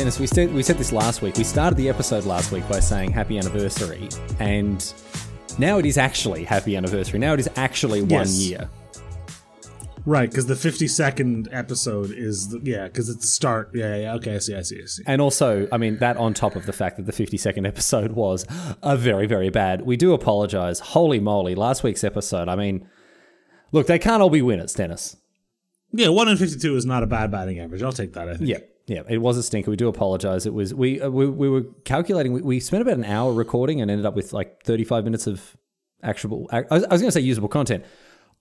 Denis, 0.00 0.18
we 0.18 0.26
said 0.26 0.54
we 0.54 0.62
said 0.62 0.78
this 0.78 0.92
last 0.92 1.20
week. 1.20 1.36
We 1.36 1.44
started 1.44 1.76
the 1.76 1.90
episode 1.90 2.24
last 2.24 2.52
week 2.52 2.66
by 2.70 2.80
saying 2.80 3.10
happy 3.10 3.36
anniversary, 3.36 4.08
and 4.38 4.82
now 5.58 5.76
it 5.76 5.84
is 5.84 5.98
actually 5.98 6.42
happy 6.42 6.74
anniversary. 6.74 7.18
Now 7.18 7.34
it 7.34 7.40
is 7.40 7.50
actually 7.56 8.00
one 8.00 8.08
Yes. 8.10 8.40
year. 8.40 8.70
Right, 10.06 10.30
because 10.30 10.46
the 10.46 10.54
52nd 10.54 11.48
episode 11.52 12.12
is, 12.12 12.48
the, 12.48 12.60
yeah, 12.64 12.84
because 12.84 13.10
it's 13.10 13.20
the 13.20 13.26
start. 13.26 13.72
Yeah, 13.74 13.94
yeah, 13.94 14.14
okay, 14.14 14.36
I 14.36 14.38
see, 14.38 14.54
I 14.54 14.62
see, 14.62 14.80
I 14.82 14.86
see. 14.86 15.02
And 15.06 15.20
also, 15.20 15.68
I 15.70 15.76
mean, 15.76 15.98
that 15.98 16.16
on 16.16 16.32
top 16.32 16.56
of 16.56 16.64
the 16.64 16.72
fact 16.72 16.96
that 16.96 17.04
the 17.04 17.12
52nd 17.12 17.66
episode 17.68 18.12
was 18.12 18.46
a 18.82 18.96
very, 18.96 19.26
very 19.26 19.50
bad. 19.50 19.82
We 19.82 19.98
do 19.98 20.14
apologize. 20.14 20.80
Holy 20.80 21.20
moly, 21.20 21.54
last 21.54 21.82
week's 21.82 22.04
episode, 22.04 22.48
I 22.48 22.56
mean, 22.56 22.88
look, 23.70 23.86
they 23.86 23.98
can't 23.98 24.22
all 24.22 24.30
be 24.30 24.40
winners, 24.40 24.72
Denis. 24.72 25.18
Yeah, 25.92 26.08
1 26.08 26.28
in 26.28 26.38
52 26.38 26.74
is 26.76 26.86
not 26.86 27.02
a 27.02 27.06
bad 27.06 27.30
batting 27.30 27.60
average. 27.60 27.82
I'll 27.82 27.92
take 27.92 28.14
that, 28.14 28.30
I 28.30 28.36
think. 28.38 28.48
Yeah, 28.48 28.60
yeah, 28.90 29.02
it 29.08 29.18
was 29.18 29.36
a 29.36 29.42
stinker. 29.44 29.70
We 29.70 29.76
do 29.76 29.86
apologize. 29.86 30.46
It 30.46 30.52
was 30.52 30.74
we 30.74 31.00
uh, 31.00 31.08
we, 31.08 31.26
we 31.28 31.48
were 31.48 31.62
calculating. 31.84 32.32
We, 32.32 32.42
we 32.42 32.58
spent 32.58 32.82
about 32.82 32.96
an 32.96 33.04
hour 33.04 33.32
recording 33.32 33.80
and 33.80 33.88
ended 33.88 34.04
up 34.04 34.16
with 34.16 34.32
like 34.32 34.64
thirty 34.64 34.82
five 34.82 35.04
minutes 35.04 35.28
of 35.28 35.56
actual. 36.02 36.48
I 36.50 36.62
was, 36.62 36.82
I 36.84 36.92
was 36.92 37.00
going 37.00 37.08
to 37.08 37.12
say 37.12 37.20
usable 37.20 37.48
content. 37.48 37.84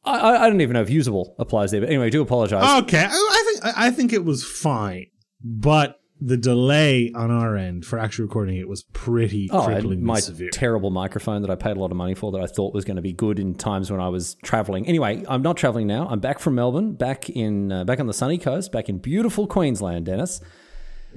I, 0.04 0.46
I 0.46 0.50
don't 0.50 0.62
even 0.62 0.74
know 0.74 0.82
if 0.82 0.90
usable 0.90 1.36
applies 1.38 1.70
there, 1.70 1.82
but 1.82 1.90
anyway, 1.90 2.10
do 2.10 2.24
apologize. 2.24 2.84
Okay, 2.84 3.06
I, 3.08 3.44
think 3.46 3.78
I 3.78 3.92
think 3.92 4.12
it 4.12 4.26
was 4.26 4.44
fine, 4.44 5.08
but 5.44 5.99
the 6.22 6.36
delay 6.38 7.12
on 7.16 7.32
our 7.32 7.56
end 7.56 7.86
for 7.86 7.98
actually 7.98 8.24
recording 8.26 8.58
it 8.58 8.68
was 8.68 8.84
pretty 8.84 9.50
Oh, 9.52 9.68
and 9.68 9.86
cripplingly 9.86 10.02
my 10.02 10.20
severe. 10.20 10.50
terrible 10.52 10.90
microphone 10.90 11.42
that 11.44 11.50
I 11.52 11.56
paid 11.56 11.78
a 11.78 11.80
lot 11.80 11.92
of 11.92 11.98
money 11.98 12.14
for 12.14 12.32
that 12.34 12.42
I 12.42 12.46
thought 12.46 12.74
was 12.74 12.84
going 12.84 12.98
to 12.98 13.02
be 13.02 13.14
good 13.14 13.40
in 13.40 13.56
times 13.56 13.90
when 13.90 14.02
I 14.02 14.10
was 14.10 14.36
traveling. 14.44 14.86
Anyway, 14.86 15.24
I'm 15.30 15.42
not 15.42 15.56
traveling 15.56 15.88
now. 15.88 16.08
I'm 16.10 16.20
back 16.20 16.40
from 16.40 16.56
Melbourne, 16.56 16.94
back 16.94 17.30
in 17.30 17.72
uh, 17.72 17.86
back 17.86 18.00
on 18.02 18.08
the 18.08 18.14
sunny 18.14 18.38
coast, 18.38 18.72
back 18.72 18.90
in 18.90 18.98
beautiful 18.98 19.48
Queensland, 19.48 20.06
Denis. 20.08 20.42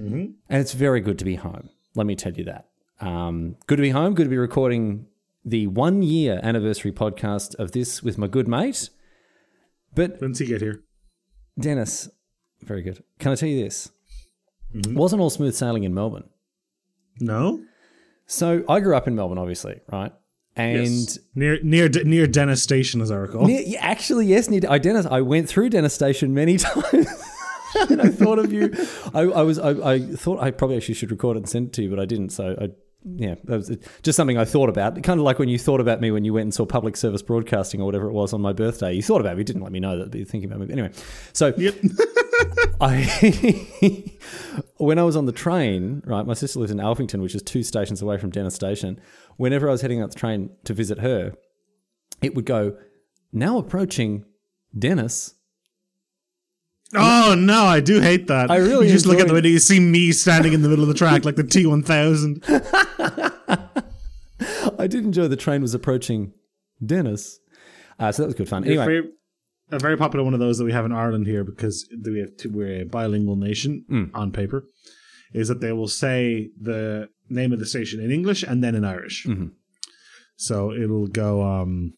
Mm-hmm. 0.01 0.15
And 0.49 0.61
it's 0.61 0.73
very 0.73 1.01
good 1.01 1.19
to 1.19 1.25
be 1.25 1.35
home. 1.35 1.69
Let 1.95 2.07
me 2.07 2.15
tell 2.15 2.33
you 2.33 2.45
that. 2.45 2.69
Um, 3.01 3.57
good 3.67 3.77
to 3.77 3.83
be 3.83 3.91
home. 3.91 4.15
Good 4.15 4.25
to 4.25 4.31
be 4.31 4.39
recording 4.39 5.07
the 5.45 5.67
one 5.67 6.03
year 6.03 6.39
anniversary 6.45 6.93
podcast 6.93 7.57
of 7.57 7.73
this 7.73 8.03
with 8.05 8.17
my 8.19 8.29
good 8.29 8.47
mate. 8.47 8.89
But 9.95 10.21
When's 10.21 10.39
he 10.39 10.47
get 10.47 10.61
here? 10.63 10.85
Denis, 11.59 12.09
very 12.63 12.83
good. 12.83 13.03
Can 13.19 13.33
I 13.33 13.35
tell 13.35 13.49
you 13.49 13.63
this? 13.65 13.91
Mm-hmm. 14.75 14.95
Wasn't 14.95 15.21
all 15.21 15.31
smooth 15.31 15.55
sailing 15.55 15.85
in 15.85 15.95
Melbourne. 15.95 16.25
No. 17.21 17.63
So 18.27 18.65
I 18.69 18.81
grew 18.81 18.97
up 18.97 19.07
in 19.07 19.15
Melbourne, 19.15 19.39
obviously, 19.39 19.81
right? 19.91 20.13
And 20.57 20.87
Yes. 20.87 21.19
near 21.35 21.63
near 21.63 21.89
near 21.89 22.27
Dennis 22.27 22.63
Station, 22.63 23.01
as 23.01 23.11
I 23.11 23.17
recall. 23.17 23.47
Near, 23.47 23.63
yeah, 23.65 23.81
actually, 23.85 24.27
yes, 24.27 24.49
near 24.51 24.61
I, 24.69 24.79
Denis, 24.79 25.07
I 25.07 25.21
went 25.23 25.49
through 25.49 25.71
Dennis 25.71 25.95
Station 25.95 26.35
many 26.35 26.57
times. 26.59 27.07
and 27.91 28.03
I 28.03 28.09
thought 28.09 28.39
of 28.39 28.53
you. 28.53 28.71
I, 29.15 29.21
I 29.23 29.43
was. 29.43 29.59
I, 29.59 29.71
I 29.95 30.01
thought 30.01 30.41
I 30.41 30.51
probably 30.51 30.77
actually 30.77 30.95
should 30.95 31.11
record 31.11 31.37
it 31.37 31.41
and 31.41 31.49
send 31.49 31.69
it 31.69 31.73
to 31.75 31.83
you, 31.83 31.91
but 31.91 31.99
I 31.99 32.05
didn't. 32.05 32.31
So 32.31 32.55
I, 32.61 32.69
yeah, 33.05 33.35
that 33.45 33.57
was 33.57 33.77
just 34.03 34.17
something 34.17 34.39
I 34.39 34.45
thought 34.45 34.69
about. 34.69 35.03
Kind 35.03 35.19
of 35.19 35.25
like 35.25 35.39
when 35.39 35.49
you 35.49 35.59
thought 35.59 35.81
about 35.81 36.01
me 36.01 36.11
when 36.11 36.25
you 36.25 36.33
went 36.33 36.45
and 36.45 36.55
saw 36.55 36.65
public 36.67 36.97
service 36.97 37.23
broadcasting 37.23 37.81
or 37.81 37.85
whatever 37.85 38.07
it 38.07 38.13
was 38.13 38.33
on 38.33 38.41
my 38.41 38.53
birthday. 38.53 38.93
You 38.93 39.03
thought 39.03 39.21
about 39.21 39.35
me, 39.35 39.41
you 39.41 39.45
didn't 39.45 39.63
let 39.63 39.73
me 39.73 39.81
know 39.81 39.99
that, 39.99 40.15
you're 40.15 40.27
thinking 40.27 40.51
about 40.51 40.61
me. 40.61 40.67
But 40.67 40.73
anyway, 40.73 40.93
so 41.33 41.53
Yep. 41.57 41.75
I 42.81 44.11
when 44.77 44.99
I 44.99 45.03
was 45.03 45.17
on 45.17 45.27
the 45.27 45.33
train, 45.33 46.03
right, 46.05 46.27
my 46.27 46.35
sister 46.35 46.59
lives 46.59 46.73
in 46.73 46.79
Alphington, 46.79 47.21
which 47.23 47.35
is 47.35 47.43
two 47.43 47.63
stations 47.63 48.03
away 48.03 48.19
from 48.19 48.31
Dennis 48.31 48.55
Station. 48.55 49.01
Whenever 49.37 49.69
I 49.69 49.73
was 49.73 49.83
heading 49.83 50.01
out 50.03 50.11
the 50.13 50.19
train 50.19 50.51
to 50.65 50.75
visit 50.75 50.99
her, 50.99 51.35
it 52.21 52.35
would 52.35 52.45
go, 52.47 52.77
now 53.33 53.59
approaching 53.59 54.25
Dennis. 54.77 55.35
oh 56.95 57.35
no, 57.39 57.65
I 57.65 57.81
do 57.81 58.01
hate 58.01 58.27
that. 58.27 58.51
I 58.51 58.57
really 58.57 58.87
You 58.87 58.93
just 58.93 59.07
look 59.07 59.21
at 59.21 59.29
the 59.29 59.35
window, 59.35 59.49
you 59.49 59.59
see 59.59 59.81
me 59.81 60.13
standing 60.13 60.53
in 60.53 60.63
the 60.63 60.69
middle 60.69 60.85
of 60.85 60.89
the 60.89 60.95
track 60.95 61.25
like 61.25 61.37
the 61.37 61.45
T 61.45 61.65
one 61.67 61.83
thousand. 61.83 62.45
I 64.83 64.87
did 64.87 65.05
enjoy 65.05 65.29
the 65.29 65.37
train 65.37 65.63
was 65.63 65.75
approaching 65.75 66.33
Dennis. 66.85 67.39
Uh, 67.99 68.11
so 68.13 68.23
that 68.23 68.27
was 68.27 68.35
good 68.35 68.49
fun. 68.49 68.65
Anyway, 68.65 68.85
Very, 68.85 69.09
a 69.71 69.79
very 69.79 69.97
popular 69.97 70.25
one 70.25 70.35
of 70.35 70.41
those 70.41 70.59
that 70.59 70.65
we 70.65 70.73
have 70.73 70.85
in 70.85 70.93
Ireland 70.93 71.27
here 71.27 71.45
because 71.45 71.89
we 72.05 72.21
have 72.21 72.37
to, 72.39 72.49
we're 72.49 72.83
a 72.83 72.85
bilingual 72.85 73.37
nation 73.37 73.85
Hmm. 73.89 74.05
on 74.15 74.33
paper. 74.33 74.65
Is 75.33 75.49
that 75.49 75.61
they 75.61 75.73
will 75.73 75.89
say 75.89 76.51
the 76.61 77.09
name 77.31 77.53
of 77.53 77.59
the 77.59 77.65
station 77.67 78.01
in 78.01 78.11
English 78.11 78.43
and 78.43 78.63
then 78.63 78.75
in 78.75 78.85
Irish. 78.85 79.25
Mm-hmm. 79.27 79.47
So 80.37 80.73
it'll 80.73 81.07
go. 81.07 81.43
Um, 81.43 81.95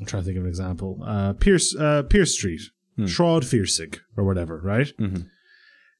I'm 0.00 0.06
trying 0.06 0.22
to 0.22 0.26
think 0.26 0.36
of 0.38 0.42
an 0.44 0.48
example. 0.48 1.00
Uh, 1.06 1.32
Pierce 1.34 1.76
uh, 1.76 2.02
Pierce 2.02 2.34
Street. 2.34 2.60
Shraud 2.98 3.42
Fiersig, 3.44 3.98
or 4.16 4.24
whatever, 4.24 4.58
right? 4.64 4.90
Mm-hmm. 4.98 5.24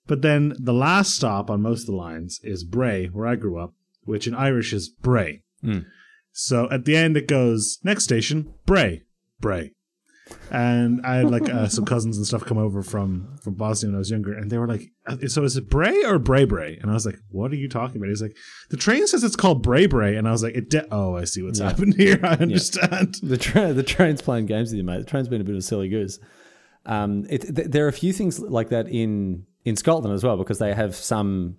But 0.07 0.23
then 0.23 0.55
the 0.59 0.73
last 0.73 1.15
stop 1.15 1.51
on 1.51 1.61
most 1.61 1.81
of 1.83 1.87
the 1.89 1.93
lines 1.95 2.41
is 2.43 2.65
Bray, 2.65 3.07
where 3.09 3.27
I 3.27 3.37
grew 3.37 3.61
up, 3.61 3.75
which 4.05 4.27
in 4.27 4.35
Irish 4.35 4.73
is 4.73 4.91
Bré. 5.03 5.43
Hmm. 5.61 5.81
So 6.39 6.69
at 6.71 6.85
the 6.85 6.95
end 6.95 7.17
it 7.17 7.27
goes 7.27 7.79
next 7.83 8.05
station 8.05 8.53
Bray, 8.67 9.05
Bray. 9.41 9.73
And 10.51 11.01
I 11.07 11.17
had 11.17 11.31
like 11.31 11.49
uh, 11.49 11.69
some 11.69 11.85
cousins 11.93 12.19
and 12.19 12.27
stuff 12.27 12.45
come 12.45 12.59
over 12.59 12.83
from 12.83 13.39
from 13.43 13.55
Bosnia 13.55 13.91
when 13.91 13.95
I 13.95 13.99
was 13.99 14.11
younger, 14.11 14.35
and 14.35 14.51
they 14.51 14.59
were 14.59 14.67
like, 14.67 14.91
"Uh, 15.07 15.17
"So 15.29 15.45
is 15.45 15.57
it 15.57 15.71
Bray 15.71 16.05
or 16.05 16.19
Bray 16.19 16.45
Bray?" 16.45 16.77
And 16.83 16.91
I 16.91 16.95
was 16.95 17.07
like, 17.07 17.19
"What 17.31 17.53
are 17.53 17.57
you 17.57 17.69
talking 17.69 17.97
about?" 17.97 18.09
He's 18.09 18.23
like, 18.23 18.37
"The 18.71 18.77
train 18.77 19.07
says 19.07 19.23
it's 19.23 19.37
called 19.37 19.63
Bray 19.63 19.87
Bray," 19.87 20.17
and 20.17 20.27
I 20.27 20.33
was 20.33 20.43
like, 20.43 20.57
"It 20.57 20.69
de- 20.69 20.93
oh, 20.93 21.17
I 21.17 21.25
see 21.25 21.43
what's 21.43 21.61
happened 21.61 21.95
here. 21.95 22.19
I 22.25 22.35
understand." 22.35 23.17
the 23.23 23.39
tra- 23.39 23.73
the 23.73 23.85
train's 23.85 24.21
playing 24.21 24.47
games 24.47 24.71
with 24.71 24.79
you, 24.79 24.85
mate. 24.85 24.99
The 24.99 25.05
train's 25.05 25.29
been 25.29 25.41
a 25.41 25.45
bit 25.45 25.55
of 25.55 25.61
a 25.61 25.63
silly 25.63 25.89
goose. 25.89 26.19
Um, 26.85 27.25
it, 27.31 27.43
th- 27.43 27.69
there 27.69 27.85
are 27.85 27.89
a 27.89 27.93
few 27.93 28.13
things 28.13 28.41
like 28.41 28.71
that 28.71 28.89
in 28.89 29.47
in 29.65 29.77
Scotland 29.77 30.13
as 30.13 30.25
well 30.25 30.37
because 30.37 30.59
they 30.59 30.75
have 30.75 30.97
some 30.97 31.59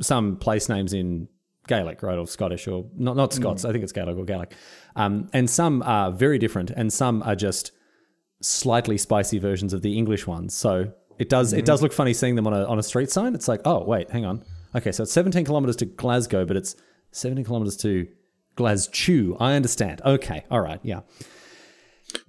some 0.00 0.36
place 0.36 0.68
names 0.68 0.92
in 0.92 1.28
Gaelic, 1.68 2.02
right, 2.02 2.18
or 2.18 2.26
Scottish, 2.26 2.66
or 2.68 2.86
not 2.96 3.16
not 3.16 3.32
Scots. 3.32 3.64
I 3.64 3.72
think 3.72 3.84
it's 3.84 3.92
Gaelic 3.92 4.16
or 4.16 4.24
Gaelic, 4.24 4.52
um, 4.96 5.28
and 5.32 5.48
some 5.48 5.82
are 5.82 6.10
very 6.10 6.38
different, 6.38 6.70
and 6.70 6.92
some 6.92 7.22
are 7.22 7.36
just 7.36 7.72
slightly 8.40 8.98
spicy 8.98 9.38
versions 9.38 9.72
of 9.72 9.82
the 9.82 9.96
English 9.96 10.26
ones. 10.26 10.54
So 10.54 10.92
it 11.18 11.28
does 11.28 11.52
it 11.52 11.64
does 11.64 11.80
look 11.82 11.92
funny 11.92 12.14
seeing 12.14 12.34
them 12.34 12.46
on 12.46 12.52
a 12.54 12.64
on 12.64 12.78
a 12.78 12.82
street 12.82 13.10
sign. 13.10 13.34
It's 13.34 13.46
like, 13.48 13.60
oh 13.64 13.84
wait, 13.84 14.10
hang 14.10 14.24
on, 14.24 14.42
okay, 14.74 14.90
so 14.92 15.04
it's 15.04 15.12
17 15.12 15.44
kilometers 15.44 15.76
to 15.76 15.84
Glasgow, 15.86 16.44
but 16.44 16.56
it's 16.56 16.74
17 17.12 17.44
kilometers 17.44 17.76
to 17.78 18.08
Glasgow. 18.56 19.36
I 19.38 19.54
understand. 19.54 20.02
Okay, 20.04 20.44
all 20.50 20.60
right, 20.60 20.80
yeah. 20.82 21.00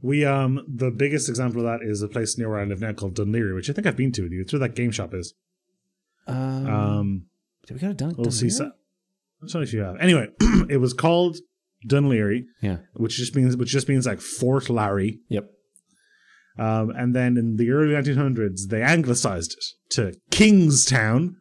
We 0.01 0.23
um 0.25 0.63
the 0.67 0.91
biggest 0.91 1.27
example 1.27 1.59
of 1.61 1.65
that 1.65 1.85
is 1.85 2.01
a 2.01 2.07
place 2.07 2.37
near 2.37 2.49
where 2.49 2.59
I 2.59 2.65
live 2.65 2.79
now 2.81 2.93
called 2.93 3.15
Dún 3.15 3.31
Laoghaire, 3.33 3.55
which 3.55 3.69
I 3.69 3.73
think 3.73 3.87
I've 3.87 3.97
been 3.97 4.11
to 4.13 4.21
with 4.23 4.31
you. 4.31 4.41
It's 4.41 4.53
where 4.53 4.59
that 4.59 4.75
game 4.75 4.91
shop 4.91 5.13
is. 5.13 5.33
Um, 6.27 6.67
Um, 6.67 7.25
did 7.67 7.73
we 7.73 7.79
go 7.81 7.87
to 7.89 7.93
Dun- 7.93 8.15
Dún 8.15 8.31
Laoghaire? 8.59 8.71
So- 9.43 9.47
sorry 9.53 9.63
if 9.65 9.73
you 9.73 9.81
have. 9.81 9.95
Anyway, 9.99 10.27
it 10.69 10.77
was 10.77 10.93
called 10.93 11.37
Dún 11.89 12.07
Laoghaire, 12.07 12.41
Yeah. 12.61 12.77
which 12.93 13.15
just 13.17 13.35
means 13.35 13.55
which 13.57 13.69
just 13.69 13.87
means 13.89 14.05
like 14.05 14.21
Fort 14.21 14.69
Larry. 14.69 15.19
Yep. 15.29 15.45
Um, 16.57 16.91
and 16.91 17.15
then 17.15 17.35
in 17.37 17.55
the 17.57 17.71
early 17.71 17.93
1900s, 17.93 18.67
they 18.69 18.81
anglicized 18.83 19.53
it 19.57 19.65
to 19.95 20.13
Kingstown. 20.29 21.37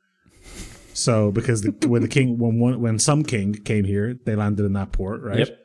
So 0.94 1.30
because 1.30 1.62
the, 1.62 1.70
when 1.88 2.02
the 2.02 2.08
king 2.08 2.38
when 2.38 2.58
one, 2.58 2.80
when 2.80 2.98
some 2.98 3.22
king 3.22 3.52
came 3.54 3.84
here, 3.84 4.14
they 4.24 4.34
landed 4.34 4.64
in 4.64 4.72
that 4.74 4.92
port, 4.92 5.22
right? 5.22 5.40
Yep. 5.40 5.58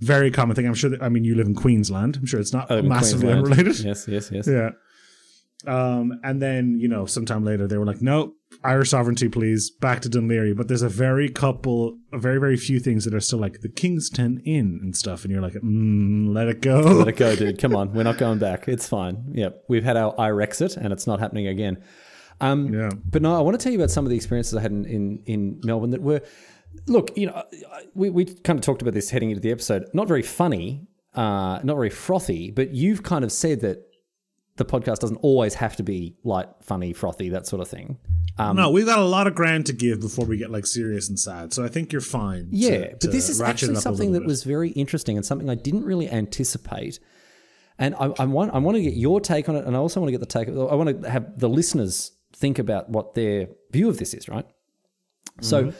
Very 0.00 0.30
common 0.30 0.56
thing. 0.56 0.66
I'm 0.66 0.74
sure. 0.74 0.90
That, 0.90 1.02
I 1.02 1.08
mean, 1.08 1.24
you 1.24 1.34
live 1.36 1.46
in 1.46 1.54
Queensland. 1.54 2.16
I'm 2.16 2.26
sure 2.26 2.40
it's 2.40 2.52
not 2.52 2.70
I 2.70 2.74
live 2.76 2.84
in 2.84 2.88
massively 2.90 3.26
Queensland. 3.32 3.52
unrelated. 3.60 3.84
Yes, 3.84 4.06
yes, 4.08 4.30
yes. 4.32 4.46
Yeah. 4.48 4.70
Um, 5.66 6.20
and 6.22 6.42
then, 6.42 6.78
you 6.78 6.88
know, 6.88 7.06
sometime 7.06 7.44
later 7.44 7.66
they 7.66 7.78
were 7.78 7.86
like, 7.86 8.02
no, 8.02 8.34
Irish 8.64 8.90
sovereignty, 8.90 9.28
please, 9.28 9.70
back 9.70 10.00
to 10.00 10.08
Dún 10.08 10.26
Laoghaire. 10.26 10.56
But 10.56 10.68
there's 10.68 10.82
a 10.82 10.88
very 10.88 11.28
couple, 11.28 11.98
a 12.12 12.18
very, 12.18 12.38
very 12.38 12.56
few 12.56 12.80
things 12.80 13.04
that 13.04 13.14
are 13.14 13.20
still 13.20 13.38
like 13.38 13.60
the 13.60 13.68
Kingston 13.68 14.40
Inn 14.44 14.80
and 14.82 14.96
stuff. 14.96 15.24
And 15.24 15.32
you're 15.32 15.42
like, 15.42 15.54
mm, 15.54 16.32
let 16.34 16.48
it 16.48 16.60
go. 16.60 16.80
Let 16.80 17.08
it 17.08 17.16
go, 17.16 17.36
dude. 17.36 17.58
Come 17.58 17.74
on. 17.74 17.92
We're 17.92 18.02
not 18.02 18.18
going 18.18 18.38
back. 18.38 18.68
It's 18.68 18.88
fine. 18.88 19.32
Yep. 19.32 19.64
We've 19.68 19.84
had 19.84 19.96
our 19.96 20.14
Irexit 20.16 20.76
and 20.76 20.92
it's 20.92 21.06
not 21.06 21.20
happening 21.20 21.46
again. 21.46 21.82
Um, 22.40 22.72
Yeah. 22.72 22.90
But 23.04 23.22
no, 23.22 23.36
I 23.36 23.40
want 23.40 23.58
to 23.58 23.62
tell 23.62 23.72
you 23.72 23.78
about 23.78 23.90
some 23.90 24.04
of 24.04 24.10
the 24.10 24.16
experiences 24.16 24.54
I 24.54 24.62
had 24.62 24.72
in, 24.72 24.84
in, 24.84 25.22
in 25.26 25.60
Melbourne 25.62 25.90
that 25.90 26.02
were, 26.02 26.22
look, 26.86 27.16
you 27.16 27.26
know, 27.26 27.42
we, 27.94 28.10
we 28.10 28.24
kind 28.24 28.58
of 28.58 28.64
talked 28.64 28.82
about 28.82 28.94
this 28.94 29.10
heading 29.10 29.30
into 29.30 29.40
the 29.40 29.52
episode. 29.52 29.86
Not 29.92 30.08
very 30.08 30.22
funny, 30.22 30.86
uh, 31.14 31.60
not 31.62 31.76
very 31.76 31.90
frothy, 31.90 32.50
but 32.50 32.74
you've 32.74 33.02
kind 33.02 33.24
of 33.24 33.30
said 33.30 33.60
that 33.60 33.86
the 34.56 34.64
podcast 34.64 34.98
doesn't 34.98 35.16
always 35.16 35.54
have 35.54 35.76
to 35.76 35.82
be 35.82 36.16
light, 36.24 36.48
funny, 36.62 36.92
frothy, 36.92 37.30
that 37.30 37.46
sort 37.46 37.62
of 37.62 37.68
thing. 37.68 37.98
Um, 38.38 38.56
no, 38.56 38.70
we've 38.70 38.86
got 38.86 38.98
a 38.98 39.04
lot 39.04 39.26
of 39.26 39.34
ground 39.34 39.66
to 39.66 39.72
give 39.72 40.00
before 40.00 40.24
we 40.26 40.36
get 40.36 40.50
like 40.50 40.66
serious 40.66 41.08
and 41.08 41.18
sad. 41.18 41.52
So 41.52 41.64
I 41.64 41.68
think 41.68 41.92
you're 41.92 42.00
fine. 42.00 42.48
Yeah, 42.50 42.88
to 42.88 42.96
but 43.00 43.12
this 43.12 43.28
is 43.28 43.40
actually 43.40 43.76
something 43.76 44.12
that 44.12 44.20
bit. 44.20 44.26
was 44.26 44.44
very 44.44 44.70
interesting 44.70 45.16
and 45.16 45.24
something 45.24 45.48
I 45.50 45.54
didn't 45.54 45.84
really 45.84 46.10
anticipate. 46.10 46.98
And 47.78 47.94
I, 47.96 48.12
I 48.18 48.24
want 48.26 48.54
I 48.54 48.58
want 48.58 48.76
to 48.76 48.82
get 48.82 48.94
your 48.94 49.20
take 49.20 49.48
on 49.48 49.56
it, 49.56 49.64
and 49.64 49.74
I 49.74 49.78
also 49.78 50.00
want 50.00 50.08
to 50.08 50.12
get 50.12 50.20
the 50.20 50.26
take. 50.26 50.48
I 50.48 50.74
want 50.74 51.02
to 51.02 51.10
have 51.10 51.38
the 51.38 51.48
listeners 51.48 52.12
think 52.34 52.58
about 52.58 52.88
what 52.90 53.14
their 53.14 53.48
view 53.70 53.88
of 53.88 53.98
this 53.98 54.14
is. 54.14 54.28
Right. 54.28 54.46
So, 55.40 55.64
Mm-hmm. 55.64 55.76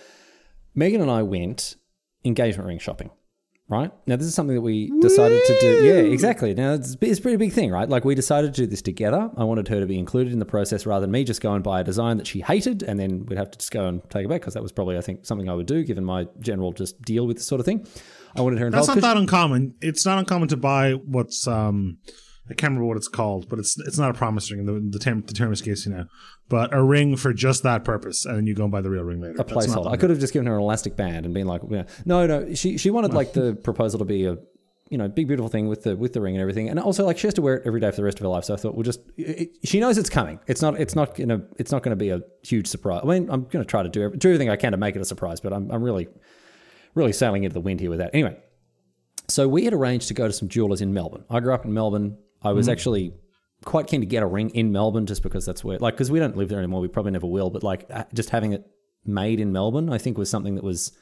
Megan 0.75 1.01
and 1.03 1.11
I 1.11 1.23
went 1.23 1.77
engagement 2.25 2.67
ring 2.67 2.79
shopping. 2.79 3.11
Right? 3.69 3.91
Now, 4.07 4.17
this 4.17 4.27
is 4.27 4.35
something 4.35 4.55
that 4.55 4.61
we 4.63 4.91
decided 5.01 5.41
to 5.47 5.59
do. 5.61 5.85
Yeah, 5.85 6.13
exactly. 6.13 6.55
Now, 6.55 6.75
it's, 6.75 6.97
it's 7.01 7.19
a 7.19 7.23
pretty 7.23 7.37
big 7.37 7.53
thing, 7.53 7.71
right? 7.71 7.89
Like, 7.89 8.05
we 8.05 8.15
decided 8.15 8.55
to 8.55 8.63
do 8.63 8.67
this 8.67 8.83
together. 8.83 9.31
I 9.37 9.45
wanted 9.45 9.69
her 9.69 9.81
to 9.81 9.87
be 9.87 9.99
included 9.99 10.33
in 10.33 10.39
the 10.39 10.45
process 10.45 10.85
rather 10.85 11.03
than 11.03 11.11
me 11.11 11.25
just 11.25 11.41
go 11.41 11.55
and 11.55 11.65
buy 11.65 11.81
a 11.81 11.85
design 11.85 12.19
that 12.19 12.27
she 12.27 12.41
hated 12.41 12.83
and 12.83 12.99
then 12.99 13.25
we'd 13.27 13.39
have 13.39 13.51
to 13.51 13.59
just 13.59 13.71
go 13.71 13.87
and 13.87 14.03
take 14.11 14.25
it 14.25 14.29
back 14.29 14.41
because 14.41 14.55
that 14.55 14.63
was 14.63 14.73
probably, 14.73 14.99
I 14.99 15.01
think, 15.01 15.25
something 15.25 15.49
I 15.49 15.55
would 15.55 15.67
do 15.67 15.85
given 15.85 16.05
my 16.05 16.27
general 16.41 16.73
just 16.73 17.01
deal 17.03 17.27
with 17.27 17.39
this 17.39 17.47
sort 17.47 17.61
of 17.61 17.65
thing. 17.65 17.87
I 18.37 18.41
wanted 18.41 18.59
her 18.59 18.67
involved. 18.67 18.89
That's 18.89 18.97
not 18.97 19.15
that 19.15 19.17
uncommon. 19.17 19.75
It's 19.81 20.07
not 20.07 20.19
uncommon 20.19 20.49
to 20.49 20.57
buy 20.57 20.93
what's 20.93 21.47
um 21.47 21.99
I 22.51 22.55
can't 22.55 22.71
remember 22.71 22.87
what 22.87 22.97
it's 22.97 23.09
called, 23.09 23.49
but 23.49 23.59
it's 23.59 23.79
it's 23.87 23.99
not 23.99 24.11
a 24.11 24.15
promise 24.15 24.51
ring. 24.51 24.67
The, 24.67 24.81
the 24.91 24.99
term 24.99 25.23
the 25.23 25.33
term 25.33 25.53
escapes 25.53 25.87
you 25.87 25.93
now. 25.93 26.07
But 26.53 26.75
a 26.75 26.83
ring 26.83 27.17
for 27.17 27.33
just 27.33 27.63
that 27.63 27.83
purpose, 27.83 28.27
and 28.27 28.37
then 28.37 28.47
you 28.47 28.53
go 28.55 28.65
and 28.65 28.71
buy 28.71 28.83
the 28.83 28.91
real 28.91 29.05
ring 29.05 29.23
later. 29.23 29.41
a 29.41 29.45
placeholder. 29.45 29.91
I 29.91 29.97
could 29.97 30.11
have 30.11 30.19
just 30.19 30.35
given 30.35 30.47
her 30.49 30.55
an 30.55 30.61
elastic 30.61 30.97
band 30.97 31.25
and 31.25 31.33
been 31.33 31.47
like, 31.47 31.63
yeah. 31.71 31.85
no, 32.05 32.27
no. 32.27 32.53
She 32.53 32.77
she 32.77 32.91
wanted 32.91 33.15
like 33.15 33.33
the 33.33 33.55
proposal 33.55 33.99
to 34.01 34.05
be 34.05 34.27
a 34.27 34.37
you 34.91 34.99
know 34.99 35.09
big 35.09 35.29
beautiful 35.29 35.49
thing 35.49 35.67
with 35.69 35.85
the 35.85 35.97
with 35.97 36.13
the 36.13 36.21
ring 36.21 36.35
and 36.35 36.43
everything, 36.43 36.69
and 36.69 36.79
also 36.79 37.07
like 37.07 37.17
she 37.17 37.27
has 37.27 37.33
to 37.33 37.41
wear 37.41 37.55
it 37.55 37.63
every 37.65 37.81
day 37.81 37.91
for 37.91 37.97
the 37.97 38.05
rest 38.05 38.19
of 38.19 38.25
her 38.25 38.29
life. 38.29 38.45
So 38.45 38.53
I 38.53 38.59
thought 38.59 38.75
we'll 38.75 38.83
just. 38.83 39.01
It, 39.17 39.57
she 39.65 39.81
knows 39.81 39.97
it's 39.97 40.11
coming. 40.11 40.41
It's 40.47 40.61
not. 40.61 40.79
It's 40.79 40.95
not 40.95 41.15
gonna. 41.15 41.41
It's 41.59 41.73
not 41.73 41.83
gonna 41.83 41.97
be 41.97 42.11
a 42.11 42.21
huge 42.43 42.67
surprise. 42.67 43.01
I 43.03 43.07
mean, 43.07 43.31
I'm 43.31 43.45
gonna 43.45 43.65
try 43.65 43.83
to 43.83 43.89
do 43.89 44.11
do 44.11 44.29
everything 44.29 44.51
I 44.51 44.57
can 44.57 44.73
to 44.73 44.77
make 44.77 44.95
it 44.95 45.01
a 45.01 45.07
surprise, 45.07 45.41
but 45.41 45.55
I'm 45.55 45.71
I'm 45.71 45.83
really 45.83 46.09
really 46.95 47.15
sailing 47.15 47.45
into 47.45 47.55
the 47.55 47.63
wind 47.63 47.81
here 47.81 47.89
with 47.89 48.01
that. 48.01 48.11
Anyway, 48.13 48.37
so 49.27 49.49
we 49.49 49.65
had 49.65 49.73
arranged 49.73 50.09
to 50.09 50.15
go 50.15 50.27
to 50.27 50.35
some 50.35 50.51
jewelers 50.51 50.83
in 50.83 50.93
Melbourne. 50.93 51.25
I 51.31 51.41
grew 51.41 51.55
up 51.55 51.65
in 51.65 51.73
Melbourne. 51.73 52.19
I 52.43 52.53
was 52.53 52.67
mm-hmm. 52.67 52.73
actually 52.73 53.15
quite 53.65 53.87
keen 53.87 54.01
to 54.01 54.07
get 54.07 54.23
a 54.23 54.27
ring 54.27 54.51
in 54.51 54.73
Melbourne 54.73 55.07
just 55.07 55.23
because 55.23 55.47
that's 55.47 55.65
where, 55.65 55.79
like, 55.79 55.95
because 55.95 56.11
we 56.11 56.19
don't 56.19 56.37
live 56.37 56.49
there 56.49 56.59
anymore. 56.59 56.81
We 56.81 56.89
probably 56.89 57.13
never 57.13 57.27
will. 57.27 57.51
But 57.51 57.63
like, 57.63 57.89
just 58.13 58.31
having 58.31 58.53
it 58.53 58.67
made 59.05 59.41
in 59.41 59.53
Melbourne, 59.53 59.91
I 59.93 59.99
think 59.99 60.19
was 60.19 60.31
something 60.31 60.55
that 60.55 60.65
was, 60.65 60.93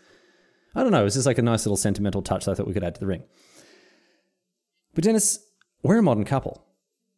I 0.75 0.83
don't 0.83 0.93
know, 0.93 1.01
it 1.01 1.05
was 1.05 1.15
just 1.15 1.27
like 1.27 1.39
a 1.39 1.43
nice 1.43 1.67
little 1.67 1.77
sentimental 1.77 2.23
touch 2.23 2.45
that 2.45 2.53
I 2.53 2.55
thought 2.55 2.67
we 2.67 2.75
could 2.75 2.85
add 2.85 2.95
to 2.95 3.01
the 3.01 3.07
ring. 3.07 3.25
But 4.95 5.05
Dennis, 5.05 5.39
we're 5.83 5.99
a 5.99 6.03
modern 6.03 6.25
couple. 6.25 6.65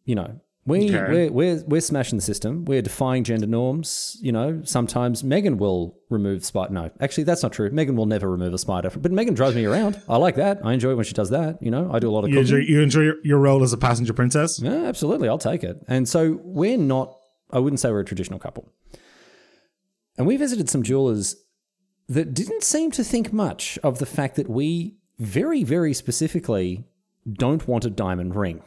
You 0.04 0.16
know, 0.16 0.40
we 0.64 0.94
Okay. 0.94 1.12
we're, 1.12 1.32
we're 1.32 1.64
we're 1.66 1.80
smashing 1.80 2.16
the 2.18 2.22
system. 2.22 2.64
We're 2.64 2.82
defying 2.82 3.24
gender 3.24 3.46
norms. 3.48 4.16
You 4.20 4.30
know, 4.30 4.60
sometimes 4.64 5.24
Megan 5.24 5.58
will 5.58 5.98
remove 6.08 6.44
spider. 6.44 6.72
No, 6.72 6.90
actually, 7.00 7.24
that's 7.24 7.42
not 7.42 7.52
true. 7.52 7.68
Megan 7.70 7.96
will 7.96 8.06
never 8.06 8.30
remove 8.30 8.54
a 8.54 8.58
spider. 8.58 8.90
But 8.90 9.10
Megan 9.10 9.34
drives 9.34 9.56
me 9.56 9.64
around. 9.64 10.00
I 10.08 10.18
like 10.18 10.36
that. 10.36 10.60
I 10.64 10.72
enjoy 10.72 10.90
it 10.90 10.94
when 10.94 11.04
she 11.04 11.14
does 11.14 11.30
that. 11.30 11.60
You 11.60 11.70
know, 11.72 11.90
I 11.92 11.98
do 11.98 12.08
a 12.08 12.12
lot 12.12 12.22
of 12.24 12.30
You 12.30 12.36
cooking. 12.36 12.56
enjoy, 12.58 12.70
you 12.72 12.80
enjoy 12.80 13.00
your, 13.00 13.16
your 13.24 13.38
role 13.38 13.62
as 13.64 13.72
a 13.72 13.78
passenger 13.78 14.12
princess. 14.12 14.60
Yeah, 14.60 14.84
absolutely. 14.84 15.28
I'll 15.28 15.38
take 15.38 15.64
it. 15.64 15.78
And 15.88 16.08
so 16.08 16.38
we're 16.44 16.78
not, 16.78 17.16
I 17.50 17.58
wouldn't 17.58 17.80
say 17.80 17.90
we're 17.90 18.00
a 18.00 18.04
traditional 18.04 18.38
couple. 18.38 18.72
And 20.16 20.26
we 20.26 20.36
visited 20.36 20.68
some 20.70 20.82
jewelers 20.84 21.34
that 22.08 22.34
didn't 22.34 22.62
seem 22.62 22.90
to 22.92 23.02
think 23.02 23.32
much 23.32 23.78
of 23.82 23.98
the 23.98 24.06
fact 24.06 24.36
that 24.36 24.48
we 24.48 24.96
very, 25.18 25.64
very 25.64 25.94
specifically 25.94 26.84
don't 27.32 27.66
want 27.66 27.84
a 27.84 27.90
diamond 27.90 28.34
ring. 28.36 28.62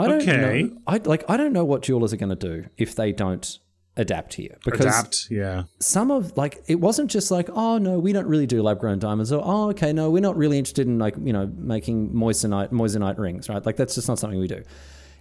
I 0.00 0.08
don't 0.08 0.22
Okay. 0.22 0.62
know. 0.64 0.76
I 0.86 0.98
like. 0.98 1.24
I 1.28 1.36
don't 1.36 1.52
know 1.52 1.64
what 1.64 1.82
jewelers 1.82 2.12
are 2.12 2.16
going 2.16 2.30
to 2.30 2.34
do 2.36 2.66
if 2.76 2.94
they 2.94 3.12
don't 3.12 3.58
adapt 3.96 4.34
here 4.34 4.56
because 4.64 4.86
Adapt, 4.86 5.26
yeah. 5.30 5.64
some 5.80 6.10
of 6.12 6.34
like 6.36 6.62
it 6.68 6.76
wasn't 6.76 7.10
just 7.10 7.30
like 7.30 7.50
oh 7.52 7.76
no 7.76 7.98
we 7.98 8.12
don't 8.12 8.26
really 8.26 8.46
do 8.46 8.62
lab 8.62 8.78
grown 8.78 8.98
diamonds 9.00 9.32
or 9.32 9.42
oh 9.44 9.68
okay 9.70 9.92
no 9.92 10.08
we're 10.08 10.20
not 10.22 10.36
really 10.36 10.56
interested 10.58 10.86
in 10.86 10.98
like 10.98 11.14
you 11.22 11.32
know 11.32 11.50
making 11.56 12.08
moissanite 12.14 12.70
moissanite 12.70 13.18
rings 13.18 13.48
right 13.48 13.66
like 13.66 13.76
that's 13.76 13.96
just 13.96 14.06
not 14.06 14.16
something 14.18 14.38
we 14.38 14.46
do 14.46 14.62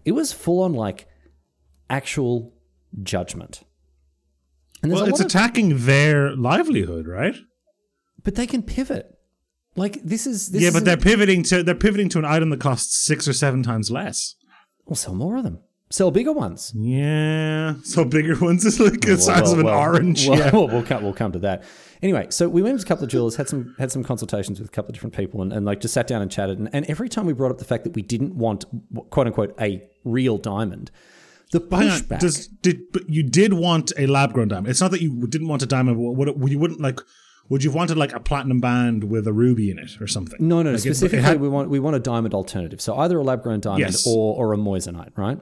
it 0.05 0.11
was 0.11 0.31
full 0.31 0.61
on 0.63 0.73
like 0.73 1.07
actual 1.89 2.53
judgment 3.01 3.63
and 4.83 4.91
Well, 4.91 5.01
a 5.01 5.09
it's 5.09 5.19
lot 5.19 5.21
of, 5.21 5.25
attacking 5.25 5.85
their 5.85 6.35
livelihood, 6.35 7.07
right? 7.07 7.35
but 8.23 8.35
they 8.35 8.45
can 8.47 8.61
pivot 8.61 9.17
like 9.75 10.01
this 10.03 10.27
is 10.27 10.49
this 10.49 10.61
yeah, 10.61 10.69
but 10.71 10.85
they're 10.85 10.95
pivoting 10.95 11.41
to 11.43 11.63
they're 11.63 11.75
pivoting 11.75 12.07
to 12.09 12.19
an 12.19 12.25
item 12.25 12.49
that 12.51 12.59
costs 12.61 12.95
six 13.05 13.27
or 13.27 13.33
seven 13.33 13.63
times 13.63 13.89
less. 13.89 14.35
We'll 14.89 14.95
sell 14.95 15.15
more 15.15 15.37
of 15.37 15.43
them 15.43 15.59
sell 15.91 16.11
bigger 16.11 16.31
ones 16.31 16.71
Yeah, 16.75 17.75
so 17.83 18.05
bigger 18.05 18.37
ones 18.39 18.65
is 18.65 18.79
like 18.79 19.01
the 19.01 19.17
size 19.17 19.51
of 19.51 19.59
an 19.59 19.65
well, 19.65 19.79
orange. 19.79 20.27
Well, 20.27 20.37
yeah, 20.37 20.51
we'll, 20.51 20.67
we'll 20.71 20.83
come. 20.83 21.03
We'll 21.03 21.13
come 21.13 21.31
to 21.31 21.39
that. 21.39 21.63
Anyway, 22.01 22.27
so 22.29 22.47
we 22.47 22.61
went 22.61 22.79
to 22.79 22.85
a 22.85 22.87
couple 22.87 23.03
of 23.03 23.09
jewelers, 23.09 23.35
had 23.35 23.49
some 23.49 23.75
had 23.77 23.91
some 23.91 24.03
consultations 24.03 24.59
with 24.59 24.69
a 24.69 24.71
couple 24.71 24.89
of 24.89 24.93
different 24.93 25.15
people, 25.15 25.41
and, 25.41 25.51
and 25.51 25.65
like 25.65 25.81
just 25.81 25.93
sat 25.93 26.07
down 26.07 26.21
and 26.21 26.31
chatted. 26.31 26.59
And, 26.59 26.69
and 26.73 26.85
every 26.85 27.09
time 27.09 27.25
we 27.25 27.33
brought 27.33 27.51
up 27.51 27.57
the 27.57 27.65
fact 27.65 27.83
that 27.83 27.93
we 27.93 28.01
didn't 28.01 28.35
want 28.35 28.65
quote 29.09 29.27
unquote 29.27 29.55
a 29.59 29.87
real 30.03 30.37
diamond, 30.37 30.91
the 31.51 31.59
pushback. 31.59 32.19
does 32.19 32.47
did 32.47 32.91
but 32.91 33.09
you 33.09 33.23
did 33.23 33.53
want 33.53 33.91
a 33.97 34.07
lab 34.07 34.33
grown 34.33 34.47
diamond? 34.47 34.67
It's 34.67 34.81
not 34.81 34.91
that 34.91 35.01
you 35.01 35.27
didn't 35.27 35.47
want 35.47 35.63
a 35.63 35.65
diamond. 35.65 35.97
What 35.97 36.49
you 36.49 36.59
wouldn't 36.59 36.79
like? 36.79 36.99
Would 37.49 37.63
you 37.63 37.71
have 37.71 37.75
wanted 37.75 37.97
like 37.97 38.13
a 38.13 38.19
platinum 38.19 38.59
band 38.59 39.05
with 39.05 39.27
a 39.27 39.33
ruby 39.33 39.71
in 39.71 39.79
it 39.79 39.99
or 39.99 40.07
something? 40.07 40.37
no, 40.39 40.57
no, 40.57 40.63
no. 40.63 40.69
Like 40.71 40.73
it- 40.85 40.89
it 40.89 40.95
specifically, 40.95 41.21
had- 41.23 41.41
we 41.41 41.49
want 41.49 41.69
we 41.69 41.79
want 41.79 41.95
a 41.95 41.99
diamond 41.99 42.33
alternative. 42.33 42.79
So 42.79 42.95
either 42.97 43.17
a 43.17 43.23
lab 43.23 43.41
grown 43.43 43.59
diamond 43.59 43.81
Yes. 43.81 44.05
or 44.07 44.35
or 44.35 44.53
a 44.53 44.57
moissanite, 44.57 45.17
right? 45.17 45.39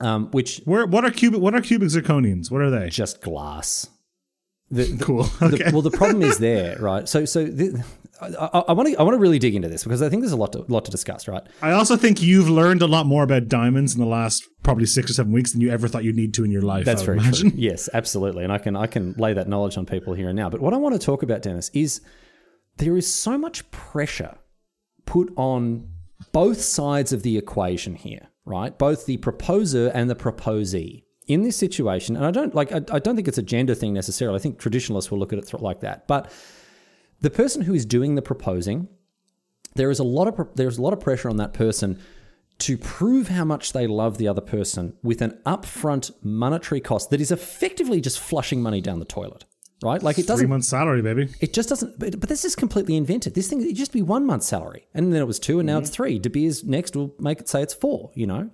Um, 0.00 0.28
which 0.32 0.60
Where, 0.64 0.86
what 0.86 1.04
are 1.04 1.10
cubic? 1.10 1.40
What 1.40 1.54
are 1.54 1.60
cubic 1.60 1.88
zirconians? 1.88 2.50
What 2.50 2.60
are 2.62 2.70
they? 2.70 2.88
just 2.90 3.20
glass. 3.22 3.88
The, 4.74 4.84
the, 4.84 5.04
Cool. 5.04 5.22
the- 5.24 5.54
Okay. 5.60 5.70
well, 5.72 5.82
the 5.82 5.90
problem 5.90 6.22
is 6.22 6.38
there, 6.38 6.76
right? 6.80 7.08
So, 7.08 7.24
so 7.24 7.44
the, 7.44 7.82
I 8.20 8.72
want 8.72 8.88
to 8.88 8.96
I 8.96 9.02
want 9.02 9.14
to 9.14 9.18
really 9.18 9.38
dig 9.38 9.54
into 9.54 9.68
this 9.68 9.82
because 9.84 10.00
I 10.00 10.08
think 10.08 10.22
there's 10.22 10.32
a 10.32 10.36
lot 10.36 10.52
to, 10.52 10.64
lot 10.68 10.84
to 10.84 10.90
discuss, 10.90 11.26
right? 11.28 11.42
I 11.62 11.72
also 11.72 11.96
think 11.96 12.22
you've 12.22 12.48
learned 12.48 12.80
a 12.80 12.86
lot 12.86 13.06
more 13.06 13.22
about 13.24 13.48
diamonds 13.48 13.94
in 13.94 14.00
the 14.00 14.06
last 14.06 14.44
probably 14.62 14.86
six 14.86 15.10
or 15.10 15.14
seven 15.14 15.32
weeks 15.32 15.52
than 15.52 15.60
you 15.60 15.70
ever 15.70 15.88
thought 15.88 16.04
you'd 16.04 16.16
need 16.16 16.32
to 16.34 16.44
in 16.44 16.50
your 16.50 16.62
life. 16.62 16.84
That's 16.84 17.02
very 17.02 17.18
imagine. 17.18 17.50
true. 17.50 17.58
Yes, 17.60 17.88
absolutely, 17.92 18.44
and 18.44 18.52
I 18.52 18.58
can 18.58 18.76
I 18.76 18.86
can 18.86 19.14
lay 19.18 19.32
that 19.34 19.48
knowledge 19.48 19.76
on 19.76 19.84
people 19.84 20.14
here 20.14 20.28
and 20.28 20.36
now. 20.36 20.48
But 20.48 20.60
what 20.60 20.72
I 20.72 20.76
want 20.76 20.94
to 20.98 21.04
talk 21.04 21.22
about, 21.22 21.42
Denis, 21.42 21.70
is 21.74 22.00
there 22.78 22.96
is 22.96 23.12
so 23.12 23.36
much 23.36 23.68
pressure 23.72 24.36
put 25.06 25.32
on 25.36 25.88
both 26.32 26.60
sides 26.60 27.12
of 27.12 27.22
the 27.24 27.36
equation 27.36 27.94
here, 27.96 28.28
right? 28.44 28.76
Both 28.78 29.06
the 29.06 29.16
proposer 29.18 29.88
and 29.88 30.08
the 30.08 30.14
proposee 30.14 31.03
in 31.26 31.42
this 31.42 31.56
situation. 31.56 32.16
And 32.16 32.24
I 32.24 32.30
don't 32.30 32.54
like 32.54 32.72
I, 32.72 32.76
I 32.92 32.98
don't 32.98 33.16
think 33.16 33.28
it's 33.28 33.38
a 33.38 33.42
gender 33.42 33.74
thing 33.74 33.92
necessarily. 33.94 34.36
I 34.36 34.40
think 34.40 34.58
traditionalists 34.58 35.10
will 35.10 35.18
look 35.18 35.32
at 35.32 35.38
it 35.38 35.46
th- 35.48 35.62
like 35.62 35.80
that, 35.80 36.06
but 36.06 36.30
the 37.20 37.30
person 37.30 37.62
who 37.62 37.74
is 37.74 37.86
doing 37.86 38.14
the 38.14 38.22
proposing, 38.22 38.88
there 39.74 39.90
is 39.90 39.98
a 39.98 40.04
lot 40.04 40.28
of 40.28 40.48
there's 40.56 40.78
a 40.78 40.82
lot 40.82 40.92
of 40.92 41.00
pressure 41.00 41.28
on 41.30 41.36
that 41.38 41.52
person 41.54 41.98
to 42.58 42.78
prove 42.78 43.28
how 43.28 43.44
much 43.44 43.72
they 43.72 43.86
love 43.86 44.16
the 44.18 44.28
other 44.28 44.40
person 44.40 44.94
with 45.02 45.20
an 45.20 45.38
upfront 45.44 46.12
monetary 46.22 46.80
cost 46.80 47.10
that 47.10 47.20
is 47.20 47.32
effectively 47.32 48.00
just 48.00 48.20
flushing 48.20 48.62
money 48.62 48.80
down 48.80 49.00
the 49.00 49.04
toilet, 49.04 49.44
right? 49.82 50.00
Like 50.04 50.18
it 50.20 50.26
doesn't, 50.28 50.44
three 50.46 50.48
months 50.50 50.68
salary, 50.68 51.02
baby. 51.02 51.30
it 51.40 51.52
just 51.52 51.68
doesn't. 51.68 51.98
But, 51.98 52.20
but 52.20 52.28
this 52.28 52.44
is 52.44 52.54
completely 52.54 52.96
invented. 52.96 53.34
This 53.34 53.48
thing 53.48 53.60
it 53.60 53.76
used 53.76 53.90
to 53.90 53.96
be 53.98 54.02
one 54.02 54.24
month's 54.24 54.46
salary, 54.46 54.86
and 54.94 55.12
then 55.12 55.20
it 55.20 55.26
was 55.26 55.40
two, 55.40 55.58
and 55.58 55.66
now 55.66 55.78
it's 55.78 55.88
Mm-hmm. 55.90 55.94
three. 55.96 56.18
De 56.20 56.30
Beers 56.30 56.62
next 56.62 56.94
will 56.94 57.12
make 57.18 57.40
it 57.40 57.48
say 57.48 57.60
it's 57.62 57.74
four. 57.74 58.12
You 58.14 58.26
know, 58.28 58.50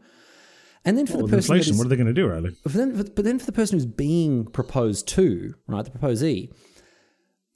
and 0.90 0.98
then 0.98 1.06
for 1.06 1.18
the 1.18 1.24
person 1.24 1.36
inflation, 1.54 1.72
is- 1.74 1.78
what 1.78 1.86
are 1.86 1.88
they 1.88 1.96
going 1.96 2.06
to 2.08 2.12
do, 2.12 2.26
Riley? 2.26 2.56
but 2.64 2.72
then, 2.72 2.96
but 3.14 3.24
then 3.24 3.38
for 3.38 3.46
the 3.46 3.52
person 3.52 3.76
who's 3.78 3.86
being 3.86 4.44
proposed 4.44 5.06
to, 5.08 5.54
right, 5.68 5.84
the 5.84 5.90
proposee, 5.90 6.52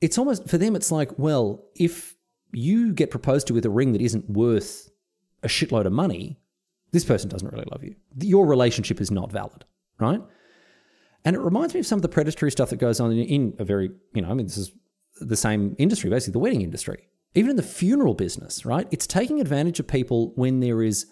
it's 0.00 0.18
almost 0.18 0.48
for 0.48 0.56
them. 0.56 0.76
It's 0.76 0.92
like, 0.92 1.18
well, 1.18 1.64
if 1.74 2.14
you 2.52 2.92
get 2.92 3.10
proposed 3.10 3.48
to 3.48 3.54
with 3.54 3.64
a 3.66 3.70
ring 3.70 3.92
that 3.92 4.00
isn't 4.00 4.30
worth 4.30 4.88
a 5.42 5.48
shitload 5.48 5.84
of 5.86 5.92
money, 5.92 6.38
this 6.92 7.04
person 7.04 7.28
doesn't 7.28 7.52
really 7.52 7.66
love 7.72 7.82
you. 7.82 7.96
Your 8.20 8.46
relationship 8.46 9.00
is 9.00 9.10
not 9.10 9.32
valid, 9.32 9.64
right? 9.98 10.20
And 11.24 11.34
it 11.34 11.40
reminds 11.40 11.74
me 11.74 11.80
of 11.80 11.86
some 11.86 11.98
of 11.98 12.02
the 12.02 12.08
predatory 12.08 12.52
stuff 12.52 12.70
that 12.70 12.76
goes 12.76 13.00
on 13.00 13.10
in, 13.10 13.18
in 13.18 13.54
a 13.58 13.64
very, 13.64 13.90
you 14.14 14.22
know, 14.22 14.30
I 14.30 14.34
mean, 14.34 14.46
this 14.46 14.58
is 14.58 14.70
the 15.20 15.36
same 15.36 15.74
industry, 15.78 16.08
basically, 16.10 16.32
the 16.32 16.38
wedding 16.38 16.62
industry, 16.62 17.08
even 17.34 17.50
in 17.50 17.56
the 17.56 17.62
funeral 17.62 18.14
business, 18.14 18.64
right? 18.64 18.86
It's 18.92 19.06
taking 19.08 19.40
advantage 19.40 19.80
of 19.80 19.88
people 19.88 20.32
when 20.36 20.60
there 20.60 20.82
is 20.82 21.06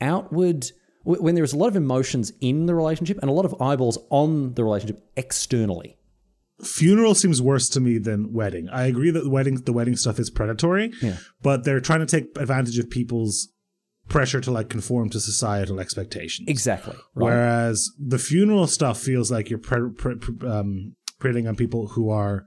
outward, 0.00 0.70
when 1.04 1.34
there 1.34 1.44
is 1.44 1.52
a 1.52 1.56
lot 1.58 1.68
of 1.68 1.76
emotions 1.76 2.32
in 2.40 2.66
the 2.66 2.74
relationship 2.74 3.18
and 3.20 3.30
a 3.30 3.32
lot 3.32 3.44
of 3.44 3.60
eyeballs 3.60 3.98
on 4.10 4.54
the 4.54 4.64
relationship 4.64 5.04
externally. 5.16 5.96
Funeral 6.62 7.14
seems 7.14 7.42
worse 7.42 7.68
to 7.70 7.80
me 7.80 7.98
than 7.98 8.32
wedding. 8.32 8.68
I 8.70 8.86
agree 8.86 9.10
that 9.10 9.24
the 9.24 9.30
wedding 9.30 9.56
the 9.62 9.72
wedding 9.72 9.96
stuff 9.96 10.18
is 10.18 10.30
predatory, 10.30 10.92
Yeah. 11.02 11.16
but 11.42 11.64
they're 11.64 11.80
trying 11.80 12.00
to 12.00 12.06
take 12.06 12.36
advantage 12.38 12.78
of 12.78 12.88
people's 12.88 13.48
pressure 14.08 14.40
to 14.40 14.50
like 14.50 14.68
conform 14.68 15.08
to 15.10 15.20
societal 15.20 15.80
expectations. 15.80 16.48
Exactly. 16.48 16.94
Right. 17.14 17.24
Whereas 17.24 17.90
the 17.98 18.18
funeral 18.18 18.66
stuff 18.66 19.00
feels 19.00 19.30
like 19.30 19.50
you're 19.50 19.58
pre- 19.58 19.90
pre- 19.96 20.16
pre- 20.16 20.48
um, 20.48 20.94
preying 21.18 21.48
on 21.48 21.56
people 21.56 21.88
who 21.88 22.10
are 22.10 22.46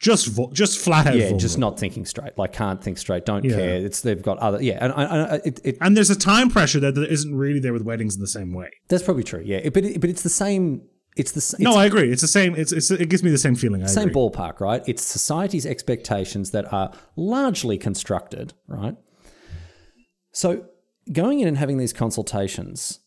just 0.00 0.26
vo- 0.28 0.50
just 0.52 0.78
flat 0.78 1.06
out 1.06 1.14
yeah, 1.14 1.20
vulnerable. 1.22 1.38
just 1.38 1.58
not 1.58 1.78
thinking 1.78 2.04
straight. 2.04 2.36
Like 2.36 2.52
can't 2.52 2.82
think 2.82 2.98
straight. 2.98 3.24
Don't 3.24 3.44
Yeah. 3.44 3.56
care. 3.56 3.76
It's 3.76 4.00
they've 4.00 4.20
got 4.20 4.38
other. 4.38 4.60
Yeah, 4.62 4.78
and 4.80 4.92
I, 4.92 5.02
I, 5.04 5.18
uh, 5.20 5.38
it, 5.44 5.60
it, 5.64 5.78
and 5.80 5.96
there's 5.96 6.10
a 6.10 6.18
time 6.18 6.50
pressure 6.50 6.80
that 6.80 6.96
isn't 6.98 7.34
really 7.34 7.60
there 7.60 7.72
with 7.72 7.82
weddings 7.82 8.14
in 8.14 8.20
the 8.20 8.26
same 8.26 8.52
way. 8.52 8.70
that's 8.88 9.02
probably 9.02 9.24
true. 9.24 9.42
Yeah, 9.44 9.68
but 9.70 9.84
it, 9.84 10.00
but 10.00 10.10
it's 10.10 10.22
the 10.22 10.28
same. 10.28 10.82
It's 11.16 11.30
the 11.30 11.38
it's 11.38 11.60
no, 11.60 11.74
I 11.76 11.84
agree. 11.86 12.10
It's 12.10 12.22
the 12.22 12.28
same. 12.28 12.56
It's, 12.56 12.72
it's 12.72 12.90
it 12.90 13.08
gives 13.08 13.22
me 13.22 13.30
the 13.30 13.38
same 13.38 13.54
feeling. 13.54 13.82
I 13.84 13.86
same 13.86 14.08
agree. 14.08 14.14
ballpark, 14.14 14.58
right? 14.60 14.82
It's 14.88 15.02
society's 15.02 15.64
expectations 15.64 16.50
that 16.50 16.72
are 16.72 16.90
largely 17.16 17.78
constructed, 17.78 18.52
right? 18.66 18.96
So 20.32 20.66
going 21.12 21.38
in 21.40 21.46
and 21.48 21.56
having 21.56 21.78
these 21.78 21.92
consultations 21.92 22.98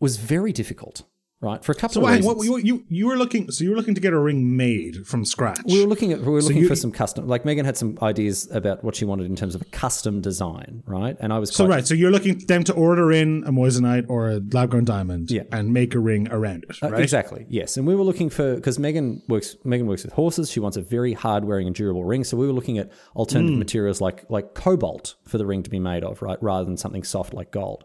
was 0.00 0.18
very 0.18 0.52
difficult. 0.52 1.04
Right? 1.40 1.62
For 1.64 1.72
a 1.72 1.74
couple 1.74 1.94
So 1.94 2.00
of 2.00 2.06
wait, 2.06 2.16
reasons. 2.16 2.36
what, 2.36 2.44
you, 2.44 2.56
you 2.58 2.84
you 2.88 3.06
were 3.06 3.16
looking 3.16 3.50
so 3.50 3.62
you 3.64 3.70
were 3.70 3.76
looking 3.76 3.94
to 3.94 4.00
get 4.00 4.12
a 4.12 4.18
ring 4.18 4.56
made 4.56 5.06
from 5.06 5.24
scratch. 5.24 5.60
we 5.66 5.80
were 5.80 5.86
looking 5.88 6.12
at 6.12 6.20
we 6.20 6.26
were 6.32 6.40
looking 6.40 6.62
you- 6.62 6.68
for 6.68 6.76
some 6.76 6.90
custom. 6.92 7.26
Like 7.28 7.44
Megan 7.44 7.64
had 7.64 7.76
some 7.76 7.98
ideas 8.02 8.48
about 8.50 8.82
what 8.82 8.94
she 8.96 9.04
wanted 9.04 9.26
in 9.26 9.36
terms 9.36 9.54
of 9.54 9.62
a 9.62 9.66
custom 9.66 10.20
design, 10.20 10.82
right? 10.86 11.16
And 11.20 11.32
I 11.32 11.38
was 11.38 11.54
so 11.54 11.66
right, 11.66 11.86
so 11.86 11.94
you're 11.94 12.10
looking 12.10 12.38
them 12.46 12.64
to 12.64 12.72
order 12.72 13.12
in 13.12 13.44
a 13.46 13.52
moissanite 13.52 14.06
or 14.08 14.30
a 14.30 14.40
lab 14.52 14.70
grown 14.70 14.84
diamond 14.84 15.30
Yeah. 15.30 15.42
and 15.52 15.72
make 15.72 15.94
a 15.94 15.98
ring 15.98 16.28
around 16.30 16.64
it, 16.68 16.76
Uh, 16.82 16.90
right? 16.90 17.02
Exactly. 17.02 17.46
Yes, 17.48 17.76
and 17.76 17.86
we 17.86 17.94
were 17.94 18.04
looking 18.04 18.30
for 18.30 18.54
because 18.56 18.78
Megan 18.78 19.22
works. 19.28 19.56
Megan 19.64 19.86
works 19.86 20.04
with 20.04 20.12
horses. 20.14 20.50
She 20.50 20.60
wants 20.60 20.76
a 20.76 20.82
very 20.82 21.12
hard 21.12 21.44
wearing 21.44 21.66
and 21.66 21.76
durable 21.76 22.04
ring. 22.04 22.24
So 22.24 22.36
we 22.36 22.46
were 22.46 22.52
looking 22.52 22.78
at 22.78 22.90
alternative 23.14 23.54
Hmm. 23.54 23.58
materials 23.58 24.00
like 24.00 24.24
like 24.30 24.54
cobalt 24.54 25.14
for 25.26 25.38
the 25.38 25.46
ring 25.46 25.62
to 25.62 25.70
be 25.70 25.78
made 25.78 26.02
of, 26.02 26.22
right, 26.22 26.38
rather 26.42 26.64
than 26.64 26.76
something 26.76 27.02
soft 27.04 27.34
like 27.34 27.50
gold. 27.50 27.84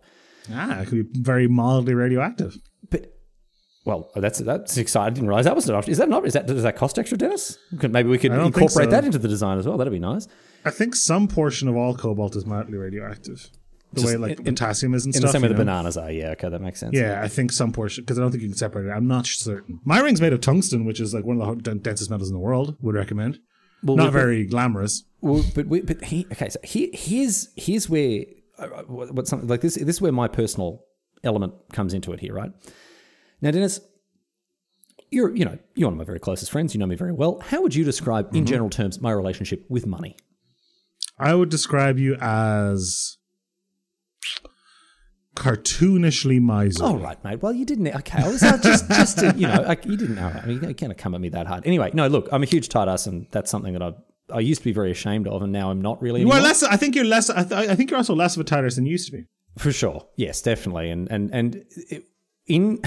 Ah, 0.51 0.81
it 0.81 0.87
could 0.87 1.13
be 1.13 1.19
very 1.21 1.47
mildly 1.47 1.93
radioactive. 1.93 2.57
Well, 3.83 4.11
that's 4.15 4.39
that's 4.39 4.77
exciting. 4.77 5.05
I 5.05 5.09
didn't 5.15 5.27
realize 5.27 5.45
that 5.45 5.55
was 5.55 5.67
an 5.67 5.75
option. 5.75 5.91
Is 5.91 5.97
that 5.97 6.09
not? 6.09 6.25
Is 6.25 6.33
that 6.33 6.45
does 6.45 6.63
that 6.63 6.75
cost 6.75 6.99
extra, 6.99 7.17
Denis? 7.17 7.57
Maybe 7.71 8.09
we 8.09 8.19
could 8.19 8.31
incorporate 8.31 8.85
so. 8.85 8.91
that 8.91 9.05
into 9.05 9.17
the 9.17 9.27
design 9.27 9.57
as 9.57 9.65
well. 9.65 9.77
That'd 9.77 9.91
be 9.91 9.99
nice. 9.99 10.27
I 10.63 10.69
think 10.69 10.95
some 10.95 11.27
portion 11.27 11.67
of 11.67 11.75
all 11.75 11.95
cobalt 11.95 12.35
is 12.35 12.45
mildly 12.45 12.77
radioactive. 12.77 13.49
The 13.93 14.05
way 14.05 14.15
like 14.15 14.37
in- 14.39 14.45
potassium 14.45 14.93
is 14.93 15.05
and 15.05 15.13
In 15.13 15.19
stuff. 15.19 15.29
the 15.29 15.33
same 15.33 15.41
way 15.41 15.47
the 15.49 15.55
bananas 15.55 15.97
are. 15.97 16.11
Yeah. 16.11 16.29
Okay, 16.29 16.47
that 16.47 16.61
makes 16.61 16.79
sense. 16.79 16.95
Yeah, 16.95 17.21
I 17.21 17.27
think 17.27 17.51
some 17.51 17.73
portion 17.73 18.03
because 18.03 18.17
I 18.17 18.21
don't 18.21 18.31
think 18.31 18.43
you 18.43 18.49
can 18.49 18.57
separate 18.57 18.85
it. 18.85 18.91
I'm 18.91 19.07
not 19.07 19.25
certain. 19.25 19.79
My 19.83 19.99
ring's 19.99 20.21
made 20.21 20.31
of 20.31 20.41
tungsten, 20.41 20.85
which 20.85 20.99
is 20.99 21.13
like 21.13 21.25
one 21.25 21.41
of 21.41 21.63
the 21.63 21.75
densest 21.75 22.09
metals 22.09 22.29
in 22.29 22.33
the 22.33 22.39
world. 22.39 22.77
Would 22.81 22.95
recommend. 22.95 23.39
Well, 23.83 23.97
not 23.97 24.13
very 24.13 24.45
glamorous. 24.45 25.03
Well, 25.21 25.43
but 25.55 25.65
we, 25.65 25.81
but 25.81 26.03
he 26.03 26.27
okay. 26.31 26.49
So 26.49 26.59
here, 26.63 26.89
here's 26.93 27.49
here's 27.55 27.89
where 27.89 28.25
uh, 28.59 28.67
what 28.85 29.13
what 29.13 29.27
something 29.27 29.49
like 29.49 29.61
this. 29.61 29.75
This 29.75 29.95
is 29.95 30.01
where 30.01 30.11
my 30.11 30.27
personal 30.27 30.83
element 31.23 31.53
comes 31.73 31.93
into 31.93 32.13
it 32.13 32.19
here, 32.19 32.33
right? 32.33 32.51
Now, 33.41 33.51
Denis, 33.51 33.79
you're 35.09 35.35
you 35.35 35.45
know 35.45 35.57
you're 35.75 35.87
one 35.87 35.93
of 35.93 35.97
my 35.97 36.03
very 36.05 36.19
closest 36.19 36.51
friends. 36.51 36.73
You 36.73 36.79
know 36.79 36.85
me 36.85 36.95
very 36.95 37.11
well. 37.13 37.39
How 37.39 37.61
would 37.61 37.75
you 37.75 37.83
describe, 37.83 38.27
Mm-hmm. 38.27 38.35
in 38.37 38.45
general 38.45 38.69
terms, 38.69 39.01
my 39.01 39.11
relationship 39.11 39.65
with 39.69 39.85
money? 39.85 40.15
I 41.17 41.35
would 41.35 41.49
describe 41.49 41.99
you 41.99 42.15
as 42.19 43.17
cartoonishly 45.35 46.41
miserly. 46.41 46.89
All 46.91 46.97
right, 46.97 47.21
mate. 47.23 47.41
Well, 47.41 47.53
you 47.53 47.65
didn't. 47.65 47.87
Okay, 47.87 48.21
I 48.23 48.27
was 48.27 48.41
just 48.41 48.87
just 48.89 49.17
to, 49.19 49.33
you 49.35 49.47
know 49.47 49.61
like, 49.61 49.85
you 49.85 49.97
didn't. 49.97 50.19
All 50.19 50.29
right, 50.31 50.43
I 50.43 50.45
mean, 50.45 50.63
you 50.63 50.73
can't 50.73 50.97
come 50.97 51.15
at 51.15 51.21
me 51.21 51.29
that 51.29 51.47
hard. 51.47 51.65
Anyway, 51.65 51.91
no. 51.93 52.07
Look, 52.07 52.27
I'm 52.31 52.43
a 52.43 52.45
huge 52.45 52.69
tight 52.69 52.87
ass, 52.87 53.07
and 53.07 53.27
that's 53.31 53.49
something 53.49 53.73
that 53.73 53.81
I 53.81 53.93
I 54.33 54.39
used 54.39 54.61
to 54.61 54.65
be 54.65 54.71
very 54.73 54.91
ashamed 54.91 55.27
of, 55.27 55.41
and 55.41 55.51
now 55.51 55.71
I'm 55.71 55.81
not 55.81 56.01
really. 56.01 56.25
Well, 56.25 56.41
less. 56.41 56.63
I 56.63 56.77
think 56.77 56.95
you're 56.95 57.05
less. 57.05 57.29
I, 57.29 57.43
th- 57.43 57.69
I 57.69 57.75
think 57.75 57.89
you're 57.91 57.97
also 57.97 58.15
less 58.15 58.35
of 58.35 58.41
a 58.41 58.43
tighter 58.43 58.69
than 58.69 58.85
you 58.85 58.91
used 58.93 59.07
to 59.11 59.17
be. 59.17 59.25
For 59.57 59.71
sure. 59.71 60.07
Yes, 60.15 60.41
definitely. 60.41 60.89
And 60.89 61.09
and 61.11 61.29
and 61.33 61.55
it, 61.89 62.05
in 62.47 62.81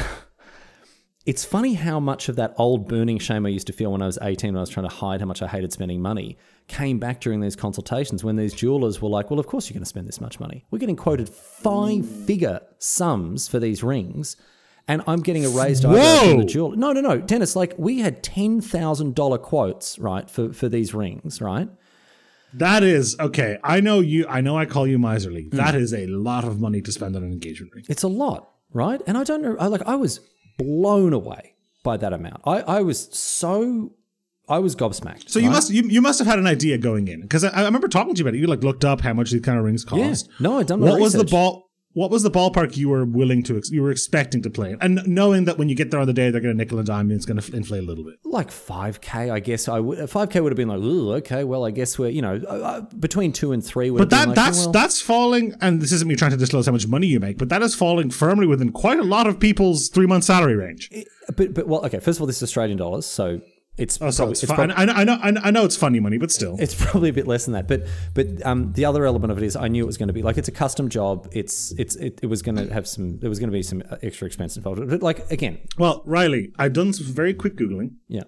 it's 1.27 1.45
funny 1.45 1.75
how 1.75 1.99
much 1.99 2.29
of 2.29 2.37
that 2.37 2.55
old 2.59 2.87
burning 2.87 3.19
shame 3.19 3.47
I 3.47 3.49
used 3.49 3.67
to 3.69 3.73
feel 3.73 3.93
when 3.93 4.03
I 4.03 4.07
was 4.07 4.19
18 4.21 4.53
when 4.53 4.59
I 4.59 4.61
was 4.61 4.69
trying 4.69 4.89
to 4.89 4.95
hide 4.95 5.21
how 5.21 5.27
much 5.27 5.41
I 5.41 5.47
hated 5.47 5.73
spending 5.73 6.03
money 6.03 6.37
came 6.69 6.99
back 6.99 7.21
during 7.21 7.41
these 7.41 7.57
consultations 7.57 8.23
when 8.23 8.37
these 8.37 8.53
jewelers 8.53 9.01
were 9.01 9.09
like, 9.09 9.31
"Well, 9.31 9.41
of 9.41 9.47
course 9.47 9.69
you're 9.69 9.75
going 9.75 9.83
to 9.83 9.89
spend 9.89 10.07
this 10.07 10.21
much 10.21 10.39
money. 10.39 10.65
We're 10.71 10.79
getting 10.79 10.97
quoted 10.97 11.29
five-figure 11.29 12.61
sums 12.79 13.49
for 13.49 13.59
these 13.59 13.83
rings." 13.83 14.37
And 14.87 15.01
I'm 15.07 15.21
getting 15.21 15.47
a 15.47 15.49
raised 15.49 15.87
eyebrow 15.87 16.29
from 16.29 16.39
the 16.41 16.45
jeweler. 16.45 16.77
No, 16.77 16.93
no, 16.93 17.01
no, 17.01 17.19
Denis. 17.19 17.57
Like 17.57 17.73
we 17.79 18.01
had 18.01 18.23
ten 18.23 18.61
thousand 18.61 19.15
dollar 19.15 19.39
quotes, 19.39 19.99
right, 19.99 20.29
for 20.29 20.53
for 20.53 20.69
these 20.69 20.93
rings, 20.93 21.41
right? 21.41 21.71
That 22.53 22.83
is 22.83 23.17
okay. 23.19 23.59
I 23.65 23.81
know 23.81 24.01
you. 24.01 24.27
I 24.29 24.43
know 24.43 24.59
I 24.59 24.67
call 24.67 24.87
you 24.87 24.99
miserly. 24.99 25.45
Hmm. 25.45 25.57
That 25.57 25.75
is 25.75 25.95
a 25.95 26.07
lot 26.07 26.45
of 26.45 26.61
money 26.61 26.83
to 26.83 26.93
spend 26.93 27.17
on 27.17 27.23
an 27.25 27.33
engagement 27.33 27.73
ring. 27.75 27.85
It's 27.89 28.03
a 28.03 28.09
lot, 28.09 28.51
right? 28.75 29.01
And 29.07 29.17
I 29.17 29.25
don't 29.25 29.41
know. 29.41 29.57
I 29.59 29.69
like. 29.69 29.83
I 29.87 29.97
was 29.97 30.21
blown 30.57 31.13
away 31.13 31.55
by 31.83 31.97
that 31.97 32.13
amount. 32.13 32.41
I, 32.45 32.61
I 32.61 32.81
was 32.83 33.09
so. 33.13 33.93
I 34.47 34.59
was 34.59 34.77
gobsmacked. 34.77 35.31
So 35.31 35.39
you 35.39 35.47
right? 35.47 35.55
must 35.55 35.71
you, 35.71 35.83
you 35.85 36.03
must 36.03 36.19
have 36.19 36.29
had 36.29 36.39
an 36.39 36.47
idea 36.47 36.77
going 36.77 37.09
in 37.09 37.23
because 37.23 37.45
I, 37.45 37.49
I 37.49 37.65
remember 37.65 37.89
talking 37.89 38.15
to 38.15 38.19
you 38.19 38.25
about 38.25 38.35
it. 38.35 38.41
You 38.41 38.47
like 38.47 38.63
looked 38.63 38.85
up 38.85 39.01
how 39.01 39.15
much 39.15 39.31
these 39.31 39.41
kind 39.41 39.59
of 39.59 39.65
rings 39.65 39.87
cost. 39.87 40.27
Yeah. 40.27 40.35
No, 40.39 40.59
I'd 40.59 40.67
done 40.67 40.81
What 40.81 41.01
was 41.01 41.15
the 41.15 41.25
ball? 41.25 41.64
What 41.95 42.11
was 42.11 42.23
the 42.25 42.31
ballpark 42.31 42.77
you 42.77 42.89
were 42.89 43.05
willing 43.05 43.43
to? 43.45 43.57
ex- 43.57 43.71
You 43.71 43.81
were 43.83 43.91
expecting 43.93 44.43
to 44.43 44.51
play, 44.51 44.77
and 44.81 45.01
knowing 45.07 45.45
that 45.45 45.59
when 45.59 45.69
you 45.69 45.77
get 45.77 45.91
there 45.93 46.01
on 46.01 46.07
the 46.09 46.13
day 46.13 46.31
they're 46.31 46.41
going 46.41 46.53
to 46.55 46.57
nickel 46.59 46.79
and 46.79 46.87
dime 46.87 47.09
you, 47.09 47.17
it's 47.17 47.25
going 47.25 47.41
to 47.41 47.57
inflate 47.57 47.83
a 47.85 47.87
little 47.87 48.05
bit. 48.05 48.17
like 48.25 48.51
five 48.51 49.01
k. 49.01 49.31
I 49.31 49.39
guess 49.41 49.69
I 49.69 49.79
would. 49.81 50.11
Five 50.11 50.29
k 50.31 50.41
would 50.41 50.51
have 50.53 50.57
been 50.57 50.69
like, 50.69 50.81
Ooh, 50.81 51.13
okay, 51.15 51.45
well, 51.45 51.65
I 51.65 51.71
guess 51.71 51.97
we're 51.99 52.09
you 52.11 52.21
know 52.23 52.41
uh, 52.49 52.53
uh, 52.53 52.81
between 52.99 53.33
two 53.33 53.53
and 53.53 53.65
three. 53.65 53.91
Would 53.91 53.99
But 54.09 54.17
have 54.17 54.21
that 54.23 54.29
like, 54.31 54.35
that's 54.37 54.59
oh, 54.63 54.65
well. 54.67 54.73
that's 54.73 55.01
falling, 55.01 55.55
and 55.61 55.81
this 55.81 55.93
isn't 55.93 56.09
me 56.09 56.17
trying 56.17 56.33
to 56.33 56.37
disclose 56.37 56.67
how 56.67 56.73
much 56.73 56.87
money 56.89 57.07
you 57.07 57.21
make, 57.21 57.39
but 57.39 57.49
that 57.49 57.63
is 57.63 57.75
falling 57.77 58.11
firmly 58.11 58.47
within 58.47 58.73
quite 58.73 58.99
a 58.99 59.05
lot 59.05 59.27
of 59.29 59.39
people's 59.39 59.89
three 59.89 60.07
month 60.07 60.25
salary 60.25 60.57
range. 60.57 60.91
But 61.37 61.55
but 61.55 61.69
well, 61.69 61.85
okay. 61.87 62.01
First 62.01 62.19
of 62.19 62.23
all, 62.23 62.27
this 62.27 62.39
is 62.39 62.43
Australian 62.43 62.77
dollars, 62.77 63.07
so 63.07 63.41
it's 63.77 64.01
Oh, 64.01 64.11
so 64.11 64.19
probably, 64.25 64.33
it's, 64.33 64.43
it's 64.45 64.53
fine. 64.53 64.69
prob- 64.69 64.79
I, 64.79 64.85
know, 64.85 64.93
I 64.93 65.31
know, 65.31 65.41
I 65.43 65.51
know, 65.51 65.65
it's 65.65 65.77
funny 65.77 65.99
money, 66.01 66.19
but 66.19 66.31
still. 66.31 66.57
it's 66.61 66.75
probably 66.75 67.09
a 67.11 67.13
bit 67.13 67.27
less 67.27 67.45
than 67.45 67.55
that. 67.55 67.67
But 67.67 67.87
but 68.15 68.27
um, 68.47 68.73
the 68.73 68.85
other 68.85 69.05
element 69.05 69.33
of 69.33 69.39
it 69.39 69.45
is 69.45 69.57
I 69.57 69.69
knew 69.69 69.83
it 69.83 69.87
was 69.87 69.97
going 69.99 70.07
to 70.09 70.13
be 70.13 70.23
like 70.23 70.39
it's 70.39 70.49
a 70.49 70.53
custom 70.53 70.89
job. 70.89 71.29
It's 71.33 71.73
it's 71.79 71.97
it, 71.97 72.21
it 72.23 72.27
was 72.27 72.43
going 72.43 72.57
to 72.57 72.73
have 72.73 72.87
some. 72.87 73.19
There 73.19 73.29
was 73.31 73.39
going 73.39 73.51
to 73.51 73.53
be 73.57 73.63
some 73.63 73.83
extra 74.03 74.27
expense 74.27 74.57
involved. 74.57 74.89
But 74.89 75.03
like 75.03 75.31
again, 75.31 75.59
Well, 75.79 76.03
Riley, 76.07 76.53
I've 76.59 76.73
done 76.73 76.93
some 76.93 77.07
very 77.07 77.35
quick 77.35 77.57
googling. 77.57 77.91
yeah. 78.09 78.23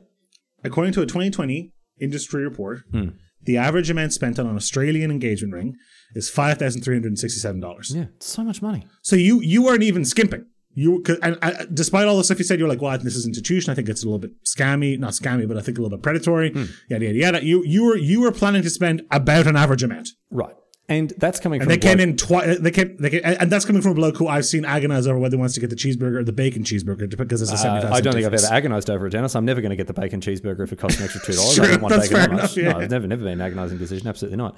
According 0.64 0.92
to 0.94 1.02
a 1.02 1.06
2020 1.06 1.72
industry 2.00 2.42
report, 2.42 2.80
Hmm. 2.90 3.10
the 3.42 3.56
average 3.56 3.88
amount 3.90 4.12
spent 4.12 4.38
on 4.38 4.46
an 4.46 4.56
Australian 4.56 5.10
engagement 5.12 5.52
ring 5.54 5.76
is 6.14 6.28
five 6.28 6.58
thousand 6.58 6.82
three 6.82 6.96
hundred 6.96 7.08
and 7.08 7.18
sixty-seven 7.18 7.60
dollars. 7.60 7.92
Yeah, 7.94 8.06
it's 8.16 8.26
so 8.26 8.42
much 8.42 8.62
money. 8.62 8.84
So 9.02 9.14
you 9.14 9.40
you 9.40 9.62
weren't 9.62 9.82
even 9.84 10.04
skimping. 10.04 10.46
You 10.78 11.00
'cause- 11.00 11.18
and, 11.22 11.38
and 11.40 11.74
despite 11.74 12.06
all 12.06 12.18
the 12.18 12.22
stuff 12.24 12.38
you 12.38 12.44
said, 12.44 12.58
you're 12.58 12.68
like, 12.68 12.82
"Well, 12.82 12.90
I 12.90 12.96
think 12.96 13.04
this 13.04 13.16
is 13.16 13.26
institution. 13.26 13.70
I 13.72 13.74
think 13.74 13.88
it's 13.88 14.02
a 14.02 14.06
little 14.06 14.18
bit 14.18 14.32
scammy, 14.44 14.98
not 14.98 15.12
scammy, 15.12 15.48
but 15.48 15.56
I 15.56 15.60
think 15.62 15.78
a 15.78 15.80
little 15.82 15.96
bit 15.96 16.02
predatory." 16.02 16.50
Hmm. 16.52 16.64
Yada 16.90 17.06
yada 17.06 17.18
yada. 17.18 17.44
You 17.44 17.64
you 17.64 17.84
were 17.84 17.96
you 17.96 18.20
were 18.20 18.30
planning 18.30 18.62
to 18.62 18.68
spend 18.70 19.02
about 19.10 19.46
an 19.46 19.56
average 19.56 19.82
amount. 19.82 20.10
Right. 20.30 20.54
And 20.88 21.12
that's 21.18 21.40
coming 21.40 21.58
from 21.60 21.68
They 21.68 21.74
a 21.74 21.78
came 21.78 21.98
in 21.98 22.16
twice. 22.16 22.58
They 22.60 22.70
came. 22.70 22.96
They 22.98 23.10
came, 23.10 23.22
and 23.24 23.50
that's 23.50 23.64
coming 23.64 23.82
from 23.82 23.92
a 23.92 23.94
bloke 23.94 24.18
who 24.18 24.28
I've 24.28 24.44
seen 24.46 24.64
agonize 24.64 25.08
over 25.08 25.18
whether 25.18 25.36
he 25.36 25.40
wants 25.40 25.54
to 25.54 25.60
get 25.60 25.70
the 25.70 25.74
cheeseburger 25.76 26.18
or 26.18 26.24
the 26.24 26.32
bacon 26.32 26.62
cheeseburger 26.62 27.08
because 27.16 27.42
it's 27.42 27.50
a 27.50 27.54
Uh. 27.68 27.88
I 27.92 28.00
don't 28.00 28.12
think 28.12 28.22
difference. 28.24 28.44
I've 28.44 28.50
ever 28.50 28.54
agonised 28.58 28.90
over 28.90 29.06
it, 29.08 29.10
Denis. 29.10 29.34
I'm 29.34 29.44
never 29.46 29.60
going 29.60 29.70
to 29.70 29.76
get 29.76 29.88
the 29.88 29.94
bacon 29.94 30.20
cheeseburger 30.20 30.60
if 30.60 30.72
it 30.72 30.78
costs 30.78 30.98
an 30.98 31.04
extra 31.04 31.22
two 31.22 31.32
dollars. 31.32 31.54
Sure, 31.56 31.64
I 31.64 31.68
don't 31.72 31.82
want 31.82 31.94
that's 31.94 32.08
bacon 32.08 32.16
fair 32.18 32.26
that 32.28 32.32
much. 32.34 32.56
enough, 32.56 32.56
yeah. 32.58 32.72
No, 32.72 32.78
it's 32.80 32.90
never, 32.92 33.06
never 33.08 33.24
been 33.24 33.32
an 33.32 33.40
agonising 33.40 33.78
decision. 33.78 34.06
Absolutely 34.06 34.36
not. 34.36 34.56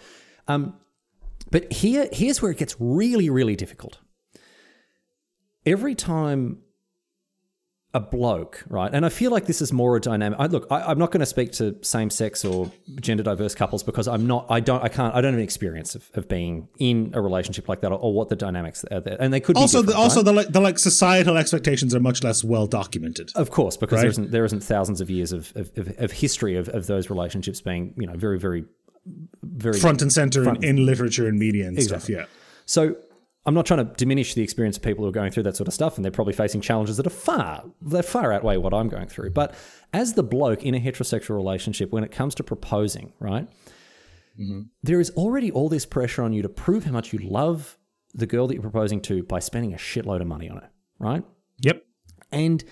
Um, 0.49 0.75
but 1.51 1.73
here, 1.73 2.09
here's 2.13 2.43
where 2.43 2.51
it 2.51 2.59
gets 2.59 2.77
really, 2.79 3.31
really 3.31 3.57
difficult. 3.57 3.97
Every 5.71 5.95
time 5.95 6.59
a 7.95 8.01
bloke, 8.01 8.65
right, 8.69 8.91
and 8.93 9.07
I 9.07 9.09
feel 9.09 9.31
like 9.31 9.47
this 9.47 9.63
is 9.63 9.73
more 9.73 9.97
a 9.97 10.01
dynamic. 10.01 10.39
I, 10.39 10.47
look, 10.47 10.67
I, 10.71 10.83
I'm 10.83 10.99
not 10.99 11.11
going 11.11 11.21
to 11.21 11.27
speak 11.27 11.53
to 11.53 11.77
same-sex 11.83 12.45
or 12.45 12.71
gender-diverse 13.01 13.55
couples 13.55 13.83
because 13.83 14.07
I'm 14.07 14.27
not. 14.27 14.45
I 14.51 14.61
don't. 14.61 14.85
I 14.85 14.89
can't. 14.89 15.15
I 15.15 15.23
don't 15.23 15.33
have 15.33 15.39
an 15.39 15.45
experience 15.45 15.95
of, 15.95 16.11
of 16.13 16.29
being 16.29 16.69
in 16.79 17.13
a 17.15 17.21
relationship 17.23 17.67
like 17.67 17.81
that 17.81 17.91
or, 17.91 17.99
or 17.99 18.13
what 18.13 18.29
the 18.29 18.37
dynamics 18.37 18.85
are 18.91 19.01
there. 19.01 19.17
And 19.19 19.33
they 19.33 19.41
could 19.41 19.55
be 19.55 19.63
Also, 19.63 19.81
the, 19.81 19.97
also 19.97 20.17
right? 20.17 20.25
the 20.27 20.33
like 20.33 20.49
the 20.49 20.61
like 20.61 20.79
societal 20.79 21.39
expectations 21.39 21.95
are 21.95 22.01
much 22.01 22.23
less 22.23 22.45
well 22.45 22.67
documented. 22.67 23.31
Of 23.35 23.51
course, 23.51 23.79
because 23.79 23.97
Right? 23.97 24.03
there 24.03 24.11
isn't 24.11 24.31
there 24.33 24.45
isn't 24.45 24.61
thousands 24.63 25.01
of 25.01 25.09
years 25.09 25.33
of, 25.33 25.53
of, 25.57 25.71
of, 25.99 26.13
history 26.13 26.57
of, 26.57 26.69
of 26.69 26.87
those 26.89 27.09
relationships 27.09 27.63
being 27.63 27.95
you 27.97 28.07
know 28.07 28.17
very 28.17 28.39
very 28.39 28.65
very 29.43 29.81
front 29.81 30.03
and 30.03 30.13
center 30.13 30.47
in, 30.47 30.63
in 30.63 30.85
literature 30.85 31.27
and 31.27 31.39
media 31.39 31.67
and 31.67 31.83
stuff. 31.83 32.09
Yeah. 32.11 32.27
So 32.67 32.97
I'm 33.49 33.55
not 33.55 33.65
trying 33.65 33.79
to 33.79 33.91
diminish 33.95 34.35
the 34.35 34.43
experience 34.43 34.77
of 34.77 34.83
people 34.83 35.05
who 35.05 35.09
are 35.09 35.13
going 35.13 35.33
through 35.33 35.45
that 35.45 35.57
sort 35.57 35.69
of 35.69 35.73
stuff, 35.75 35.97
and 35.97 36.05
they're 36.05 36.13
probably 36.13 36.35
facing 36.35 36.61
challenges 36.61 36.99
that 36.99 37.07
are 37.07 37.11
far 37.11 37.65
that 37.81 38.05
far 38.05 38.31
outweigh 38.31 38.59
what 38.59 38.75
I'm 38.75 38.91
going 38.91 39.09
through. 39.09 39.31
But 39.31 39.55
as 39.95 40.13
the 40.13 40.23
bloke 40.23 40.65
in 40.65 40.75
a 40.75 40.79
heterosexual 40.79 41.35
relationship, 41.35 41.91
when 41.91 42.05
it 42.05 42.11
comes 42.11 42.35
to 42.35 42.45
proposing, 42.45 43.15
right, 43.21 43.49
there 44.83 45.01
is 45.01 45.11
already 45.13 45.51
all 45.51 45.71
this 45.71 45.87
pressure 45.87 46.23
on 46.23 46.35
you 46.35 46.43
to 46.43 46.49
prove 46.51 46.85
how 46.85 46.93
much 46.93 47.15
you 47.15 47.21
love 47.21 47.79
the 48.15 48.27
girl 48.27 48.47
that 48.49 48.55
you're 48.55 48.63
proposing 48.63 49.01
to 49.01 49.23
by 49.23 49.39
spending 49.39 49.73
a 49.73 49.79
shitload 49.79 50.21
of 50.21 50.27
money 50.27 50.51
on 50.51 50.59
it, 50.59 50.71
right? 50.99 51.25
Yep. 51.63 51.83
And 52.31 52.63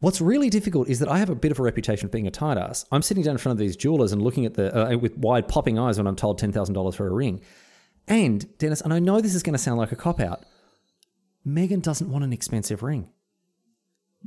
what's 0.00 0.22
really 0.22 0.48
difficult 0.48 0.88
is 0.88 1.00
that 1.00 1.08
I 1.10 1.18
have 1.18 1.28
a 1.28 1.34
bit 1.34 1.52
of 1.52 1.58
a 1.58 1.62
reputation 1.62 2.06
of 2.06 2.12
being 2.12 2.26
a 2.26 2.30
tight 2.30 2.56
ass. 2.56 2.86
I'm 2.90 3.02
sitting 3.02 3.22
down 3.24 3.32
in 3.32 3.38
front 3.38 3.52
of 3.52 3.58
these 3.58 3.76
jewelers 3.76 4.12
and 4.12 4.22
looking 4.22 4.46
at 4.46 4.54
the 4.54 4.74
uh, 4.74 4.96
with 4.96 5.18
wide 5.18 5.48
popping 5.48 5.78
eyes 5.78 5.98
when 5.98 6.06
I'm 6.06 6.16
told 6.16 6.38
ten 6.38 6.50
thousand 6.50 6.74
dollars 6.74 6.94
for 6.94 7.06
a 7.06 7.12
ring. 7.12 7.42
And 8.08 8.46
Denis, 8.58 8.80
and 8.80 8.92
I 8.92 8.98
know 8.98 9.20
this 9.20 9.34
is 9.34 9.42
going 9.42 9.54
to 9.54 9.58
sound 9.58 9.78
like 9.78 9.92
a 9.92 9.96
cop 9.96 10.20
out. 10.20 10.44
Megan 11.44 11.80
doesn't 11.80 12.10
want 12.10 12.24
an 12.24 12.32
expensive 12.32 12.82
ring. 12.82 13.08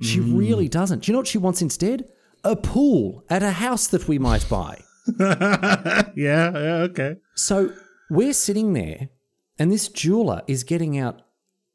She 0.01 0.19
mm. 0.19 0.37
really 0.37 0.67
doesn't. 0.67 1.03
Do 1.03 1.11
you 1.11 1.13
know 1.13 1.19
what 1.19 1.27
she 1.27 1.37
wants 1.37 1.61
instead? 1.61 2.07
A 2.43 2.55
pool 2.55 3.23
at 3.29 3.43
a 3.43 3.51
house 3.51 3.87
that 3.87 4.07
we 4.07 4.17
might 4.19 4.47
buy. 4.49 4.81
Yeah. 5.17 6.05
Yeah. 6.15 6.87
Okay. 6.89 7.15
So 7.35 7.73
we're 8.09 8.33
sitting 8.33 8.73
there, 8.73 9.09
and 9.57 9.71
this 9.71 9.87
jeweler 9.87 10.41
is 10.47 10.63
getting 10.63 10.97
out 10.97 11.21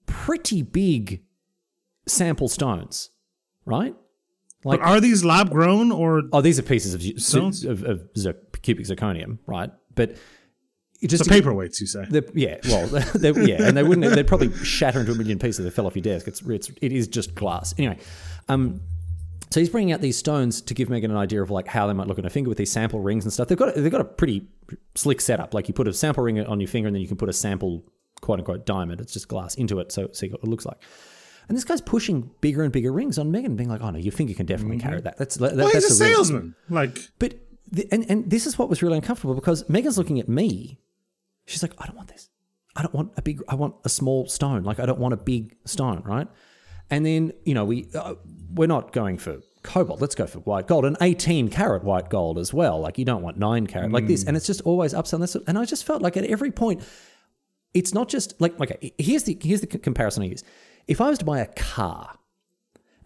pretty 0.06 0.62
big 0.62 1.22
sample 2.06 2.48
stones, 2.48 3.10
right? 3.64 3.94
But 4.62 4.80
are 4.80 5.00
these 5.00 5.25
lab 5.25 5.50
grown 5.50 5.92
or 5.92 6.22
Oh, 6.32 6.40
these 6.40 6.58
are 6.58 6.62
pieces 6.62 6.94
of 6.94 7.02
Stones? 7.20 7.64
of, 7.64 7.84
of 7.84 8.08
zir- 8.16 8.36
cubic 8.62 8.86
zirconium, 8.86 9.38
right? 9.46 9.70
But 9.94 10.16
it 11.02 11.08
just 11.08 11.24
The 11.24 11.30
paperweights, 11.30 11.80
you 11.80 11.86
say? 11.86 12.04
they're- 12.08 12.24
yeah, 12.34 12.56
well, 12.68 12.86
they're, 13.14 13.38
yeah, 13.42 13.62
and 13.66 13.76
they 13.76 13.82
wouldn't. 13.82 14.14
They'd 14.14 14.26
probably 14.26 14.52
shatter 14.64 15.00
into 15.00 15.12
a 15.12 15.14
million 15.14 15.38
pieces 15.38 15.60
if 15.60 15.64
they 15.64 15.74
fell 15.74 15.86
off 15.86 15.94
your 15.96 16.02
desk. 16.02 16.26
It's, 16.28 16.40
it's 16.42 16.70
it 16.80 16.92
is 16.92 17.08
just 17.08 17.34
glass. 17.34 17.74
Anyway, 17.78 17.98
um, 18.48 18.80
so 19.50 19.60
he's 19.60 19.68
bringing 19.70 19.92
out 19.92 20.00
these 20.00 20.16
stones 20.18 20.60
to 20.62 20.74
give 20.74 20.88
Megan 20.90 21.10
an 21.10 21.16
idea 21.16 21.42
of 21.42 21.50
like 21.50 21.68
how 21.68 21.86
they 21.86 21.92
might 21.92 22.06
look 22.08 22.18
on 22.18 22.24
her 22.24 22.30
finger 22.30 22.48
with 22.48 22.58
these 22.58 22.72
sample 22.72 23.00
rings 23.00 23.24
and 23.24 23.32
stuff. 23.32 23.48
They've 23.48 23.58
got 23.58 23.74
they've 23.74 23.90
got 23.92 24.00
a 24.00 24.04
pretty 24.04 24.48
slick 24.94 25.20
setup. 25.20 25.54
Like 25.54 25.68
you 25.68 25.74
put 25.74 25.86
a 25.88 25.92
sample 25.92 26.24
ring 26.24 26.40
on 26.44 26.60
your 26.60 26.68
finger, 26.68 26.86
and 26.88 26.94
then 26.96 27.02
you 27.02 27.08
can 27.08 27.16
put 27.16 27.28
a 27.28 27.32
sample 27.32 27.84
quote 28.20 28.38
unquote 28.40 28.64
diamond. 28.66 29.00
It's 29.00 29.12
just 29.12 29.28
glass 29.28 29.54
into 29.54 29.78
it, 29.80 29.92
so 29.92 30.08
see 30.12 30.28
what 30.28 30.40
it 30.42 30.48
looks 30.48 30.66
like. 30.66 30.78
And 31.48 31.56
this 31.56 31.62
guy's 31.64 31.80
pushing 31.80 32.30
bigger 32.40 32.64
and 32.64 32.72
bigger 32.72 32.90
rings 32.92 33.18
on 33.18 33.30
Megan, 33.30 33.54
being 33.54 33.68
like, 33.68 33.80
"Oh 33.82 33.90
no, 33.90 33.98
your 33.98 34.10
finger 34.12 34.34
can 34.34 34.46
definitely 34.46 34.78
carry 34.78 35.00
that." 35.02 35.16
That's 35.16 35.36
that, 35.36 35.54
well, 35.54 35.70
that's 35.72 35.86
he's 35.88 36.00
a 36.00 36.04
real- 36.04 36.14
salesman. 36.16 36.54
Like, 36.68 36.98
but 37.20 37.34
the, 37.70 37.86
and 37.92 38.04
and 38.10 38.28
this 38.28 38.46
is 38.46 38.58
what 38.58 38.68
was 38.68 38.82
really 38.82 38.96
uncomfortable 38.96 39.34
because 39.36 39.68
Megan's 39.68 39.96
looking 39.98 40.18
at 40.18 40.28
me. 40.28 40.80
She's 41.46 41.62
like, 41.62 41.72
I 41.78 41.86
don't 41.86 41.96
want 41.96 42.08
this. 42.08 42.28
I 42.76 42.82
don't 42.82 42.94
want 42.94 43.12
a 43.16 43.22
big. 43.22 43.42
I 43.48 43.54
want 43.54 43.74
a 43.84 43.88
small 43.88 44.28
stone. 44.28 44.62
Like 44.62 44.78
I 44.78 44.86
don't 44.86 44.98
want 44.98 45.14
a 45.14 45.16
big 45.16 45.56
stone, 45.64 46.02
right? 46.04 46.28
And 46.90 47.06
then 47.06 47.32
you 47.44 47.54
know 47.54 47.64
we 47.64 47.88
uh, 47.94 48.14
we're 48.52 48.68
not 48.68 48.92
going 48.92 49.16
for 49.18 49.40
cobalt. 49.62 50.00
Let's 50.00 50.14
go 50.14 50.26
for 50.26 50.40
white 50.40 50.66
gold, 50.66 50.84
and 50.84 50.96
eighteen 51.00 51.48
carat 51.48 51.84
white 51.84 52.10
gold 52.10 52.38
as 52.38 52.52
well. 52.52 52.78
Like 52.80 52.98
you 52.98 53.04
don't 53.04 53.22
want 53.22 53.38
nine 53.38 53.66
carat 53.66 53.92
like 53.92 54.06
this. 54.06 54.24
And 54.24 54.36
it's 54.36 54.46
just 54.46 54.60
always 54.62 54.92
upside 54.92 55.20
down. 55.20 55.42
And 55.46 55.58
I 55.58 55.64
just 55.64 55.84
felt 55.84 56.02
like 56.02 56.16
at 56.16 56.24
every 56.24 56.50
point, 56.50 56.82
it's 57.72 57.94
not 57.94 58.08
just 58.08 58.38
like 58.40 58.60
okay. 58.60 58.92
Here's 58.98 59.24
the 59.24 59.38
here's 59.40 59.62
the 59.62 59.66
comparison 59.66 60.22
I 60.22 60.26
use. 60.26 60.44
If 60.86 61.00
I 61.00 61.08
was 61.08 61.18
to 61.18 61.24
buy 61.24 61.40
a 61.40 61.46
car, 61.46 62.15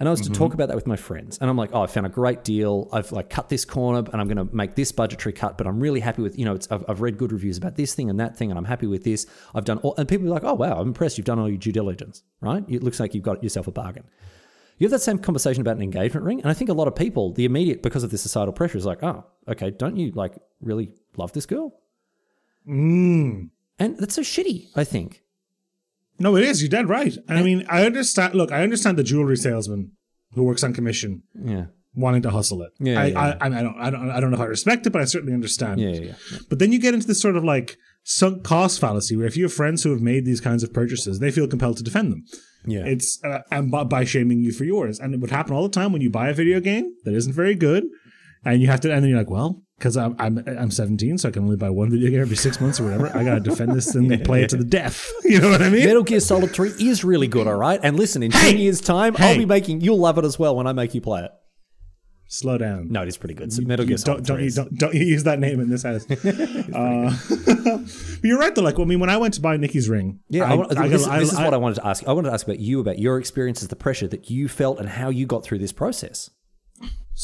and 0.00 0.09
I 0.09 0.11
was 0.11 0.23
to 0.23 0.30
talk 0.30 0.54
about 0.54 0.69
that 0.69 0.75
with 0.75 0.87
my 0.88 0.97
friends, 0.97 1.38
and 1.40 1.49
I'm 1.49 1.57
like, 1.57 1.71
oh, 1.73 1.83
I 1.83 1.87
found 1.87 2.07
a 2.07 2.11
great 2.11 2.42
deal. 2.42 2.88
I've 2.92 3.12
like 3.12 3.30
cut 3.30 3.49
this 3.49 3.64
corner, 3.64 3.99
and 3.99 4.21
I'm 4.21 4.26
going 4.26 4.49
to 4.49 4.52
make 4.52 4.75
this 4.75 4.90
budgetary 4.90 5.33
cut, 5.35 5.57
but 5.59 5.66
I'm 5.69 5.78
really 5.78 6.00
happy 6.00 6.23
with, 6.23 6.38
you 6.38 6.45
know, 6.45 6.54
it's, 6.54 6.66
I've, 6.73 6.85
I've 6.88 7.00
read 7.00 7.19
good 7.19 7.30
reviews 7.30 7.59
about 7.59 7.76
this 7.76 7.95
thing 7.95 8.11
and 8.11 8.19
that 8.19 8.37
thing, 8.37 8.50
and 8.50 8.59
I'm 8.59 8.64
happy 8.64 8.87
with 8.88 9.04
this. 9.04 9.26
I've 9.54 9.64
done 9.64 9.78
all, 9.78 9.95
and 9.99 10.09
people 10.09 10.26
are 10.26 10.30
like, 10.30 10.42
oh 10.45 10.54
wow, 10.54 10.80
I'm 10.80 10.88
impressed. 10.88 11.19
You've 11.19 11.26
done 11.26 11.38
all 11.38 11.49
your 11.49 11.59
due 11.59 11.71
diligence, 11.71 12.23
right? 12.40 12.64
It 12.69 12.83
looks 12.83 12.99
like 12.99 13.14
you've 13.14 13.23
got 13.23 13.42
yourself 13.42 13.69
a 13.69 13.73
bargain. 13.73 14.04
You 14.78 14.87
have 14.87 14.92
that 14.92 15.00
same 15.02 15.19
conversation 15.19 15.61
about 15.61 15.76
an 15.76 15.83
engagement 15.83 16.25
ring, 16.25 16.40
and 16.40 16.50
I 16.50 16.54
think 16.54 16.71
a 16.71 16.73
lot 16.73 16.88
of 16.88 16.95
people, 16.97 17.33
the 17.35 17.45
immediate 17.45 17.83
because 17.83 18.02
of 18.02 18.11
the 18.11 18.16
societal 18.19 18.54
pressure, 18.54 18.78
is 18.78 18.87
like, 18.87 19.02
oh, 19.02 19.26
okay, 19.47 19.71
don't 19.71 19.97
you 19.97 20.11
like 20.12 20.33
really 20.62 20.92
love 21.19 21.33
this 21.35 21.45
girl? 21.45 21.75
mm, 22.66 23.50
And 23.78 23.99
that's 23.99 24.14
so 24.14 24.23
shitty. 24.23 24.69
I 24.75 24.85
think. 24.85 25.23
No, 26.21 26.37
it 26.37 26.45
is. 26.45 26.62
You're 26.62 26.69
dead 26.69 26.89
right. 26.89 27.15
And 27.29 27.39
I 27.39 27.43
mean, 27.43 27.67
I 27.69 27.85
understand. 27.87 28.35
Look, 28.35 28.53
I 28.53 28.62
understand 28.62 28.97
the 28.99 29.03
jewelry 29.03 29.37
salesman 29.37 29.93
who 30.35 30.45
works 30.45 30.62
on 30.62 30.73
commission 30.73 31.23
Yeah. 31.35 31.65
wanting 31.95 32.23
to 32.23 32.31
hustle 32.31 32.62
it. 32.62 32.71
Yeah, 32.79 33.00
I, 33.00 33.07
yeah, 33.07 33.19
I, 33.19 33.49
I, 33.49 33.59
I 33.59 33.62
don't, 33.62 33.77
I 33.81 33.91
don't, 33.91 34.11
I 34.11 34.21
don't 34.21 34.31
know 34.31 34.37
if 34.37 34.41
I 34.43 34.47
respect 34.47 34.87
it, 34.87 34.91
but 34.91 35.03
I 35.03 35.07
certainly 35.07 35.35
understand. 35.35 35.81
Yeah. 35.81 35.89
Yeah. 35.91 36.00
yeah. 36.33 36.39
But 36.49 36.59
then 36.61 36.71
you 36.73 36.79
get 36.79 36.95
into 36.95 37.07
this 37.09 37.21
sort 37.21 37.37
of 37.37 37.43
like 37.45 37.77
sunk 38.05 38.45
cost 38.45 38.79
fallacy, 38.81 39.17
where 39.17 39.27
if 39.27 39.37
you 39.37 39.45
have 39.45 39.53
friends 39.53 39.83
who 39.83 39.91
have 39.91 40.00
made 40.00 40.25
these 40.25 40.41
kinds 40.41 40.62
of 40.62 40.73
purchases, 40.73 41.19
they 41.19 41.31
feel 41.33 41.49
compelled 41.49 41.79
to 41.79 41.83
defend 41.83 42.12
them. 42.12 42.25
Yeah. 42.67 42.85
It's 42.85 43.19
uh, 43.25 43.41
and 43.50 43.71
by, 43.71 43.85
by 43.85 44.05
shaming 44.05 44.41
you 44.41 44.53
for 44.53 44.65
yours, 44.65 45.00
and 45.00 45.15
it 45.15 45.21
would 45.21 45.31
happen 45.31 45.55
all 45.55 45.62
the 45.62 45.69
time 45.81 45.93
when 45.93 46.03
you 46.03 46.11
buy 46.11 46.29
a 46.29 46.35
video 46.35 46.61
game 46.61 46.95
that 47.05 47.15
isn't 47.15 47.33
very 47.33 47.55
good, 47.55 47.85
and 48.44 48.61
you 48.61 48.68
have 48.68 48.80
to, 48.80 48.92
and 48.92 49.02
then 49.02 49.11
you're 49.11 49.18
like, 49.18 49.30
well, 49.30 49.62
because 49.78 49.97
I'm, 49.97 50.14
I'm 50.18 50.38
I'm 50.47 50.70
17, 50.70 51.18
so 51.18 51.28
I 51.28 51.32
can 51.32 51.42
only 51.44 51.56
buy 51.56 51.70
one 51.70 51.90
video 51.90 52.11
game 52.11 52.20
every 52.20 52.37
six 52.37 52.61
months 52.61 52.78
or 52.80 52.85
whatever. 52.85 53.06
I 53.16 53.25
gotta 53.25 53.40
defend 53.40 53.73
this 53.73 53.92
thing 53.92 54.12
and 54.12 54.25
play 54.30 54.42
it 54.42 54.50
to 54.50 54.56
the 54.56 54.64
death. 54.64 55.11
You 55.25 55.40
know 55.40 55.50
what 55.50 55.62
I 55.62 55.70
mean? 55.70 55.85
Metal 55.87 56.02
Gear 56.02 56.18
Solid 56.20 56.52
3 56.52 56.70
is 56.80 57.04
really 57.04 57.28
good, 57.28 57.47
all 57.47 57.54
right? 57.56 57.78
And 57.82 57.97
listen, 57.97 58.23
in 58.23 58.30
10 58.32 58.59
years' 58.59 58.80
time, 58.80 59.14
I'll 59.18 59.37
be 59.38 59.47
making, 59.47 59.80
you'll 59.80 59.99
love 60.00 60.18
it 60.18 60.25
as 60.25 60.38
well 60.38 60.56
when 60.56 60.66
I 60.66 60.73
make 60.73 60.92
you 60.94 61.00
play 61.00 61.23
it. 61.23 61.30
Slow 62.26 62.59
down. 62.59 62.88
No, 62.90 63.02
it 63.02 63.09
is 63.09 63.16
pretty 63.16 63.35
good. 63.35 63.52
So 63.52 63.62
Metal 63.62 63.85
Gear 63.87 63.97
Solid 63.97 64.25
don't 64.25 64.26
don't 64.26 64.37
3 64.37 64.42
you, 64.42 64.47
is- 64.49 64.54
don't 64.56 64.78
don't 64.78 64.94
you 64.94 65.04
use 65.04 65.25
that 65.25 65.38
name 65.40 65.61
in 65.61 65.68
this 65.70 65.82
house. 65.85 66.04
uh, 66.11 67.16
but 67.64 68.25
you're 68.25 68.38
right 68.38 68.54
though. 68.54 68.62
Like, 68.62 68.78
I 68.78 68.85
mean, 68.85 69.00
when 69.00 69.11
I 69.11 69.16
went 69.16 69.35
to 69.35 69.40
buy 69.40 69.56
Nikki's 69.56 69.88
ring, 69.88 70.20
Yeah, 70.28 70.44
I, 70.50 70.54
want, 70.54 70.76
I- 70.76 70.88
this, 70.88 71.06
I- 71.06 71.18
this 71.20 71.32
is 71.32 71.38
I- 71.38 71.44
what 71.44 71.54
I 71.54 71.59
wanted 71.59 71.76
to 71.76 71.87
ask. 71.87 72.06
I 72.06 72.12
wanted 72.12 72.28
to 72.28 72.35
ask 72.35 72.47
about 72.47 72.61
you, 72.61 72.80
about 72.80 72.99
your 72.99 73.18
experiences, 73.18 73.68
the 73.68 73.76
pressure 73.76 74.09
that 74.09 74.30
you 74.30 74.49
felt, 74.49 74.78
and 74.78 74.88
how 74.88 75.09
you 75.09 75.26
got 75.26 75.44
through 75.44 75.59
this 75.59 75.73
process. 75.73 76.30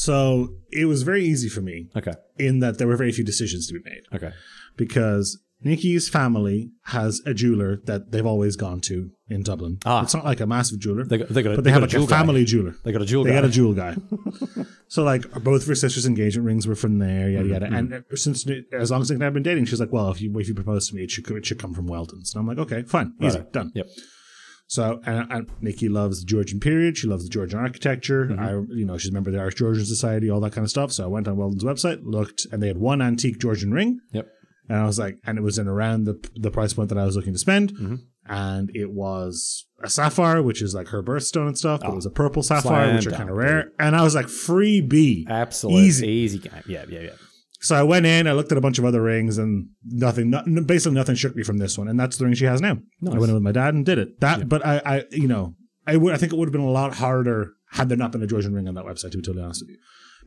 So 0.05 0.49
it 0.71 0.85
was 0.85 1.01
very 1.01 1.23
easy 1.25 1.49
for 1.49 1.61
me 1.61 1.87
Okay. 1.95 2.13
in 2.37 2.59
that 2.59 2.77
there 2.77 2.87
were 2.87 2.95
very 2.97 3.11
few 3.11 3.23
decisions 3.25 3.65
to 3.67 3.73
be 3.73 3.79
made 3.83 4.03
Okay. 4.13 4.31
because 4.77 5.41
Nikki's 5.63 6.07
family 6.07 6.69
has 6.95 7.19
a 7.25 7.33
jeweler 7.33 7.81
that 7.85 8.11
they've 8.11 8.25
always 8.33 8.55
gone 8.55 8.79
to 8.81 9.09
in 9.27 9.41
Dublin. 9.41 9.79
Ah. 9.87 10.03
It's 10.03 10.13
not 10.13 10.23
like 10.23 10.39
a 10.39 10.45
massive 10.45 10.77
jeweler, 10.79 11.03
They 11.03 11.17
got, 11.17 11.29
they 11.29 11.41
got 11.41 11.53
a, 11.53 11.55
but 11.55 11.63
they, 11.63 11.71
got 11.71 11.81
have 11.81 11.83
a 11.91 11.97
like 11.99 12.07
a 12.07 12.11
guy. 12.11 12.17
family 12.19 12.45
jeweler. 12.45 12.75
They 12.83 12.91
got 12.91 13.01
a 13.01 13.05
jewel 13.07 13.23
They 13.23 13.31
guy. 13.31 13.37
got 13.37 13.45
a 13.45 13.49
jewel 13.49 13.73
guy. 13.73 13.95
so 14.87 15.03
like 15.03 15.23
both 15.43 15.63
of 15.63 15.67
her 15.67 15.73
sisters' 15.73 16.05
engagement 16.05 16.45
rings 16.45 16.67
were 16.67 16.75
from 16.75 16.99
there, 16.99 17.29
yada 17.31 17.47
yada. 17.49 17.65
Mm-hmm. 17.65 17.93
And 17.93 18.03
since 18.19 18.45
as 18.71 18.91
long 18.91 19.01
as 19.01 19.07
they've 19.07 19.33
been 19.33 19.41
dating, 19.41 19.65
she's 19.65 19.79
like, 19.79 19.91
well, 19.91 20.11
if 20.11 20.21
you 20.21 20.29
if 20.37 20.47
you 20.47 20.53
propose 20.53 20.89
to 20.89 20.95
me, 20.95 21.01
it 21.05 21.09
should 21.09 21.27
it 21.31 21.43
should 21.47 21.57
come 21.57 21.73
from 21.73 21.87
Weldon's. 21.87 22.35
And 22.35 22.39
I'm 22.41 22.47
like, 22.47 22.59
okay, 22.59 22.83
fine, 22.83 23.13
easy, 23.19 23.39
Righto. 23.39 23.49
done. 23.51 23.71
Yep. 23.73 23.87
So 24.67 24.99
and, 25.05 25.31
and 25.31 25.49
Nikki 25.61 25.87
loves 25.87 26.19
the 26.19 26.25
Georgian 26.25 26.59
period. 26.59 26.97
She 26.97 27.07
loves 27.07 27.23
the 27.23 27.29
Georgian 27.29 27.59
architecture. 27.59 28.25
Mm-hmm. 28.25 28.39
I 28.39 28.51
you 28.75 28.85
know 28.85 28.97
she's 28.97 29.11
a 29.11 29.13
member 29.13 29.29
of 29.29 29.35
the 29.35 29.41
Irish 29.41 29.55
Georgian 29.55 29.85
Society, 29.85 30.29
all 30.29 30.41
that 30.41 30.53
kind 30.53 30.65
of 30.65 30.69
stuff. 30.69 30.91
So 30.91 31.05
I 31.05 31.07
went 31.07 31.27
on 31.27 31.37
Weldon's 31.37 31.63
website, 31.63 32.01
looked, 32.03 32.45
and 32.51 32.61
they 32.61 32.67
had 32.67 32.77
one 32.77 33.01
antique 33.01 33.39
Georgian 33.39 33.71
ring. 33.71 33.99
Yep. 34.11 34.27
And 34.69 34.77
I 34.77 34.85
was 34.85 34.99
like, 34.99 35.17
and 35.25 35.37
it 35.37 35.41
was 35.41 35.57
in 35.57 35.67
around 35.67 36.03
the 36.03 36.19
the 36.35 36.51
price 36.51 36.73
point 36.73 36.89
that 36.89 36.97
I 36.97 37.05
was 37.05 37.15
looking 37.15 37.33
to 37.33 37.39
spend. 37.39 37.73
Mm-hmm. 37.73 37.95
And 38.29 38.69
it 38.73 38.91
was 38.91 39.65
a 39.81 39.89
sapphire, 39.89 40.41
which 40.41 40.61
is 40.61 40.75
like 40.75 40.89
her 40.89 41.01
birthstone 41.01 41.47
and 41.47 41.57
stuff. 41.57 41.79
But 41.79 41.91
it 41.91 41.95
was 41.95 42.05
a 42.05 42.11
purple 42.11 42.43
sapphire, 42.43 42.87
Slam 42.87 42.95
which 42.97 43.07
are 43.07 43.11
kind 43.11 43.29
of 43.29 43.37
rare. 43.37 43.71
And 43.79 43.95
I 43.95 44.03
was 44.03 44.15
like, 44.15 44.27
free 44.27 44.81
B. 44.81 45.25
Absolute 45.29 45.77
Easy. 45.77 46.07
easy 46.09 46.39
game. 46.39 46.63
Yeah, 46.67 46.83
yeah, 46.89 46.99
yeah. 46.99 47.09
So 47.59 47.75
I 47.75 47.81
went 47.83 48.05
in, 48.05 48.27
I 48.27 48.33
looked 48.33 48.51
at 48.51 48.57
a 48.57 48.61
bunch 48.61 48.77
of 48.77 48.85
other 48.85 49.01
rings, 49.01 49.37
and 49.39 49.69
nothing, 49.83 50.29
no, 50.29 50.43
basically 50.63 50.95
nothing 50.95 51.15
shook 51.15 51.35
me 51.35 51.41
from 51.43 51.57
this 51.57 51.77
one. 51.77 51.87
And 51.87 51.99
that's 51.99 52.17
the 52.17 52.25
ring 52.25 52.35
she 52.35 52.45
has 52.45 52.61
now. 52.61 52.73
I 53.05 53.09
went 53.17 53.23
in 53.29 53.33
with 53.33 53.41
my 53.43 53.51
dad 53.51 53.73
and 53.73 53.85
did 53.85 53.97
it. 53.97 54.19
That, 54.21 54.47
but 54.47 54.63
I, 54.65 54.81
I, 54.85 55.03
you 55.11 55.27
know, 55.27 55.55
I 55.87 55.97
would, 55.97 56.13
I 56.13 56.17
think 56.17 56.33
it 56.33 56.37
would 56.37 56.47
have 56.47 56.51
been 56.53 56.61
a 56.61 56.69
lot 56.69 56.95
harder 56.95 57.53
had 57.71 57.89
there 57.89 57.97
not 57.97 58.11
been 58.11 58.21
a 58.21 58.27
Georgian 58.27 58.53
ring 58.53 58.67
on 58.67 58.75
that 58.75 58.85
website. 58.85 59.11
To 59.11 59.17
be 59.17 59.23
totally 59.23 59.43
honest 59.43 59.63
with 59.63 59.69
you, 59.71 59.77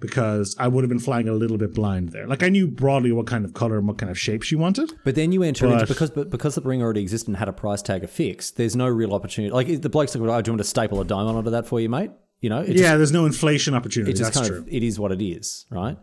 because 0.00 0.56
I 0.58 0.66
would 0.68 0.82
have 0.82 0.88
been 0.88 0.98
flying 0.98 1.28
a 1.28 1.32
little 1.32 1.56
bit 1.58 1.72
blind 1.74 2.08
there. 2.10 2.26
Like 2.26 2.42
I 2.42 2.48
knew 2.48 2.66
broadly 2.66 3.12
what 3.12 3.26
kind 3.26 3.44
of 3.44 3.54
color 3.54 3.78
and 3.78 3.86
what 3.86 3.98
kind 3.98 4.10
of 4.10 4.18
shape 4.18 4.42
she 4.42 4.56
wanted. 4.56 4.92
But 5.04 5.14
then 5.14 5.30
you 5.32 5.42
enter 5.42 5.66
But- 5.68 5.74
into 5.82 5.86
because 5.86 6.10
but 6.10 6.30
because 6.30 6.54
the 6.56 6.62
ring 6.62 6.82
already 6.82 7.00
existed 7.02 7.28
and 7.28 7.36
had 7.36 7.48
a 7.48 7.52
price 7.52 7.80
tag 7.82 8.02
affixed. 8.02 8.56
There's 8.56 8.74
no 8.74 8.88
real 8.88 9.14
opportunity. 9.14 9.52
Like 9.52 9.80
the 9.80 9.88
bloke's 9.88 10.14
like, 10.16 10.22
"Oh, 10.28 10.42
do 10.42 10.48
you 10.48 10.52
want 10.54 10.58
to 10.62 10.64
staple 10.68 11.00
a 11.00 11.04
diamond 11.04 11.36
onto 11.38 11.50
that 11.50 11.66
for 11.66 11.78
you, 11.80 11.88
mate?" 11.88 12.10
You 12.40 12.48
know, 12.50 12.62
yeah, 12.62 12.96
there's 12.96 13.12
no 13.12 13.26
inflation 13.26 13.74
opportunity. 13.74 14.12
it 14.12 14.16
just 14.16 14.32
That's 14.32 14.48
kind 14.48 14.48
true. 14.48 14.58
of 14.66 14.68
it 14.68 14.82
is 14.82 14.98
what 14.98 15.12
it 15.12 15.22
is, 15.22 15.66
right? 15.70 15.96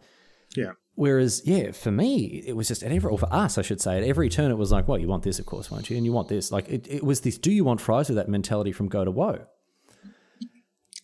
yeah. 0.56 0.72
Whereas, 1.00 1.44
yeah, 1.46 1.74
for 1.74 1.92
me, 1.92 2.44
it 2.48 2.56
was 2.56 2.68
just 2.68 2.82
at 2.82 2.92
every, 2.92 3.12
or 3.12 3.20
for 3.20 3.32
us, 3.32 3.60
I 3.60 3.62
should 3.62 3.80
say, 3.80 3.98
at 4.00 4.04
every 4.04 4.30
turn, 4.30 4.50
it 4.50 4.58
was 4.58 4.72
like, 4.72 4.88
well, 4.88 4.98
you 4.98 5.08
want 5.08 5.22
this, 5.22 5.38
of 5.38 5.46
course, 5.46 5.70
won't 5.70 5.92
you? 5.92 5.96
And 5.96 6.04
you 6.04 6.12
want 6.12 6.28
this. 6.28 6.52
Like, 6.52 6.68
it, 6.70 6.88
it 6.90 7.04
was 7.04 7.22
this, 7.22 7.38
do 7.38 7.52
you 7.52 7.64
want 7.64 7.80
fries 7.82 8.10
with 8.10 8.16
that 8.16 8.28
mentality 8.28 8.72
from 8.72 8.88
go 8.90 9.06
to 9.06 9.12
woe? 9.12 9.46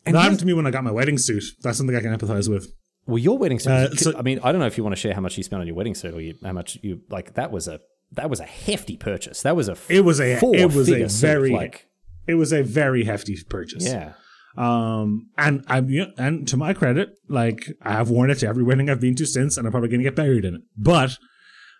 And 0.05 0.15
that 0.15 0.21
happened 0.21 0.39
to 0.39 0.47
me 0.47 0.53
when 0.53 0.65
I 0.65 0.71
got 0.71 0.83
my 0.83 0.89
wedding 0.89 1.19
suit. 1.19 1.43
That's 1.61 1.77
something 1.77 1.95
I 1.95 1.99
can 2.01 2.17
empathize 2.17 2.49
with. 2.49 2.73
well, 3.05 3.19
your 3.19 3.37
wedding 3.37 3.59
suit, 3.59 3.71
Uh, 3.71 3.95
so- 3.95 4.17
I 4.17 4.23
mean, 4.23 4.39
I 4.43 4.51
don't 4.51 4.59
know 4.59 4.65
if 4.67 4.77
you 4.79 4.83
want 4.83 4.95
to 4.95 4.99
share 4.99 5.13
how 5.13 5.21
much 5.21 5.37
you 5.37 5.43
spent 5.43 5.61
on 5.61 5.67
your 5.67 5.75
wedding 5.75 5.93
suit 5.93 6.13
or 6.15 6.21
you, 6.21 6.33
how 6.43 6.53
much 6.53 6.79
you, 6.81 7.01
like, 7.09 7.35
that 7.35 7.51
was 7.51 7.67
a, 7.67 7.79
that 8.13 8.29
was 8.31 8.39
a 8.39 8.45
hefty 8.45 8.97
purchase. 8.97 9.43
That 9.43 9.55
was 9.55 9.69
a 9.69 9.77
It 9.89 10.01
was 10.01 10.19
a, 10.19 10.37
it 10.37 10.73
was 10.73 10.89
a 10.89 10.91
figure 10.91 11.07
suit, 11.09 11.21
very, 11.27 11.51
like, 11.51 11.87
it 12.25 12.33
was 12.33 12.51
a 12.51 12.63
very 12.63 13.03
hefty 13.03 13.37
purchase. 13.47 13.85
yeah. 13.85 14.13
Um, 14.57 15.29
and 15.37 15.63
I'm, 15.67 15.89
you 15.89 16.01
know, 16.05 16.11
and 16.17 16.47
to 16.49 16.57
my 16.57 16.73
credit, 16.73 17.09
like 17.27 17.67
I 17.81 17.93
have 17.93 18.09
worn 18.09 18.29
it 18.29 18.35
to 18.39 18.47
every 18.47 18.63
wedding 18.63 18.89
I've 18.89 19.01
been 19.01 19.15
to 19.15 19.25
since, 19.25 19.57
and 19.57 19.65
I'm 19.65 19.71
probably 19.71 19.89
going 19.89 19.99
to 20.01 20.03
get 20.09 20.15
buried 20.15 20.45
in 20.45 20.55
it. 20.55 20.61
But, 20.77 21.17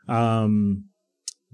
um, 0.08 0.86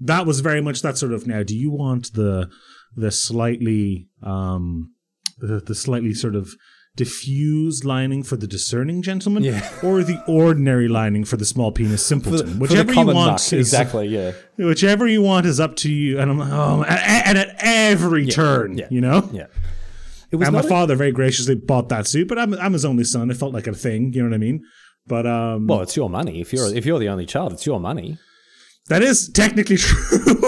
that 0.00 0.24
was 0.26 0.40
very 0.40 0.60
much 0.62 0.82
that 0.82 0.96
sort 0.96 1.12
of 1.12 1.26
now. 1.26 1.42
Do 1.42 1.54
you 1.56 1.70
want 1.70 2.14
the 2.14 2.48
the 2.96 3.10
slightly 3.10 4.08
um 4.22 4.94
the, 5.38 5.60
the 5.60 5.74
slightly 5.74 6.14
sort 6.14 6.34
of 6.34 6.54
diffused 6.96 7.84
lining 7.84 8.22
for 8.22 8.36
the 8.36 8.46
discerning 8.46 9.00
gentleman, 9.02 9.44
Yeah. 9.44 9.70
or 9.82 10.02
the 10.02 10.22
ordinary 10.26 10.88
lining 10.88 11.24
for 11.24 11.36
the 11.36 11.44
small 11.44 11.70
penis 11.70 12.04
simpleton? 12.04 12.54
For 12.54 12.58
Whichever 12.60 12.92
you 12.92 13.06
want, 13.06 13.40
is- 13.40 13.52
exactly, 13.52 14.08
yeah. 14.08 14.32
Whichever 14.56 15.06
you 15.06 15.22
want 15.22 15.46
is 15.46 15.60
up 15.60 15.76
to 15.76 15.92
you. 15.92 16.18
And 16.18 16.30
I'm 16.30 16.38
like, 16.38 16.52
oh, 16.52 16.82
and, 16.82 17.26
and 17.26 17.38
at 17.38 17.56
every 17.60 18.26
turn, 18.26 18.76
yeah. 18.78 18.88
you 18.90 19.00
know. 19.00 19.28
Yeah. 19.32 19.46
It 20.30 20.36
was 20.36 20.46
And 20.48 20.54
my 20.54 20.60
a- 20.60 20.64
father 20.64 20.94
very 20.96 21.12
graciously 21.12 21.54
bought 21.56 21.88
that 21.88 22.06
suit, 22.06 22.28
but 22.28 22.38
I'm, 22.38 22.54
I'm 22.54 22.72
his 22.72 22.84
only 22.84 23.04
son. 23.04 23.30
It 23.30 23.36
felt 23.36 23.52
like 23.52 23.66
a 23.66 23.72
thing, 23.74 24.12
you 24.12 24.22
know 24.22 24.28
what 24.28 24.34
I 24.34 24.38
mean? 24.38 24.62
But 25.06 25.26
um, 25.26 25.66
well, 25.66 25.80
it's 25.80 25.96
your 25.96 26.08
money. 26.10 26.40
If 26.40 26.52
you're 26.52 26.72
if 26.74 26.86
you're 26.86 26.98
the 27.00 27.08
only 27.08 27.26
child, 27.26 27.52
it's 27.52 27.66
your 27.66 27.80
money. 27.80 28.18
that 28.88 29.02
is 29.02 29.28
technically 29.30 29.76
true, 29.78 30.46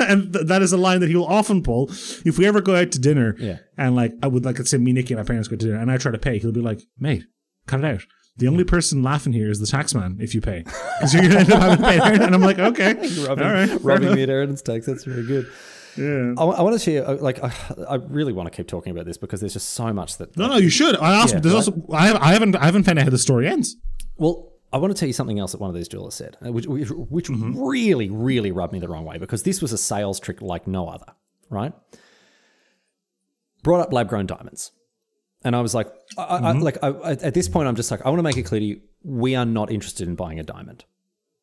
and 0.00 0.32
th- 0.32 0.46
that 0.46 0.62
is 0.62 0.72
a 0.72 0.76
line 0.76 1.00
that 1.00 1.08
he 1.08 1.16
will 1.16 1.26
often 1.26 1.62
pull. 1.62 1.88
If 2.24 2.38
we 2.38 2.46
ever 2.46 2.60
go 2.60 2.74
out 2.76 2.90
to 2.92 2.98
dinner, 2.98 3.36
Yeah. 3.38 3.58
and 3.76 3.94
like 3.94 4.12
I 4.22 4.26
would 4.26 4.44
like 4.44 4.58
let's 4.58 4.70
say 4.70 4.78
me, 4.78 4.92
Nikki, 4.92 5.14
and 5.14 5.20
my 5.20 5.26
parents 5.26 5.48
go 5.48 5.56
to 5.56 5.64
dinner, 5.64 5.78
and 5.78 5.90
I 5.90 5.96
try 5.98 6.10
to 6.12 6.18
pay, 6.18 6.38
he'll 6.38 6.50
be 6.52 6.60
like, 6.60 6.80
"Mate, 6.98 7.24
cut 7.66 7.80
it 7.80 7.84
out." 7.86 8.02
The 8.38 8.48
only 8.48 8.64
person 8.64 9.02
laughing 9.02 9.32
here 9.34 9.50
is 9.50 9.60
the 9.60 9.66
tax 9.66 9.94
man 9.94 10.16
if 10.20 10.34
you 10.34 10.40
pay, 10.40 10.62
because 10.64 11.12
you're 11.12 11.22
gonna 11.24 11.40
end 11.40 11.52
up 11.52 11.60
having 11.60 11.78
to 11.78 11.84
pay. 11.84 12.24
And 12.24 12.34
I'm 12.34 12.40
like, 12.40 12.58
okay, 12.58 12.94
Rubbing, 13.26 13.44
all 13.44 13.52
right, 13.52 13.78
rubbing 13.82 14.14
me 14.14 14.22
at 14.22 14.30
Aaron's 14.30 14.62
takes. 14.62 14.86
That's 14.86 15.04
very 15.04 15.26
good. 15.26 15.46
Yeah. 16.00 16.34
I, 16.38 16.62
want 16.62 16.72
to 16.72 16.78
share, 16.78 17.06
uh, 17.06 17.16
like, 17.16 17.42
I, 17.42 17.52
I 17.88 17.94
really 17.96 18.32
want 18.32 18.50
to 18.50 18.56
keep 18.56 18.66
talking 18.66 18.90
about 18.90 19.04
this 19.04 19.18
because 19.18 19.40
there's 19.40 19.52
just 19.52 19.70
so 19.70 19.92
much 19.92 20.16
that. 20.18 20.36
No, 20.36 20.48
no, 20.48 20.56
you 20.56 20.70
should. 20.70 20.96
I 20.96 21.20
also 21.20 21.34
Yeah, 21.34 21.40
there's 21.40 21.54
right. 21.54 21.74
also 21.74 21.86
I, 21.92 22.06
have, 22.06 22.16
I 22.16 22.32
haven't 22.32 22.56
I 22.56 22.64
haven't 22.64 22.84
found 22.84 22.98
out 22.98 23.04
how 23.04 23.10
the 23.10 23.18
story 23.18 23.46
ends. 23.46 23.76
Well, 24.16 24.52
I 24.72 24.78
want 24.78 24.94
to 24.94 24.98
tell 24.98 25.08
you 25.08 25.12
something 25.12 25.38
else 25.38 25.52
that 25.52 25.60
one 25.60 25.70
of 25.70 25.76
these 25.76 25.88
jewelers 25.88 26.14
said, 26.14 26.36
uh, 26.44 26.52
which, 26.52 26.66
which, 26.66 26.90
which 26.90 27.28
really, 27.28 28.08
really 28.08 28.52
rubbed 28.52 28.72
me 28.72 28.78
the 28.78 28.88
wrong 28.88 29.04
way 29.04 29.18
because 29.18 29.42
this 29.42 29.60
was 29.60 29.72
a 29.72 29.78
sales 29.78 30.20
trick 30.20 30.40
like 30.40 30.66
no 30.66 30.88
other, 30.88 31.12
right? 31.48 31.72
Brought 33.62 33.80
up 33.80 33.92
lab 33.92 34.08
grown 34.08 34.26
diamonds. 34.26 34.70
And 35.42 35.56
I 35.56 35.60
was 35.60 35.74
like, 35.74 35.88
I, 36.18 36.22
I, 36.22 36.52
like 36.52 36.78
I, 36.82 36.90
at 37.12 37.34
this 37.34 37.48
point, 37.48 37.66
I'm 37.66 37.74
just 37.74 37.90
like, 37.90 38.04
I 38.04 38.10
want 38.10 38.18
to 38.18 38.22
make 38.22 38.36
it 38.36 38.42
clear 38.42 38.60
to 38.60 38.64
you, 38.64 38.80
we 39.02 39.34
are 39.34 39.46
not 39.46 39.72
interested 39.72 40.06
in 40.06 40.14
buying 40.14 40.38
a 40.38 40.42
diamond. 40.42 40.84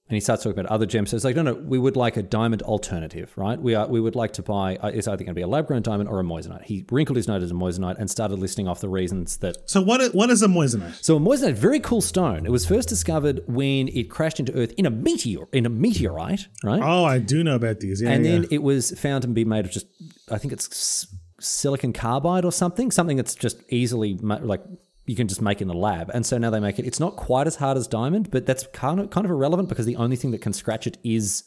And 0.10 0.15
he 0.15 0.22
starts 0.22 0.41
talking 0.41 0.58
about 0.58 0.72
other 0.72 0.86
gemstones. 0.86 1.26
Like, 1.26 1.36
no, 1.36 1.41
no, 1.41 1.54
we 1.54 1.78
would 1.78 1.98
like 1.98 2.15
a 2.15 2.24
diamond 2.24 2.62
alternative, 2.62 3.34
right? 3.36 3.60
We 3.62 3.76
are, 3.76 3.88
we 3.88 4.00
would 4.00 4.15
like 4.15 4.32
to 4.34 4.41
buy. 4.41 4.78
Uh, 4.78 4.88
it's 4.88 5.06
either 5.06 5.17
going 5.17 5.28
to 5.28 5.34
be 5.34 5.41
a 5.41 5.48
lab 5.48 5.67
grown 5.67 5.82
diamond 5.82 6.08
or 6.08 6.22
a 6.22 6.24
moissanite. 6.24 6.63
He 6.63 6.86
wrinkled 6.89 7.17
his 7.17 7.28
nose 7.28 7.43
as 7.43 7.52
a 7.52 7.54
moissanite 7.54 7.98
and 8.00 8.10
started 8.10 8.39
listing 8.39 8.70
off 8.70 8.80
the 8.80 8.88
reasons 8.88 9.36
that 9.38 9.70
So 9.70 9.82
what 9.82 10.13
what 10.15 10.30
is 10.30 10.41
a 10.41 10.48
moissanite? 10.48 11.04
so 11.04 11.17
a 11.17 11.20
moissanite, 11.20 11.56
very 11.56 11.82
cool 11.82 12.00
stone. 12.00 12.46
It 12.46 12.52
was 12.54 12.65
first 12.65 12.88
discovered 12.88 13.41
when 13.48 13.89
it 13.89 14.10
crashed 14.10 14.39
into 14.39 14.54
Earth 14.54 14.72
in 14.78 14.86
a 14.86 14.89
meteor, 14.89 15.43
in 15.52 15.65
a 15.65 15.70
meteorite, 15.70 16.48
right? 16.63 16.82
Oh, 16.82 17.04
I 17.04 17.20
do 17.20 17.43
know 17.43 17.56
about 17.56 17.82
these. 17.82 18.02
Yeah, 18.02 18.12
and 18.12 18.26
yeah. 18.26 18.32
then 18.32 18.46
it 18.50 18.63
was 18.63 18.98
found 18.98 19.24
to 19.24 19.28
be 19.28 19.43
made 19.43 19.65
of 19.65 19.72
just, 19.72 19.88
I 20.32 20.38
think 20.38 20.54
it's 20.54 20.67
s- 20.70 21.08
silicon 21.41 21.91
carbide 21.91 22.46
or 22.46 22.54
something, 22.54 22.91
something 22.91 23.17
that's 23.17 23.36
just 23.36 23.62
easily 23.70 24.17
like 24.22 24.63
you 25.08 25.15
can 25.15 25.28
just 25.28 25.41
make 25.41 25.62
in 25.62 25.67
the 25.67 25.74
lab. 25.74 26.12
And 26.13 26.26
so 26.26 26.38
now 26.38 26.50
they 26.50 26.60
make 26.60 26.78
it. 26.78 26.86
It's 26.86 27.00
not 27.00 27.15
quite 27.15 27.48
as 27.48 27.56
hard 27.56 27.78
as 27.78 27.88
diamond, 27.88 28.30
but 28.30 28.46
that's 28.46 28.67
kind 28.74 29.00
of 29.00 29.10
kind 29.10 29.26
of 29.26 29.32
irrelevant 29.32 29.70
because 29.70 29.86
the 29.86 29.96
only 29.96 30.15
thing 30.17 30.32
that 30.32 30.41
can 30.41 30.54
scratch 30.54 30.86
it 30.86 30.98
is 31.04 31.43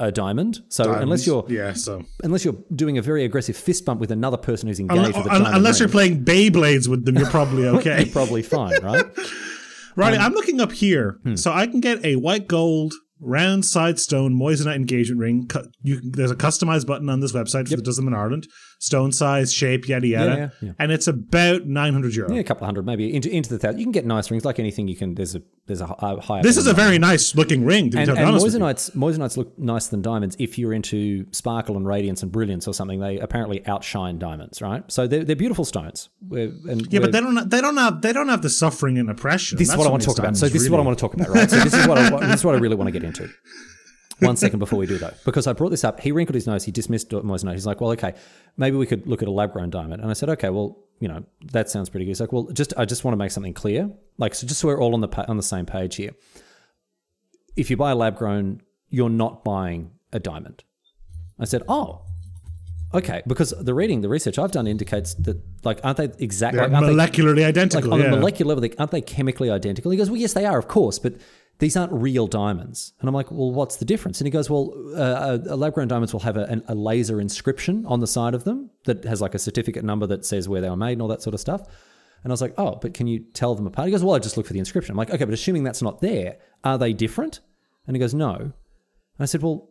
a 0.00 0.10
diamond. 0.10 0.60
So 0.70 0.92
unless 0.92 1.26
you're 1.26 1.44
yeah, 1.48 1.74
so 1.74 2.02
unless 2.24 2.44
you're 2.44 2.56
doing 2.74 2.98
a 2.98 3.02
very 3.02 3.24
aggressive 3.24 3.56
fist 3.56 3.84
bump 3.84 4.00
with 4.00 4.10
another 4.10 4.36
person 4.36 4.68
who's 4.68 4.80
engaged 4.80 4.98
unless, 4.98 5.16
with 5.16 5.26
a 5.26 5.28
diamond 5.28 5.54
unless 5.56 5.78
you're 5.78 5.88
playing 5.88 6.24
Beyblades 6.24 6.88
with 6.88 7.04
them, 7.04 7.16
you're 7.16 7.30
probably 7.30 7.66
okay. 7.78 8.04
you're 8.04 8.12
probably 8.12 8.42
fine, 8.42 8.82
right? 8.82 9.04
Riley, 9.96 10.18
I'm 10.18 10.32
looking 10.32 10.60
up 10.60 10.72
here, 10.72 11.18
Hmm. 11.22 11.36
so 11.36 11.52
I 11.52 11.68
can 11.68 11.80
get 11.80 12.04
a 12.04 12.16
white 12.16 12.48
gold 12.48 12.94
round 13.20 13.64
side 13.64 13.98
stone 14.00 14.34
moissanite 14.38 14.74
engagement 14.74 15.20
ring. 15.20 15.48
You, 15.82 16.00
there's 16.02 16.32
a 16.32 16.36
customized 16.36 16.86
button 16.86 17.08
on 17.08 17.20
this 17.20 17.32
website 17.32 17.68
that 17.68 17.84
does 17.84 17.96
them 17.96 18.08
in 18.08 18.14
Ireland. 18.14 18.48
Stone 18.78 19.12
size, 19.12 19.52
shape, 19.52 19.88
yada 19.88 20.06
yada, 20.06 20.52
yeah, 20.60 20.68
yeah. 20.68 20.72
and 20.78 20.92
it's 20.92 21.06
about 21.06 21.66
900 21.66 22.14
euro. 22.14 22.32
Yeah, 22.32 22.40
a 22.40 22.44
couple 22.44 22.64
of 22.64 22.66
hundred, 22.66 22.86
maybe 22.86 23.14
into 23.14 23.30
into 23.30 23.50
the 23.50 23.58
thousand. 23.58 23.78
You 23.78 23.86
can 23.86 23.92
get 23.92 24.04
nice 24.04 24.30
rings, 24.30 24.44
like 24.44 24.58
anything. 24.58 24.88
You 24.88 24.96
can. 24.96 25.14
There's 25.14 25.34
a 25.34 25.42
there's 25.66 25.80
a 25.80 25.86
hi- 25.86 26.16
higher. 26.20 26.42
This 26.42 26.56
is 26.56 26.66
a 26.66 26.74
very 26.74 26.98
nice 26.98 27.34
looking 27.34 27.64
ring. 27.64 27.90
To 27.90 27.96
be 27.96 28.02
and, 28.02 28.08
totally 28.08 28.26
and 28.26 28.36
moissanites 28.36 28.94
moissanites 28.94 29.36
look 29.36 29.58
nicer 29.58 29.90
than 29.90 30.02
diamonds 30.02 30.36
if 30.38 30.58
you're 30.58 30.74
into 30.74 31.26
sparkle 31.32 31.76
and 31.76 31.86
radiance 31.86 32.22
and 32.22 32.30
brilliance 32.30 32.68
or 32.68 32.74
something. 32.74 33.00
They 33.00 33.18
apparently 33.18 33.66
outshine 33.66 34.18
diamonds, 34.18 34.60
right? 34.60 34.90
So 34.90 35.06
they're, 35.06 35.24
they're 35.24 35.36
beautiful 35.36 35.64
stones. 35.64 36.10
We're, 36.26 36.52
and 36.68 36.92
Yeah, 36.92 37.00
but 37.00 37.12
they 37.12 37.20
don't. 37.20 37.48
They 37.48 37.60
don't 37.60 37.76
have. 37.76 38.02
They 38.02 38.12
don't 38.12 38.28
have 38.28 38.42
the 38.42 38.50
suffering 38.50 38.98
and 38.98 39.08
oppression. 39.10 39.58
this 39.58 39.70
is 39.70 39.76
what 39.76 39.86
I 39.86 39.90
want 39.90 40.02
to 40.02 40.08
talk 40.08 40.18
about. 40.18 40.36
So 40.36 40.48
this 40.48 40.62
is 40.62 40.70
what 40.70 40.80
I 40.80 40.82
want 40.82 40.98
to 40.98 41.00
talk 41.00 41.14
about, 41.14 41.28
right? 41.28 41.50
So 41.50 41.56
this 41.60 41.74
is 41.74 41.86
what 41.86 41.98
I, 41.98 42.10
this 42.26 42.40
is 42.40 42.44
what 42.44 42.54
I 42.54 42.58
really 42.58 42.76
want 42.76 42.88
to 42.88 42.92
get 42.92 43.04
into. 43.04 43.30
One 44.20 44.36
second 44.36 44.58
before 44.60 44.78
we 44.78 44.86
do 44.86 44.96
though, 44.98 45.12
because 45.24 45.46
I 45.46 45.52
brought 45.52 45.70
this 45.70 45.84
up. 45.84 46.00
He 46.00 46.12
wrinkled 46.12 46.34
his 46.34 46.46
nose. 46.46 46.64
He 46.64 46.70
dismissed 46.72 47.10
moissanite. 47.10 47.52
He's 47.52 47.66
like, 47.66 47.80
"Well, 47.80 47.90
okay, 47.92 48.14
maybe 48.56 48.76
we 48.76 48.86
could 48.86 49.06
look 49.06 49.22
at 49.22 49.28
a 49.28 49.30
lab 49.30 49.52
grown 49.52 49.70
diamond." 49.70 50.02
And 50.02 50.10
I 50.10 50.14
said, 50.14 50.28
"Okay, 50.30 50.50
well, 50.50 50.78
you 51.00 51.08
know, 51.08 51.24
that 51.52 51.68
sounds 51.68 51.88
pretty 51.90 52.04
good." 52.06 52.10
He's 52.10 52.20
like, 52.20 52.32
"Well, 52.32 52.44
just 52.52 52.72
I 52.76 52.84
just 52.84 53.04
want 53.04 53.12
to 53.14 53.16
make 53.16 53.32
something 53.32 53.54
clear, 53.54 53.90
like, 54.18 54.34
so 54.34 54.46
just 54.46 54.60
so 54.60 54.68
we're 54.68 54.80
all 54.80 54.94
on 54.94 55.00
the 55.00 55.08
pa- 55.08 55.24
on 55.28 55.36
the 55.36 55.42
same 55.42 55.66
page 55.66 55.96
here. 55.96 56.12
If 57.56 57.70
you 57.70 57.76
buy 57.76 57.90
a 57.90 57.94
lab 57.96 58.16
grown, 58.16 58.62
you're 58.88 59.10
not 59.10 59.44
buying 59.44 59.90
a 60.12 60.20
diamond." 60.20 60.64
I 61.38 61.44
said, 61.44 61.62
"Oh." 61.68 62.02
Okay, 62.92 63.22
because 63.26 63.50
the 63.50 63.74
reading, 63.74 64.02
the 64.02 64.08
research 64.08 64.38
I've 64.38 64.52
done 64.52 64.68
indicates 64.68 65.14
that, 65.14 65.36
like, 65.64 65.80
aren't 65.82 65.96
they 65.96 66.12
exactly 66.20 66.60
like, 66.60 66.70
aren't 66.70 66.86
they- 66.86 66.92
molecularly 66.92 67.38
like 67.38 67.46
identical. 67.46 67.92
on 67.92 67.98
yeah. 67.98 68.06
a 68.06 68.10
molecular 68.10 68.54
level, 68.54 68.70
aren't 68.78 68.92
they 68.92 69.00
chemically 69.00 69.50
identical? 69.50 69.90
He 69.90 69.98
goes, 69.98 70.08
well, 70.08 70.20
yes, 70.20 70.32
they 70.32 70.44
are, 70.44 70.56
of 70.56 70.68
course, 70.68 71.00
but 71.00 71.14
these 71.58 71.76
aren't 71.76 71.92
real 71.92 72.26
diamonds. 72.26 72.92
And 73.00 73.08
I'm 73.08 73.14
like, 73.14 73.30
well, 73.30 73.52
what's 73.52 73.76
the 73.76 73.84
difference? 73.84 74.20
And 74.20 74.26
he 74.26 74.30
goes, 74.30 74.50
well, 74.50 74.72
uh, 74.96 75.38
uh, 75.48 75.56
lab-grown 75.56 75.88
diamonds 75.88 76.12
will 76.12 76.20
have 76.20 76.36
a, 76.36 76.62
a 76.68 76.74
laser 76.74 77.20
inscription 77.20 77.84
on 77.86 78.00
the 78.00 78.06
side 78.06 78.34
of 78.34 78.44
them 78.44 78.70
that 78.84 79.04
has 79.04 79.20
like 79.20 79.34
a 79.34 79.38
certificate 79.38 79.84
number 79.84 80.06
that 80.06 80.24
says 80.24 80.48
where 80.48 80.60
they 80.60 80.68
were 80.68 80.76
made 80.76 80.92
and 80.92 81.02
all 81.02 81.08
that 81.08 81.22
sort 81.22 81.34
of 81.34 81.40
stuff. 81.40 81.62
And 82.22 82.32
I 82.32 82.34
was 82.34 82.40
like, 82.40 82.54
oh, 82.58 82.78
but 82.80 82.94
can 82.94 83.06
you 83.06 83.20
tell 83.34 83.54
them 83.54 83.66
apart? 83.66 83.86
He 83.86 83.92
goes, 83.92 84.02
well, 84.02 84.16
I 84.16 84.18
just 84.18 84.36
look 84.36 84.46
for 84.46 84.52
the 84.52 84.58
inscription. 84.58 84.92
I'm 84.92 84.96
like, 84.96 85.10
okay, 85.10 85.24
but 85.24 85.34
assuming 85.34 85.62
that's 85.62 85.82
not 85.82 86.00
there, 86.00 86.38
are 86.64 86.78
they 86.78 86.92
different? 86.92 87.40
And 87.86 87.94
he 87.94 88.00
goes, 88.00 88.14
no. 88.14 88.34
And 88.34 88.52
I 89.20 89.26
said, 89.26 89.42
well, 89.42 89.70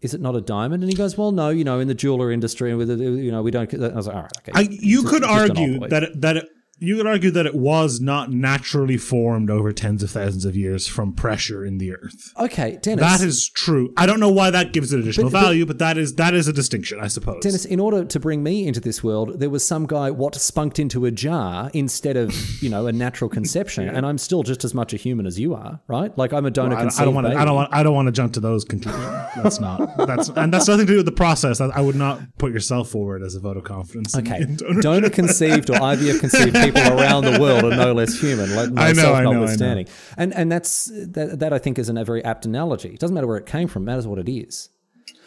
is 0.00 0.12
it 0.12 0.20
not 0.20 0.34
a 0.34 0.40
diamond? 0.40 0.82
And 0.82 0.90
he 0.90 0.96
goes, 0.96 1.16
well, 1.16 1.30
no, 1.30 1.48
you 1.48 1.62
know, 1.62 1.78
in 1.78 1.86
the 1.86 1.94
jeweler 1.94 2.32
industry, 2.32 2.70
and 2.70 2.78
with 2.78 2.90
you 3.00 3.30
know, 3.30 3.40
we 3.40 3.52
don't. 3.52 3.72
I 3.72 3.88
was 3.90 4.08
like, 4.08 4.16
all 4.16 4.22
right, 4.22 4.32
okay. 4.38 4.52
I, 4.52 4.68
you 4.68 5.04
could 5.04 5.22
argue 5.22 5.78
that 5.88 6.20
that 6.20 6.36
it, 6.38 6.48
you 6.78 6.96
could 6.96 7.06
argue 7.06 7.30
that 7.30 7.46
it 7.46 7.54
was 7.54 8.00
not 8.00 8.30
naturally 8.32 8.96
formed 8.96 9.50
over 9.50 9.72
tens 9.72 10.02
of 10.02 10.10
thousands 10.10 10.44
of 10.44 10.56
years 10.56 10.88
from 10.88 11.12
pressure 11.12 11.64
in 11.64 11.78
the 11.78 11.94
earth. 11.94 12.32
okay, 12.40 12.78
Denis. 12.82 13.00
That 13.02 13.20
is 13.20 13.48
true. 13.48 13.92
I 13.96 14.06
don't 14.06 14.18
know 14.20 14.30
why 14.30 14.50
that 14.50 14.72
gives 14.72 14.92
it 14.92 14.98
additional 15.00 15.30
But- 15.30 15.32
but- 15.38 15.42
value, 15.42 15.66
but 15.66 15.78
that 15.78 15.96
is 15.96 16.14
that 16.16 16.34
is 16.34 16.48
a 16.48 16.52
distinction, 16.52 16.98
I 17.00 17.06
suppose. 17.08 17.40
Denis, 17.42 17.64
in 17.64 17.78
order 17.78 18.04
to 18.04 18.20
bring 18.20 18.42
me 18.42 18.66
into 18.66 18.80
this 18.80 19.04
world, 19.04 19.38
there 19.38 19.50
was 19.50 19.64
some 19.64 19.86
guy 19.86 20.10
what 20.10 20.34
spunked 20.34 20.78
into 20.78 21.04
a 21.06 21.10
jar 21.10 21.70
instead 21.72 22.16
of 22.16 22.34
you 22.62 22.68
know 22.68 22.86
a 22.86 22.92
natural 22.92 23.30
conception, 23.30 23.88
and 23.88 24.04
I'm 24.04 24.18
still 24.18 24.42
just 24.42 24.64
as 24.64 24.74
much 24.74 24.92
a 24.92 24.96
human 24.96 25.26
as 25.26 25.38
you 25.38 25.54
are, 25.54 25.80
right? 25.86 26.16
Like 26.18 26.32
I'm 26.32 26.46
a 26.46 26.50
donor 26.50 26.74
I 26.74 26.78
don't- 26.78 26.84
conceived 26.86 27.02
I 27.02 27.04
don't 27.04 27.14
want 27.14 27.26
to. 27.28 27.36
I 27.38 27.44
don't 27.44 27.54
want. 27.54 27.74
I 27.74 27.82
don't 27.82 27.94
want 27.94 28.06
to 28.06 28.12
jump 28.12 28.32
to 28.34 28.40
those 28.40 28.64
conclusions. 28.64 29.04
That's 29.36 29.60
not. 29.60 29.96
That's 29.98 30.28
and 30.30 30.52
that's 30.52 30.66
nothing 30.66 30.86
to 30.86 30.92
do 30.92 30.96
with 30.98 31.06
the 31.06 31.12
process. 31.12 31.60
I, 31.60 31.66
I 31.68 31.80
would 31.80 31.96
not 31.96 32.20
put 32.38 32.52
yourself 32.52 32.88
forward 32.90 33.22
as 33.22 33.34
a 33.36 33.40
vote 33.40 33.56
of 33.56 33.64
confidence. 33.64 34.16
Okay, 34.16 34.44
donor 34.80 35.10
conceived 35.20 35.70
or 35.70 35.74
IVF 35.74 36.18
conceived 36.20 36.54
people 36.62 36.71
around 36.76 37.24
the 37.24 37.38
world 37.40 37.64
are 37.64 37.76
no 37.76 37.92
less 37.92 38.18
human, 38.18 38.54
like 38.54 38.68
I 38.68 38.70
know, 38.70 38.74
myself 38.74 38.98
I 38.98 39.02
know, 39.02 39.14
I 39.14 39.22
know. 39.22 39.32
notwithstanding. 39.32 39.88
And 40.16 40.34
and 40.34 40.50
that's 40.50 40.86
that, 40.92 41.38
that 41.40 41.52
I 41.52 41.58
think 41.58 41.78
is 41.78 41.88
a 41.88 42.04
very 42.04 42.24
apt 42.24 42.46
analogy. 42.46 42.90
It 42.90 43.00
doesn't 43.00 43.14
matter 43.14 43.26
where 43.26 43.38
it 43.38 43.46
came 43.46 43.68
from; 43.68 43.82
it 43.82 43.86
matters 43.86 44.06
what 44.06 44.18
it 44.18 44.30
is. 44.30 44.68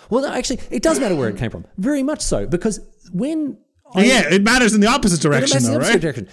Well, 0.10 0.22
no, 0.22 0.32
actually, 0.32 0.60
it 0.70 0.84
does 0.84 1.00
matter 1.00 1.16
where 1.16 1.30
it 1.30 1.38
came 1.38 1.50
from, 1.50 1.66
very 1.78 2.04
much 2.04 2.22
so, 2.22 2.46
because 2.46 2.80
when 3.12 3.58
I, 3.94 4.06
yeah, 4.06 4.34
it 4.34 4.44
matters 4.44 4.74
in 4.74 4.82
the 4.82 4.88
opposite 4.88 5.22
direction, 5.22 5.56
that's 5.56 5.68
the 5.68 5.76
opposite 5.76 5.94
right? 5.94 6.02
direction. 6.02 6.28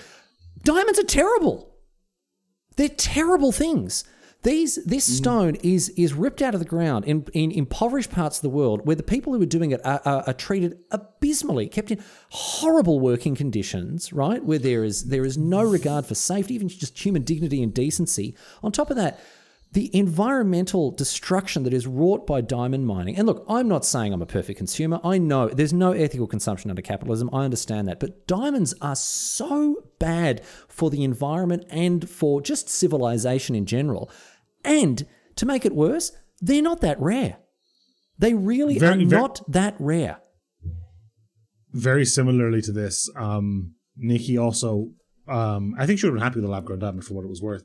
Diamonds 0.62 0.98
are 0.98 1.04
terrible. 1.04 1.74
They're 2.76 2.88
terrible 2.88 3.52
things. 3.52 4.04
These 4.42 4.80
this 4.84 5.08
Mm. 5.08 5.16
stone 5.16 5.54
is 5.62 5.90
is 5.90 6.14
ripped 6.14 6.42
out 6.42 6.54
of 6.54 6.60
the 6.60 6.66
ground 6.66 7.04
in, 7.04 7.26
in 7.32 7.52
impoverished 7.52 8.10
parts 8.10 8.38
of 8.38 8.42
the 8.42 8.50
world 8.50 8.84
where 8.84 8.96
the 8.96 9.02
people 9.04 9.32
who 9.32 9.40
are 9.40 9.46
doing 9.46 9.70
it 9.70 9.80
are, 9.84 10.00
are, 10.04 10.24
are 10.26 10.32
treated 10.32 10.78
abysmally, 10.90 11.68
kept 11.68 11.90
in 11.92 12.00
horrible 12.30 12.98
working 12.98 13.36
conditions, 13.36 14.12
right? 14.12 14.44
Where 14.44 14.58
there 14.58 14.82
is 14.82 15.04
there 15.04 15.24
is 15.24 15.38
no 15.38 15.62
regard 15.62 16.06
for 16.06 16.16
safety, 16.16 16.54
even 16.54 16.68
just 16.68 16.98
human 17.04 17.22
dignity 17.22 17.62
and 17.62 17.72
decency. 17.72 18.34
On 18.64 18.72
top 18.72 18.90
of 18.90 18.96
that, 18.96 19.20
the 19.72 19.94
environmental 19.96 20.90
destruction 20.90 21.62
that 21.62 21.72
is 21.72 21.86
wrought 21.86 22.26
by 22.26 22.42
diamond 22.42 22.86
mining. 22.86 23.16
And 23.16 23.26
look, 23.26 23.42
I'm 23.48 23.68
not 23.68 23.86
saying 23.86 24.12
I'm 24.12 24.20
a 24.20 24.26
perfect 24.26 24.58
consumer. 24.58 25.00
I 25.02 25.16
know 25.16 25.48
there's 25.48 25.72
no 25.72 25.92
ethical 25.92 26.26
consumption 26.26 26.68
under 26.68 26.82
capitalism. 26.82 27.30
I 27.32 27.44
understand 27.44 27.88
that. 27.88 27.98
But 27.98 28.26
diamonds 28.26 28.74
are 28.82 28.96
so 28.96 29.84
bad 29.98 30.44
for 30.68 30.90
the 30.90 31.04
environment 31.04 31.64
and 31.70 32.06
for 32.06 32.42
just 32.42 32.68
civilization 32.68 33.54
in 33.54 33.64
general. 33.64 34.10
And 34.64 35.06
to 35.36 35.46
make 35.46 35.64
it 35.64 35.74
worse, 35.74 36.12
they're 36.40 36.62
not 36.62 36.80
that 36.80 37.00
rare. 37.00 37.38
They 38.18 38.34
really 38.34 38.78
Very- 38.78 39.04
are 39.04 39.08
very- 39.08 39.20
not 39.22 39.40
that 39.48 39.74
rare. 39.78 40.18
Very 41.72 42.04
similarly 42.04 42.60
to 42.62 42.72
this, 42.72 43.08
um, 43.16 43.74
Nikki 43.96 44.36
also, 44.36 44.90
um, 45.26 45.74
I 45.78 45.86
think 45.86 45.98
she 45.98 46.06
would 46.06 46.10
have 46.12 46.16
been 46.16 46.22
happy 46.22 46.36
with 46.36 46.44
the 46.44 46.50
lab 46.50 46.64
grown 46.66 46.78
diamond 46.80 47.04
for 47.04 47.14
what 47.14 47.24
it 47.24 47.28
was 47.28 47.40
worth, 47.40 47.64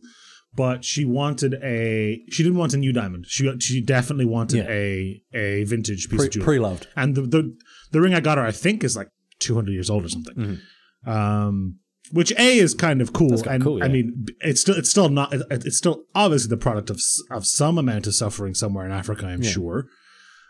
but 0.56 0.86
she 0.86 1.04
wanted 1.04 1.56
a, 1.62 2.22
she 2.30 2.42
didn't 2.44 2.58
want 2.58 2.74
a 2.74 2.78
new 2.78 2.94
diamond. 2.94 3.26
She 3.28 3.52
she 3.60 3.82
definitely 3.82 4.26
wanted 4.26 4.58
Yeah. 4.60 4.70
a 4.70 5.24
a 5.34 5.64
vintage 5.66 6.10
piece 6.10 6.18
Pre- 6.20 6.28
of 6.28 6.32
jewelry. 6.34 6.46
pre-loved. 6.46 6.88
and 6.96 7.16
the, 7.16 7.22
the 7.24 7.58
the 7.92 8.00
ring 8.02 8.14
I 8.14 8.22
got 8.22 8.38
her, 8.38 8.46
I 8.46 8.52
think, 8.52 8.84
is 8.84 8.96
like 8.96 9.10
200 9.40 9.72
years 9.74 9.90
old 9.90 10.06
or 10.06 10.10
something. 10.10 10.36
Mm-hmm. 10.36 11.10
Um, 11.10 11.80
which 12.12 12.32
a 12.38 12.58
is 12.60 12.74
kind 12.74 13.02
of 13.02 13.14
cool, 13.14 13.30
kinda 13.30 13.50
and 13.52 13.64
cool, 13.64 13.84
I 13.84 13.88
mean, 13.88 14.26
it's 14.42 14.62
still 14.62 14.76
it's 14.76 14.90
still 14.90 15.10
not 15.10 15.34
it- 15.34 15.44
it's 15.66 15.78
still 15.78 16.04
obviously 16.16 16.50
the 16.50 16.58
product 16.58 16.90
of 16.90 17.00
of 17.32 17.46
some 17.46 17.78
amount 17.78 18.08
of 18.08 18.16
suffering 18.16 18.54
somewhere 18.54 18.86
in 18.86 18.92
Africa, 18.92 19.26
I'm 19.26 19.42
sure. 19.44 19.88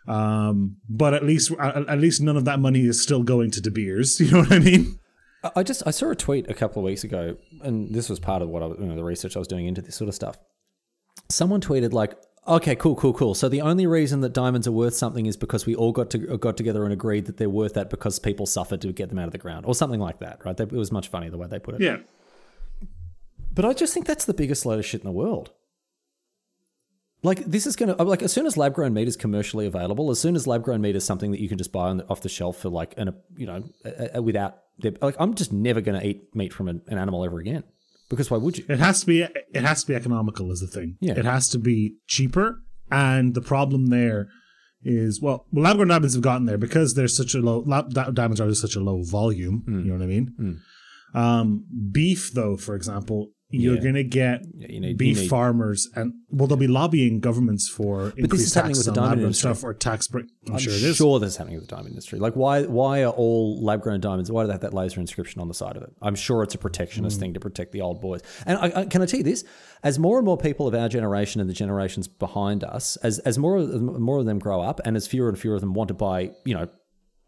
Um, 0.08 0.78
but 0.89 1.13
at 1.13 1.24
least 1.26 1.52
at 1.60 1.88
at 1.89 2.00
least 2.00 2.22
none 2.22 2.38
of 2.38 2.46
that 2.46 2.60
money 2.60 2.86
is 2.86 3.02
still 3.04 3.24
going 3.24 3.52
to 3.52 3.62
De 3.62 3.72
Beers. 3.72 4.20
You 4.22 4.32
know 4.32 4.39
what 4.39 4.52
I 4.52 4.60
mean? 4.60 5.00
I- 5.43 5.52
I 5.58 5.63
just 5.63 5.84
I 5.86 5.91
saw 5.91 6.10
a 6.12 6.15
tweet 6.15 6.50
a 6.50 6.54
couple 6.54 6.82
of 6.82 6.86
weeks 6.86 7.04
ago, 7.04 7.38
and 7.62 7.93
this 7.93 8.10
was 8.10 8.20
part 8.20 8.41
of 8.41 8.50
what 8.50 8.63
I 8.63 8.67
was, 8.67 8.78
you 8.80 8.86
know, 8.88 8.96
the 8.96 9.04
research 9.04 9.36
I 9.36 9.39
was 9.39 9.48
doing 9.48 9.65
into 9.67 9.82
this 9.82 9.96
sort 9.96 10.08
of 10.10 10.15
stuff. 10.15 10.38
Someone 11.30 11.62
tweeted 11.62 11.91
like, 11.93 12.15
"Okay, 12.47 12.75
cool, 12.75 12.95
cool, 12.95 13.13
cool. 13.13 13.33
So 13.33 13.49
the 13.49 13.62
only 13.62 13.86
reason 13.86 14.21
that 14.21 14.33
diamonds 14.33 14.67
are 14.67 14.71
worth 14.71 14.93
something 14.93 15.25
is 15.25 15.36
because 15.38 15.65
we 15.65 15.75
all 15.75 15.91
got 15.91 16.10
to 16.12 16.38
got 16.38 16.57
together 16.57 16.83
and 16.83 16.93
agreed 16.93 17.25
that 17.25 17.38
they're 17.38 17.49
worth 17.49 17.73
that 17.73 17.89
because 17.89 18.19
people 18.19 18.45
suffered 18.45 18.81
to 18.81 18.91
get 18.93 19.10
them 19.10 19.19
out 19.19 19.25
of 19.25 19.31
the 19.31 19.38
ground, 19.38 19.65
or 19.65 19.75
something 19.75 19.99
like 19.99 20.19
that, 20.19 20.43
right? 20.45 20.60
It 20.60 20.71
was 20.71 20.91
much 20.91 21.10
funnier 21.10 21.29
the 21.29 21.38
way 21.38 21.47
they 21.47 21.60
put 21.60 21.75
it. 21.75 21.81
Yeah. 21.81 21.97
But 23.53 23.65
I 23.65 23.73
just 23.73 23.93
think 23.93 24.05
that's 24.05 24.25
the 24.25 24.33
biggest 24.33 24.65
load 24.65 24.79
of 24.79 24.86
shit 24.86 25.01
in 25.01 25.05
the 25.05 25.12
world. 25.12 25.51
Like 27.23 27.45
this 27.45 27.65
is 27.65 27.75
gonna 27.75 27.95
like 27.95 28.21
as 28.21 28.31
soon 28.31 28.45
as 28.45 28.55
lab 28.55 28.75
grown 28.75 28.93
meat 28.93 29.07
is 29.07 29.17
commercially 29.17 29.65
available, 29.65 30.12
as 30.12 30.19
soon 30.19 30.36
as 30.36 30.45
lab 30.45 30.63
grown 30.63 30.81
meat 30.81 30.95
is 30.95 31.03
something 31.03 31.31
that 31.31 31.41
you 31.41 31.49
can 31.49 31.57
just 31.57 31.71
buy 31.71 31.89
on 31.89 31.97
the, 31.97 32.07
off 32.07 32.21
the 32.21 32.29
shelf 32.29 32.57
for 32.57 32.69
like 32.69 32.93
an 32.97 33.07
a, 33.07 33.15
you 33.36 33.47
know 33.47 33.63
a, 33.83 34.17
a, 34.17 34.21
without 34.21 34.60
like 35.01 35.15
I'm 35.19 35.33
just 35.33 35.51
never 35.51 35.81
gonna 35.81 36.03
eat 36.03 36.36
meat 36.36 36.53
from 36.53 36.67
an, 36.67 36.83
an 36.88 36.99
animal 36.99 37.25
ever 37.25 37.39
again. 37.39 37.63
Because 38.10 38.32
why 38.32 38.38
would 38.38 38.58
you? 38.58 38.65
It 38.70 38.80
has 38.80 39.02
to 39.02 39.06
be. 39.06 39.22
It 39.22 39.63
has 39.63 39.82
to 39.82 39.88
be 39.88 39.96
economical. 39.96 40.52
Is 40.52 40.62
the 40.62 40.67
thing. 40.67 40.98
Yeah. 41.00 41.17
It 41.17 41.26
has 41.26 41.50
to 41.50 41.60
be 41.60 41.96
cheaper, 42.08 42.62
and 42.91 43.34
the 43.34 43.41
problem 43.41 43.88
there 43.88 44.28
is 44.84 45.22
well, 45.22 45.46
well, 45.52 45.63
lab 45.63 45.76
grown 45.78 45.89
diamonds 45.89 46.13
have 46.13 46.24
gotten 46.24 46.46
there 46.46 46.58
because 46.58 46.93
there's 46.93 47.15
such 47.15 47.34
a 47.34 47.39
low 47.39 47.63
lab 47.65 47.93
di- 47.93 48.12
diamonds 48.12 48.39
are 48.39 48.54
such 48.54 48.76
a 48.76 48.80
low 48.80 49.04
volume. 49.04 49.63
Hmm. 49.65 49.80
You 49.80 49.86
know 49.86 49.93
what 49.93 50.04
I 50.04 50.08
mean? 50.08 50.62
Um, 51.13 51.65
beef, 51.91 52.32
though, 52.34 52.58
for 52.58 52.76
example, 52.76 53.30
you're 53.49 53.75
Yeah. 53.75 53.81
gonna 53.81 54.03
get 54.03 54.45
Yeah, 54.57 54.67
you 54.69 54.79
need- 54.81 54.97
beef 54.97 55.15
you 55.15 55.23
need- 55.23 55.29
farmers, 55.29 55.89
and 55.95 56.13
well, 56.29 56.47
they'll 56.47 56.57
be 56.57 56.67
lobbying 56.67 57.21
governments 57.21 57.69
for 57.69 58.07
this 58.07 58.13
increased 58.17 58.47
is 58.47 58.53
happening 58.53 58.75
with 58.75 58.86
the 58.86 58.91
on 58.91 58.95
diamond 58.95 59.21
industry. 59.21 59.53
stuff 59.53 59.63
or 59.63 59.73
tax 59.73 60.07
break. 60.10 60.25
I'm, 60.47 60.53
I'm 60.53 60.60
sure 60.60 60.73
it 60.73 60.83
is. 60.83 60.97
sure 60.97 61.19
this 61.19 61.29
is 61.29 61.38
happening 61.38 61.57
with 61.57 61.69
the 61.69 61.73
diamond 61.73 61.91
industry. 61.91 62.19
Like, 62.19 62.36
why 62.36 62.63
why 62.63 63.03
are 63.03 63.12
all 63.12 63.63
lab 63.63 63.81
grown 63.81 64.01
diamonds? 64.01 64.29
Why 64.29 64.43
do 64.43 64.47
they 64.47 64.53
have 64.53 64.62
that 64.62 64.73
laser 64.73 64.99
inscription 64.99 65.39
on 65.39 65.47
the 65.47 65.53
side 65.53 65.77
of 65.77 65.83
it? 65.83 65.93
I'm 66.01 66.15
sure 66.15 66.43
it's 66.43 66.55
a 66.55 66.57
protectionist 66.57 67.17
hmm. 67.17 67.21
thing 67.21 67.33
to 67.36 67.39
protect 67.39 67.71
the 67.71 67.81
old 67.81 68.01
boys. 68.01 68.21
And 68.45 68.57
I, 68.57 68.81
I, 68.81 68.86
can 68.86 69.01
I 69.01 69.05
tell 69.05 69.19
you 69.19 69.23
this? 69.23 69.45
As 69.81 69.97
more 69.97 70.17
and 70.17 70.25
more 70.25 70.38
people 70.38 70.67
of 70.67 70.75
our 70.75 70.89
generation 70.89 71.39
and 71.39 71.49
the 71.49 71.53
generations 71.53 72.07
behind 72.07 72.63
us, 72.65 72.97
as 72.97 73.19
as 73.19 73.38
more 73.38 73.57
of, 73.57 73.81
more 73.81 74.19
of 74.19 74.25
them 74.25 74.39
grow 74.39 74.60
up, 74.62 74.81
and 74.83 74.97
as 74.97 75.07
fewer 75.07 75.29
and 75.29 75.39
fewer 75.39 75.55
of 75.55 75.62
them 75.62 75.73
want 75.73 75.88
to 75.88 75.93
buy, 75.93 76.31
you 76.43 76.53
know, 76.53 76.67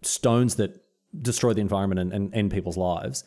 stones 0.02 0.56
that 0.56 0.84
destroy 1.22 1.54
the 1.54 1.62
environment 1.62 2.00
and, 2.00 2.14
and 2.14 2.36
end 2.36 2.52
people's 2.52 2.78
lives, 2.78 3.24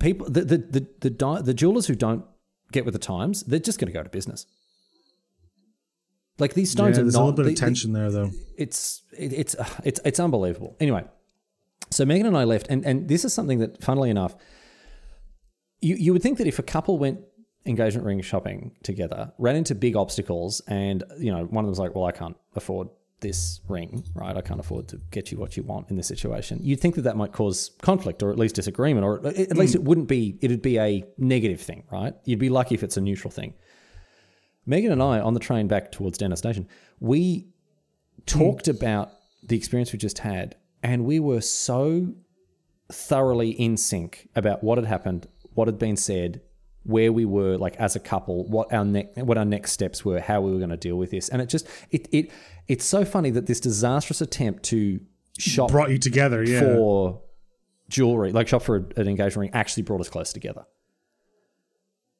people 0.00 0.28
the 0.30 0.42
the 0.44 0.58
the 0.58 0.86
the, 1.00 1.10
di- 1.10 1.42
the 1.42 1.54
jewelers 1.54 1.86
who 1.86 1.94
don't 1.94 2.24
get 2.72 2.84
with 2.84 2.94
the 2.94 2.98
times, 3.00 3.42
they're 3.44 3.58
just 3.58 3.78
going 3.78 3.86
to 3.86 3.92
go 3.92 4.02
to 4.02 4.08
business. 4.10 4.46
Like 6.38 6.54
these 6.54 6.70
Yeah, 6.74 6.78
stones 6.82 6.98
are 6.98 7.02
there's 7.02 7.14
not 7.14 7.22
a 7.22 7.24
little 7.26 7.44
bit 7.44 7.52
of 7.52 7.58
tension 7.58 7.92
there, 7.92 8.10
though. 8.10 8.30
it's 8.58 9.02
it, 9.16 9.32
it's 9.32 9.54
uh, 9.54 9.66
it's 9.84 10.00
it's 10.04 10.20
unbelievable. 10.20 10.76
Anyway, 10.80 11.04
so 11.90 12.04
Megan 12.04 12.26
and 12.26 12.36
I 12.36 12.44
left, 12.44 12.66
and 12.68 12.84
and 12.84 13.08
this 13.08 13.24
is 13.24 13.32
something 13.32 13.58
that, 13.60 13.82
funnily 13.82 14.10
enough, 14.10 14.36
you 15.80 15.94
you 15.96 16.12
would 16.12 16.22
think 16.22 16.38
that 16.38 16.46
if 16.46 16.58
a 16.58 16.62
couple 16.62 16.98
went 16.98 17.20
engagement 17.64 18.06
ring 18.06 18.20
shopping 18.20 18.72
together, 18.82 19.32
ran 19.38 19.56
into 19.56 19.74
big 19.74 19.96
obstacles, 19.96 20.60
and 20.68 21.04
you 21.18 21.32
know 21.32 21.44
one 21.44 21.64
of 21.64 21.66
them 21.66 21.70
was 21.70 21.78
like, 21.78 21.94
"Well, 21.94 22.04
I 22.04 22.12
can't 22.12 22.36
afford 22.54 22.88
this 23.20 23.60
ring, 23.68 24.04
right? 24.14 24.36
I 24.36 24.40
can't 24.40 24.60
afford 24.60 24.88
to 24.88 25.00
get 25.10 25.32
you 25.32 25.38
what 25.38 25.56
you 25.56 25.62
want 25.62 25.90
in 25.90 25.96
this 25.96 26.06
situation." 26.06 26.60
You'd 26.62 26.80
think 26.80 26.94
that 26.96 27.02
that 27.02 27.16
might 27.16 27.32
cause 27.32 27.70
conflict 27.82 28.22
or 28.22 28.30
at 28.30 28.38
least 28.38 28.54
disagreement, 28.54 29.04
or 29.04 29.26
at 29.26 29.36
at 29.36 29.56
least 29.56 29.74
it 29.74 29.82
mm. 29.82 29.84
wouldn't 29.84 30.08
be. 30.08 30.38
It'd 30.40 30.62
be 30.62 30.78
a 30.78 31.04
negative 31.18 31.60
thing, 31.60 31.84
right? 31.90 32.14
You'd 32.24 32.38
be 32.38 32.48
lucky 32.48 32.74
if 32.74 32.82
it's 32.82 32.96
a 32.96 33.00
neutral 33.00 33.30
thing. 33.30 33.54
Megan 34.66 34.92
and 34.92 35.02
I 35.02 35.20
on 35.20 35.34
the 35.34 35.40
train 35.40 35.68
back 35.68 35.92
towards 35.92 36.18
Dennis 36.18 36.40
Station, 36.40 36.68
we 37.00 37.46
talked 38.26 38.66
mm. 38.66 38.76
about 38.76 39.12
the 39.42 39.56
experience 39.56 39.92
we 39.92 39.98
just 39.98 40.18
had, 40.18 40.56
and 40.82 41.04
we 41.04 41.20
were 41.20 41.40
so 41.40 42.14
thoroughly 42.92 43.50
in 43.50 43.76
sync 43.76 44.28
about 44.34 44.62
what 44.62 44.78
had 44.78 44.86
happened, 44.86 45.26
what 45.54 45.68
had 45.68 45.78
been 45.78 45.96
said, 45.96 46.40
where 46.86 47.12
we 47.12 47.24
were 47.24 47.56
like 47.56 47.76
as 47.76 47.96
a 47.96 48.00
couple, 48.00 48.44
what 48.48 48.72
our 48.72 48.84
next 48.84 49.16
what 49.18 49.36
our 49.36 49.44
next 49.44 49.72
steps 49.72 50.04
were, 50.04 50.20
how 50.20 50.40
we 50.40 50.52
were 50.52 50.58
going 50.58 50.70
to 50.70 50.76
deal 50.76 50.96
with 50.96 51.10
this, 51.10 51.28
and 51.28 51.42
it 51.42 51.48
just 51.48 51.66
it 51.90 52.08
it 52.12 52.30
it's 52.68 52.84
so 52.84 53.04
funny 53.04 53.30
that 53.30 53.46
this 53.46 53.60
disastrous 53.60 54.20
attempt 54.20 54.62
to 54.64 55.00
shop 55.38 55.70
Brought 55.70 55.90
you 55.90 55.98
together, 55.98 56.42
yeah. 56.42 56.60
for 56.60 57.22
jewelry, 57.88 58.32
like 58.32 58.48
shop 58.48 58.62
for 58.62 58.88
an 58.96 59.08
engagement 59.08 59.36
ring, 59.36 59.50
actually 59.52 59.82
brought 59.82 60.00
us 60.00 60.08
close 60.08 60.32
together. 60.32 60.64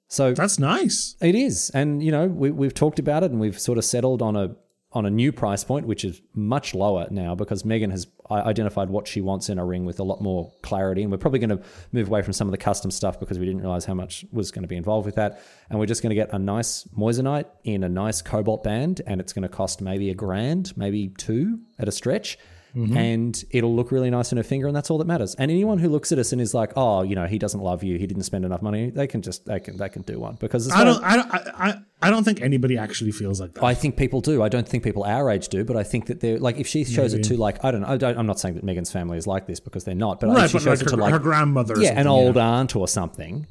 So 0.09 0.35
That's 0.35 0.59
nice. 0.59 1.17
it 1.21 1.35
is, 1.35 1.71
and 1.71 2.03
you 2.03 2.13
know 2.13 2.27
we, 2.27 2.51
we've 2.51 2.75
talked 2.75 2.99
about 2.99 3.23
it, 3.23 3.31
and 3.31 3.41
we've 3.41 3.59
sort 3.59 3.79
of 3.79 3.85
settled 3.85 4.23
on 4.23 4.37
a 4.37 4.57
on 4.97 5.05
a 5.05 5.11
new 5.11 5.31
price 5.31 5.63
point, 5.63 5.87
which 5.87 6.07
is 6.07 6.23
much 6.33 6.75
lower 6.75 7.07
now 7.11 7.35
because 7.35 7.67
Megan 7.67 7.91
has 7.91 8.07
identified 8.31 8.89
what 8.89 9.07
she 9.07 9.21
wants 9.21 9.51
in 9.51 9.59
a 9.59 9.65
ring 9.65 9.85
with 9.85 10.01
a 10.01 10.03
lot 10.03 10.23
more 10.23 10.51
clarity, 10.63 11.03
and 11.03 11.13
we're 11.13 11.19
probably 11.19 11.39
going 11.39 11.51
to 11.51 11.61
move 11.93 12.09
away 12.09 12.23
from 12.23 12.33
some 12.33 12.49
of 12.49 12.53
the 12.53 12.59
custom 12.59 12.91
stuff 12.91 13.21
because 13.21 13.39
we 13.39 13.45
didn't 13.45 13.61
realize 13.61 13.85
how 13.85 13.93
much 13.93 14.25
was 14.33 14.51
going 14.51 14.63
to 14.63 14.69
be 14.69 14.75
involved 14.75 15.05
with 15.05 15.17
that, 15.17 15.43
and 15.69 15.79
we're 15.79 15.85
just 15.85 16.03
going 16.03 16.09
to 16.11 16.17
get 16.17 16.33
a 16.33 16.39
nice 16.39 16.85
moissanite 16.97 17.45
in 17.63 17.85
a 17.85 17.91
nice 17.91 18.23
cobalt 18.23 18.65
band, 18.65 19.03
and 19.07 19.21
it's 19.21 19.35
going 19.35 19.43
to 19.43 19.51
cost 19.51 19.83
maybe 19.83 20.09
a 20.09 20.15
grand, 20.15 20.75
maybe 20.79 21.09
two 21.19 21.61
at 21.79 21.89
a 21.89 21.93
stretch. 21.93 22.39
Mm-hmm. 22.77 22.97
And 22.97 23.45
it'll 23.53 23.75
look 23.75 23.91
really 23.91 24.11
nice 24.11 24.33
in 24.33 24.37
her 24.37 24.45
finger, 24.45 24.67
and 24.67 24.77
that's 24.77 24.91
all 24.91 24.99
that 24.99 25.07
matters. 25.07 25.35
And 25.37 25.51
anyone 25.51 25.79
who 25.79 25.89
looks 25.89 26.13
at 26.13 26.19
us 26.19 26.33
and 26.33 26.43
is 26.43 26.53
like, 26.53 26.73
"Oh, 26.77 27.03
you 27.03 27.15
know, 27.15 27.27
he 27.27 27.39
doesn't 27.39 27.61
love 27.61 27.83
you. 27.83 27.97
He 27.99 28.07
didn't 28.07 28.25
spend 28.25 28.45
enough 28.45 28.61
money," 28.61 28.91
they 28.91 29.07
can 29.07 29.23
just 29.23 29.47
they 29.47 29.61
can 29.61 29.79
they 29.79 29.89
can 29.89 30.03
do 30.03 30.21
one 30.21 30.37
because 30.39 30.71
I 30.71 30.85
don't. 30.85 31.03
I 31.03 31.17
don't. 31.17 31.31
I, 31.33 31.69
I, 31.71 31.81
I 32.03 32.11
don't 32.11 32.23
think 32.25 32.43
anybody 32.43 32.77
actually 32.77 33.13
feels 33.13 33.41
like 33.41 33.55
that. 33.55 33.65
I 33.65 33.73
think 33.73 33.97
people 33.97 34.21
do. 34.21 34.43
I 34.43 34.51
don't 34.51 34.69
think 34.69 34.85
people 34.85 35.05
our 35.05 35.31
age 35.31 35.49
do, 35.49 35.65
but 35.65 35.77
I 35.77 35.85
think 35.85 36.07
that 36.09 36.21
they're 36.21 36.39
like 36.39 36.59
if 36.59 36.67
she 36.67 36.85
shows 36.85 37.15
it 37.15 37.23
to 37.25 37.39
like 37.39 37.65
I 37.65 37.71
don't 37.71 37.81
know. 37.81 37.89
I 37.89 37.97
don't, 37.97 38.19
I'm 38.19 38.27
not 38.27 38.39
saying 38.39 38.57
that 38.57 38.65
Megan's 38.65 38.93
family 38.93 39.17
is 39.17 39.27
like 39.27 39.47
this 39.47 39.59
because 39.59 39.85
they're 39.85 39.95
not, 39.95 40.21
but 40.21 40.29
right, 40.29 40.45
if 40.45 40.51
she 40.51 40.59
but 40.59 40.63
shows 40.65 40.67
like 40.67 40.81
it 40.83 40.91
her, 40.91 40.97
to 40.97 41.03
like 41.03 41.13
her 41.13 41.19
grandmother. 41.19 41.75
Or 41.75 41.81
yeah, 41.81 41.99
an 41.99 42.07
old 42.07 42.37
aunt 42.37 42.77
or 42.77 42.87
something, 42.87 43.47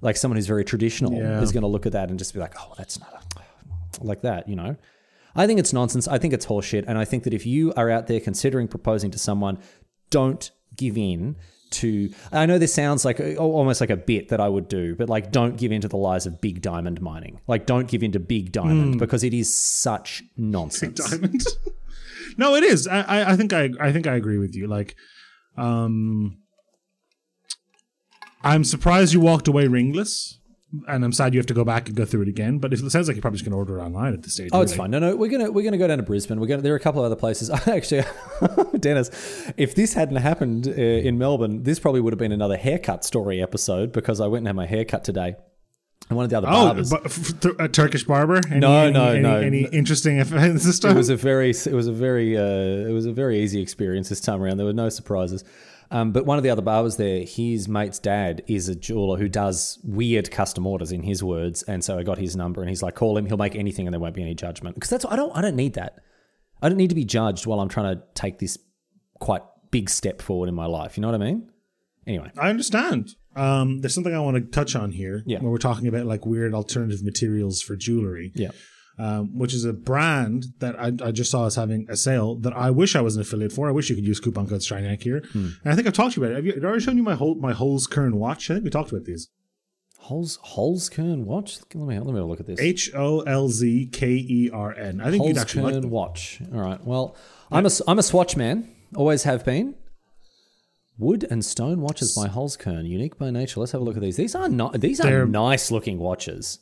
like 0.00 0.16
someone 0.16 0.36
who's 0.36 0.48
very 0.48 0.64
traditional 0.64 1.12
Yeah. 1.12 1.40
is 1.40 1.52
going 1.52 1.62
to 1.62 1.68
look 1.68 1.86
at 1.86 1.92
that 1.92 2.10
and 2.10 2.18
just 2.18 2.34
be 2.34 2.40
like, 2.40 2.54
oh, 2.58 2.74
that's 2.76 2.98
not 2.98 3.12
a, 3.14 4.04
like 4.04 4.22
that, 4.22 4.48
you 4.48 4.56
know. 4.56 4.74
I 5.36 5.46
think 5.46 5.58
it's 5.58 5.72
nonsense. 5.72 6.06
I 6.06 6.18
think 6.18 6.32
it's 6.32 6.46
horseshit, 6.46 6.84
and 6.86 6.98
I 6.98 7.04
think 7.04 7.24
that 7.24 7.34
if 7.34 7.46
you 7.46 7.72
are 7.74 7.90
out 7.90 8.06
there 8.06 8.20
considering 8.20 8.68
proposing 8.68 9.10
to 9.10 9.18
someone, 9.18 9.58
don't 10.10 10.50
give 10.76 10.96
in 10.96 11.36
to. 11.70 12.10
I 12.32 12.46
know 12.46 12.58
this 12.58 12.72
sounds 12.72 13.04
like 13.04 13.20
almost 13.38 13.80
like 13.80 13.90
a 13.90 13.96
bit 13.96 14.28
that 14.28 14.40
I 14.40 14.48
would 14.48 14.68
do, 14.68 14.94
but 14.94 15.08
like, 15.08 15.32
don't 15.32 15.56
give 15.56 15.72
in 15.72 15.80
to 15.80 15.88
the 15.88 15.96
lies 15.96 16.26
of 16.26 16.40
big 16.40 16.62
diamond 16.62 17.00
mining. 17.00 17.40
Like, 17.46 17.66
don't 17.66 17.88
give 17.88 18.02
in 18.02 18.12
to 18.12 18.20
big 18.20 18.52
diamond 18.52 18.98
because 18.98 19.24
it 19.24 19.34
is 19.34 19.52
such 19.54 20.22
nonsense. 20.36 21.10
diamond. 21.10 21.44
no, 22.36 22.54
it 22.54 22.62
is. 22.62 22.86
I, 22.86 23.00
I, 23.00 23.32
I 23.32 23.36
think 23.36 23.52
I, 23.52 23.70
I 23.80 23.92
think 23.92 24.06
I 24.06 24.14
agree 24.14 24.38
with 24.38 24.54
you. 24.54 24.66
Like, 24.66 24.94
um, 25.56 26.38
I'm 28.42 28.62
surprised 28.62 29.14
you 29.14 29.20
walked 29.20 29.48
away 29.48 29.66
ringless, 29.66 30.38
and 30.88 31.04
I'm 31.04 31.12
sad 31.12 31.34
you 31.34 31.38
have 31.40 31.46
to 31.46 31.54
go 31.54 31.64
back 31.64 31.88
and 31.88 31.96
go 31.96 32.04
through 32.04 32.22
it 32.22 32.28
again. 32.28 32.58
But 32.58 32.72
it 32.72 32.78
sounds 32.90 33.06
like 33.08 33.16
you're 33.16 33.20
probably 33.22 33.38
just 33.38 33.44
going 33.44 33.52
to 33.52 33.58
order 33.58 33.78
it 33.78 33.82
online 33.82 34.12
at 34.14 34.22
this 34.22 34.34
stage. 34.34 34.50
Oh, 34.52 34.60
it's 34.60 34.74
fine. 34.74 34.90
No, 34.90 34.98
no, 34.98 35.16
we're 35.16 35.30
gonna 35.30 35.50
we're 35.50 35.64
gonna 35.64 35.78
go 35.78 35.86
down 35.86 35.98
to 35.98 36.02
Brisbane. 36.04 36.40
We're 36.40 36.46
gonna. 36.46 36.62
There 36.62 36.72
are 36.72 36.76
a 36.76 36.80
couple 36.80 37.00
of 37.02 37.06
other 37.06 37.16
places. 37.16 37.50
Actually, 37.68 38.04
Denis, 38.80 39.10
if 39.56 39.74
this 39.74 39.94
hadn't 39.94 40.16
happened 40.16 40.68
uh, 40.68 40.70
in 40.72 41.18
Melbourne, 41.18 41.62
this 41.62 41.78
probably 41.78 42.00
would 42.00 42.12
have 42.12 42.18
been 42.18 42.32
another 42.32 42.56
haircut 42.56 43.04
story 43.04 43.42
episode 43.42 43.92
because 43.92 44.20
I 44.20 44.26
went 44.26 44.40
and 44.42 44.48
had 44.48 44.56
my 44.56 44.66
haircut 44.66 45.04
today. 45.04 45.36
And 46.10 46.16
one 46.18 46.24
of 46.24 46.30
the 46.30 46.36
other 46.36 46.48
Oh, 46.48 46.66
barbers. 46.66 46.90
but 46.90 47.06
f- 47.06 47.40
th- 47.40 47.54
a 47.58 47.66
Turkish 47.66 48.04
barber? 48.04 48.38
Any, 48.50 48.60
No, 48.60 48.76
any, 48.84 48.92
no, 48.92 49.04
any, 49.08 49.20
no. 49.20 49.36
Any 49.40 49.62
interesting 49.72 50.18
events 50.18 50.62
this 50.64 50.78
time? 50.78 50.90
it 50.90 50.96
was 50.98 51.08
a 51.08 51.16
very 51.16 51.48
it 51.50 51.72
was 51.72 51.86
a 51.86 51.92
very 51.92 52.36
uh, 52.36 52.42
it 52.88 52.92
was 52.92 53.06
a 53.06 53.12
very 53.12 53.40
easy 53.40 53.62
experience 53.62 54.10
this 54.10 54.20
time 54.20 54.42
around. 54.42 54.58
There 54.58 54.66
were 54.66 54.74
no 54.74 54.90
surprises. 54.90 55.44
Um, 55.94 56.10
but 56.12 56.26
one 56.26 56.38
of 56.38 56.42
the 56.44 56.50
other 56.50 56.60
barbers 56.62 56.96
there, 56.96 57.24
his 57.24 57.68
mate's 57.68 57.98
dad 58.00 58.42
is 58.48 58.68
a 58.68 58.74
jeweler 58.74 59.16
who 59.16 59.28
does 59.28 59.78
weird 59.84 60.30
custom 60.30 60.66
orders, 60.66 60.90
in 60.90 61.02
his 61.04 61.22
words. 61.22 61.62
And 61.62 61.84
so 61.84 61.98
I 61.98 62.02
got 62.02 62.18
his 62.18 62.34
number, 62.34 62.60
and 62.60 62.68
he's 62.68 62.82
like, 62.82 62.96
"Call 62.96 63.16
him. 63.16 63.26
He'll 63.26 63.36
make 63.36 63.54
anything, 63.54 63.86
and 63.86 63.94
there 63.94 64.00
won't 64.00 64.14
be 64.16 64.22
any 64.22 64.34
judgment." 64.34 64.74
Because 64.74 64.90
that's 64.90 65.04
I 65.06 65.14
don't 65.16 65.34
I 65.36 65.40
don't 65.40 65.56
need 65.56 65.74
that. 65.74 66.00
I 66.60 66.68
don't 66.68 66.78
need 66.78 66.88
to 66.88 66.94
be 66.96 67.04
judged 67.04 67.46
while 67.46 67.60
I'm 67.60 67.68
trying 67.68 67.94
to 67.96 68.02
take 68.14 68.38
this 68.40 68.58
quite 69.20 69.42
big 69.70 69.88
step 69.88 70.20
forward 70.20 70.48
in 70.48 70.54
my 70.54 70.66
life. 70.66 70.96
You 70.96 71.02
know 71.02 71.08
what 71.08 71.20
I 71.20 71.24
mean? 71.24 71.48
Anyway, 72.06 72.30
I 72.38 72.50
understand. 72.50 73.14
Um, 73.36 73.80
there's 73.80 73.94
something 73.94 74.14
I 74.14 74.20
want 74.20 74.36
to 74.36 74.42
touch 74.42 74.76
on 74.76 74.90
here 74.92 75.22
Yeah. 75.26 75.38
when 75.40 75.50
we're 75.50 75.58
talking 75.58 75.88
about 75.88 76.06
like 76.06 76.26
weird 76.26 76.54
alternative 76.54 77.02
materials 77.04 77.60
for 77.62 77.76
jewelry. 77.76 78.32
yeah. 78.34 78.50
Um, 78.96 79.36
which 79.36 79.52
is 79.54 79.64
a 79.64 79.72
brand 79.72 80.46
that 80.60 80.78
I, 80.78 80.92
I 81.02 81.10
just 81.10 81.28
saw 81.28 81.46
as 81.46 81.56
having 81.56 81.84
a 81.88 81.96
sale 81.96 82.36
that 82.36 82.52
I 82.52 82.70
wish 82.70 82.94
I 82.94 83.00
was 83.00 83.16
an 83.16 83.22
affiliate 83.22 83.50
for. 83.50 83.66
I 83.68 83.72
wish 83.72 83.90
you 83.90 83.96
could 83.96 84.06
use 84.06 84.20
coupon 84.20 84.46
code 84.46 84.60
Strynack 84.60 85.02
here. 85.02 85.20
Hmm. 85.32 85.48
And 85.64 85.72
I 85.72 85.74
think 85.74 85.88
I've 85.88 85.94
talked 85.94 86.14
to 86.14 86.20
you 86.20 86.24
about 86.26 86.32
it. 86.32 86.36
Have 86.36 86.46
you, 86.46 86.52
did 86.52 86.64
I 86.64 86.68
already 86.68 86.84
shown 86.84 86.96
you 86.96 87.02
my 87.02 87.16
whole 87.16 87.34
my 87.34 87.52
Holzkern 87.52 88.12
watch? 88.14 88.48
I 88.50 88.54
think 88.54 88.64
we 88.64 88.70
talked 88.70 88.92
about 88.92 89.04
these. 89.04 89.30
Holes 89.98 90.38
Holzkern 90.44 91.24
watch. 91.24 91.58
Let 91.74 91.88
me 91.88 91.98
let 91.98 92.06
me 92.06 92.12
have 92.14 92.22
a 92.24 92.24
look 92.24 92.38
at 92.38 92.46
this. 92.46 92.60
H 92.60 92.92
O 92.94 93.22
L 93.22 93.48
Z 93.48 93.88
K 93.92 94.06
E 94.12 94.50
R 94.52 94.72
N. 94.72 95.00
I 95.00 95.10
think 95.10 95.26
you'd 95.26 95.38
actually 95.38 95.62
like 95.62 95.74
Holzkern 95.74 95.80
them. 95.80 95.90
watch. 95.90 96.40
All 96.54 96.60
right. 96.60 96.84
Well, 96.84 97.16
I'm 97.50 97.66
a 97.66 97.70
I'm 97.88 97.98
a 97.98 98.02
swatch 98.04 98.36
man. 98.36 98.68
Always 98.94 99.24
have 99.24 99.44
been. 99.44 99.74
Wood 100.98 101.26
and 101.28 101.44
stone 101.44 101.80
watches 101.80 102.14
by 102.14 102.28
Holzkern, 102.28 102.86
unique 102.86 103.18
by 103.18 103.30
nature. 103.30 103.58
Let's 103.58 103.72
have 103.72 103.80
a 103.80 103.84
look 103.84 103.96
at 103.96 104.02
these. 104.02 104.16
These 104.16 104.36
are 104.36 104.48
not. 104.48 104.80
These 104.80 105.00
are 105.00 105.04
They're- 105.04 105.26
nice 105.26 105.72
looking 105.72 105.98
watches. 105.98 106.60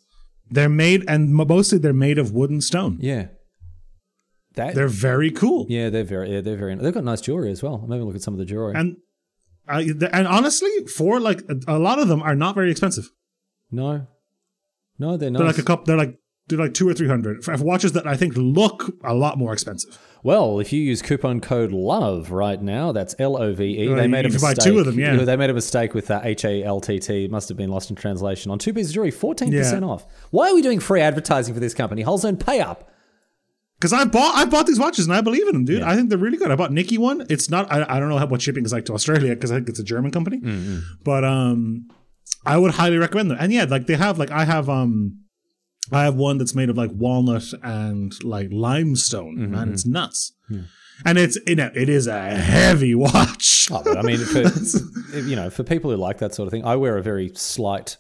They're 0.52 0.68
made 0.68 1.04
and 1.08 1.34
mostly 1.34 1.78
they're 1.78 1.92
made 1.92 2.18
of 2.18 2.32
wood 2.32 2.50
and 2.50 2.62
stone. 2.62 2.98
Yeah. 3.00 3.28
That. 4.54 4.74
They're 4.74 4.88
very 4.88 5.30
cool. 5.30 5.64
yeah, 5.70 5.88
they're 5.88 6.04
very. 6.04 6.30
Yeah, 6.30 6.42
they're 6.42 6.56
very. 6.56 6.74
They've 6.74 6.92
got 6.92 7.04
nice 7.04 7.22
jewelry 7.22 7.50
as 7.50 7.62
well. 7.62 7.76
I'm 7.76 7.90
having 7.90 8.02
a 8.02 8.04
look 8.04 8.16
at 8.16 8.22
some 8.22 8.34
of 8.34 8.38
the 8.38 8.44
jewelry. 8.44 8.74
And 8.76 8.96
I, 9.66 9.80
and 10.12 10.26
honestly, 10.26 10.70
for 10.94 11.20
like 11.20 11.42
a, 11.48 11.76
a 11.76 11.78
lot 11.78 11.98
of 11.98 12.08
them 12.08 12.22
are 12.22 12.34
not 12.34 12.54
very 12.54 12.70
expensive. 12.70 13.10
no, 13.70 14.06
no, 14.98 15.16
they're 15.16 15.30
not. 15.30 15.38
They're 15.38 15.46
like 15.46 15.58
a 15.58 15.62
couple. 15.62 15.86
They're 15.86 15.96
like 15.96 16.18
they're 16.56 16.66
like 16.66 16.74
two 16.74 16.88
or 16.88 16.94
three 16.94 17.08
hundred 17.08 17.44
for 17.44 17.56
watches 17.56 17.92
that 17.92 18.06
I 18.06 18.16
think 18.16 18.34
look 18.36 18.96
a 19.04 19.14
lot 19.14 19.38
more 19.38 19.52
expensive. 19.52 19.98
Well, 20.24 20.60
if 20.60 20.72
you 20.72 20.80
use 20.80 21.02
coupon 21.02 21.40
code 21.40 21.72
LOVE 21.72 22.30
right 22.30 22.62
now, 22.62 22.92
that's 22.92 23.14
L 23.18 23.36
O 23.42 23.52
V 23.52 23.64
E. 23.64 23.86
They 23.88 24.06
made 24.06 24.24
a 24.26 24.30
can 24.30 24.40
buy 24.40 24.50
mistake. 24.50 24.64
two 24.72 24.78
of 24.78 24.86
them, 24.86 24.98
yeah. 24.98 25.16
They 25.16 25.36
made 25.36 25.50
a 25.50 25.54
mistake 25.54 25.94
with 25.94 26.06
that 26.06 26.24
H 26.24 26.44
A 26.44 26.62
L 26.62 26.80
T 26.80 26.98
T. 27.00 27.26
Must 27.28 27.48
have 27.48 27.58
been 27.58 27.70
lost 27.70 27.90
in 27.90 27.96
translation. 27.96 28.50
On 28.52 28.58
two 28.58 28.72
pieces 28.72 28.90
of 28.90 28.94
jewelry, 28.94 29.10
14% 29.10 29.52
Yeah. 29.52 29.86
off. 29.86 30.06
Why 30.30 30.50
are 30.50 30.54
we 30.54 30.62
doing 30.62 30.78
free 30.78 31.00
advertising 31.00 31.54
for 31.54 31.60
this 31.60 31.74
company? 31.74 32.04
Holzone, 32.04 32.38
pay 32.38 32.60
up. 32.60 32.88
Because 33.80 33.92
I 33.92 34.04
bought 34.04 34.36
I 34.36 34.44
bought 34.44 34.68
these 34.68 34.78
watches 34.78 35.06
and 35.06 35.14
I 35.16 35.22
believe 35.22 35.48
in 35.48 35.54
them, 35.54 35.64
dude. 35.64 35.82
I 35.82 35.96
think 35.96 36.08
they're 36.08 36.16
really 36.18 36.36
good. 36.38 36.52
I 36.52 36.54
bought 36.54 36.70
Nikki 36.72 36.98
one. 36.98 37.26
It's 37.28 37.50
not 37.50 37.70
I, 37.72 37.84
I 37.88 37.98
don't 37.98 38.08
know 38.10 38.18
how 38.18 38.26
what 38.26 38.40
shipping 38.40 38.64
is 38.64 38.72
like 38.72 38.84
to 38.84 38.92
Australia 38.92 39.34
because 39.34 39.50
I 39.50 39.56
think 39.56 39.68
it's 39.68 39.80
a 39.80 39.84
German 39.84 40.12
company. 40.12 40.38
Mm-hmm. 40.38 40.78
But 41.02 41.24
um 41.24 41.88
I 42.46 42.58
would 42.58 42.70
highly 42.72 42.96
recommend 42.98 43.32
them. 43.32 43.38
And 43.40 43.52
yeah, 43.52 43.64
like 43.64 43.86
they 43.88 43.96
have 43.96 44.20
like 44.20 44.30
I 44.30 44.44
have 44.44 44.68
um 44.68 45.18
I 45.90 46.04
have 46.04 46.14
one 46.14 46.38
that's 46.38 46.54
made 46.54 46.70
of 46.70 46.76
like 46.76 46.90
walnut 46.92 47.52
and 47.62 48.12
like 48.24 48.48
limestone. 48.52 49.36
Mm-hmm, 49.38 49.52
Man, 49.52 49.72
it's 49.72 49.84
nuts. 49.84 50.32
And 51.04 51.18
it's 51.18 51.36
you 51.46 51.56
know, 51.56 51.70
it 51.74 51.88
is 51.88 52.06
a 52.06 52.30
heavy 52.30 52.94
watch. 53.06 53.68
Oh, 53.72 53.82
I 53.96 54.02
mean, 54.02 54.18
for, 54.18 54.42
you 55.18 55.34
know, 55.34 55.50
for 55.50 55.64
people 55.64 55.90
who 55.90 55.96
like 55.96 56.18
that 56.18 56.34
sort 56.34 56.46
of 56.46 56.50
thing, 56.52 56.64
I 56.64 56.76
wear 56.76 56.96
a 56.96 57.02
very 57.02 57.32
slight 57.34 57.96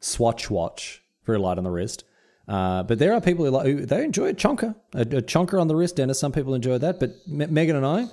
swatch 0.00 0.48
watch, 0.50 1.02
very 1.26 1.38
light 1.38 1.58
on 1.58 1.64
the 1.64 1.70
wrist. 1.70 2.04
Uh, 2.46 2.82
but 2.82 2.98
there 2.98 3.12
are 3.12 3.20
people 3.20 3.44
who 3.44 3.50
like 3.50 3.66
who, 3.66 3.84
they 3.84 4.02
enjoy 4.02 4.28
a 4.30 4.34
chonker, 4.34 4.74
a, 4.94 5.02
a 5.02 5.04
chonker 5.22 5.60
on 5.60 5.68
the 5.68 5.76
wrist. 5.76 5.96
Denis, 5.96 6.18
some 6.18 6.32
people 6.32 6.54
enjoy 6.54 6.78
that. 6.78 6.98
But 6.98 7.10
M- 7.30 7.52
Megan 7.52 7.76
and 7.76 7.84
I, 7.84 8.06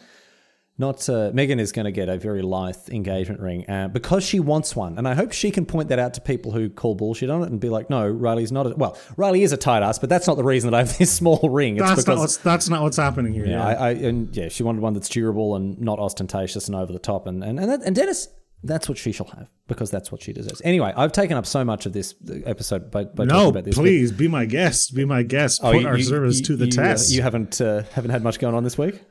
not 0.77 1.07
uh, 1.07 1.31
Megan 1.33 1.59
is 1.59 1.71
going 1.71 1.85
to 1.85 1.91
get 1.91 2.09
a 2.09 2.17
very 2.17 2.41
lithe 2.41 2.89
engagement 2.89 3.39
ring 3.39 3.69
uh, 3.69 3.87
because 3.87 4.23
she 4.23 4.39
wants 4.41 4.75
one, 4.75 4.97
and 4.97 5.07
I 5.07 5.13
hope 5.13 5.31
she 5.31 5.49
can 5.51 5.65
point 5.65 5.87
that 5.89 5.99
out 5.99 6.13
to 6.15 6.21
people 6.21 6.51
who 6.51 6.69
call 6.69 6.95
bullshit 6.95 7.29
on 7.29 7.43
it 7.43 7.49
and 7.49 7.59
be 7.61 7.69
like, 7.69 7.89
"No, 7.89 8.07
Riley's 8.07 8.51
not." 8.51 8.67
A, 8.67 8.75
well, 8.75 8.97
Riley 9.15 9.43
is 9.43 9.53
a 9.53 9.57
tight 9.57 9.83
ass, 9.83 9.99
but 9.99 10.09
that's 10.09 10.27
not 10.27 10.35
the 10.35 10.43
reason 10.43 10.69
that 10.71 10.75
I 10.77 10.79
have 10.81 10.97
this 10.97 11.11
small 11.21 11.49
ring. 11.49 11.77
It's 11.77 11.83
That's 11.85 12.01
because 12.03 12.07
not 12.17 12.19
what's 12.19 12.37
that's 12.37 12.69
not 12.69 12.81
what's 12.81 12.97
happening 12.97 13.33
here. 13.33 13.45
yeah, 13.45 13.51
Yeah. 13.57 13.65
I, 13.79 13.87
I 13.87 13.89
and 13.91 14.35
yeah, 14.35 14.49
she 14.49 14.63
wanted 14.63 14.81
one 14.81 14.93
that's 14.93 15.07
durable 15.09 15.55
and 15.55 15.79
not 15.79 15.97
ostentatious 15.99 16.67
and 16.67 16.75
over 16.75 16.91
the 16.91 16.99
top, 16.99 17.25
and 17.27 17.43
and 17.43 17.57
and, 17.59 17.69
that, 17.71 17.81
and 17.83 17.95
Denis, 17.95 18.27
that's 18.63 18.89
what 18.89 18.97
she 18.97 19.11
shall 19.13 19.27
have 19.27 19.47
because 19.67 19.89
that's 19.91 20.11
what 20.11 20.21
she 20.21 20.33
deserves. 20.33 20.61
Anyway, 20.65 20.91
I've 20.97 21.11
taken 21.13 21.37
up 21.37 21.45
so 21.45 21.63
much 21.63 21.85
of 21.85 21.93
this 21.93 22.15
episode 22.45 22.91
by, 22.91 23.05
by 23.05 23.25
talking 23.25 23.27
no, 23.27 23.47
about 23.49 23.63
this. 23.63 23.75
please 23.75 24.11
be 24.11 24.27
my 24.27 24.43
guest. 24.45 24.93
Be 24.93 25.05
my 25.05 25.23
guest. 25.23 25.61
Oh, 25.63 25.71
Put 25.71 25.81
you- 25.83 25.87
our 25.87 25.97
you- 25.97 26.03
service 26.03 26.39
you- 26.39 26.45
to 26.47 26.55
the 26.57 26.67
uh, 26.67 26.71
test. 26.71 27.13
you 27.13 27.21
haven't 27.21 27.61
uh, 27.61 27.83
haven't 27.93 28.11
had 28.11 28.23
much 28.23 28.39
going 28.39 28.55
on 28.55 28.63
this 28.65 28.77
week. 28.77 29.01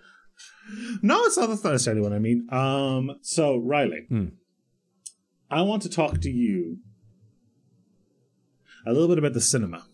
No, 1.02 1.22
it's 1.24 1.36
not. 1.36 1.48
That's 1.48 1.64
not 1.64 1.72
necessarily 1.72 2.02
what 2.02 2.12
I 2.12 2.18
mean. 2.18 2.46
Um, 2.50 3.16
so 3.22 3.56
Riley, 3.58 4.06
Hmm. 4.08 4.26
I 5.50 5.62
want 5.62 5.82
to 5.82 5.88
talk 5.88 6.20
to 6.22 6.30
you 6.30 6.78
a 8.86 8.92
little 8.92 9.08
bit 9.08 9.18
about 9.18 9.32
the 9.34 9.40
cinema. 9.40 9.84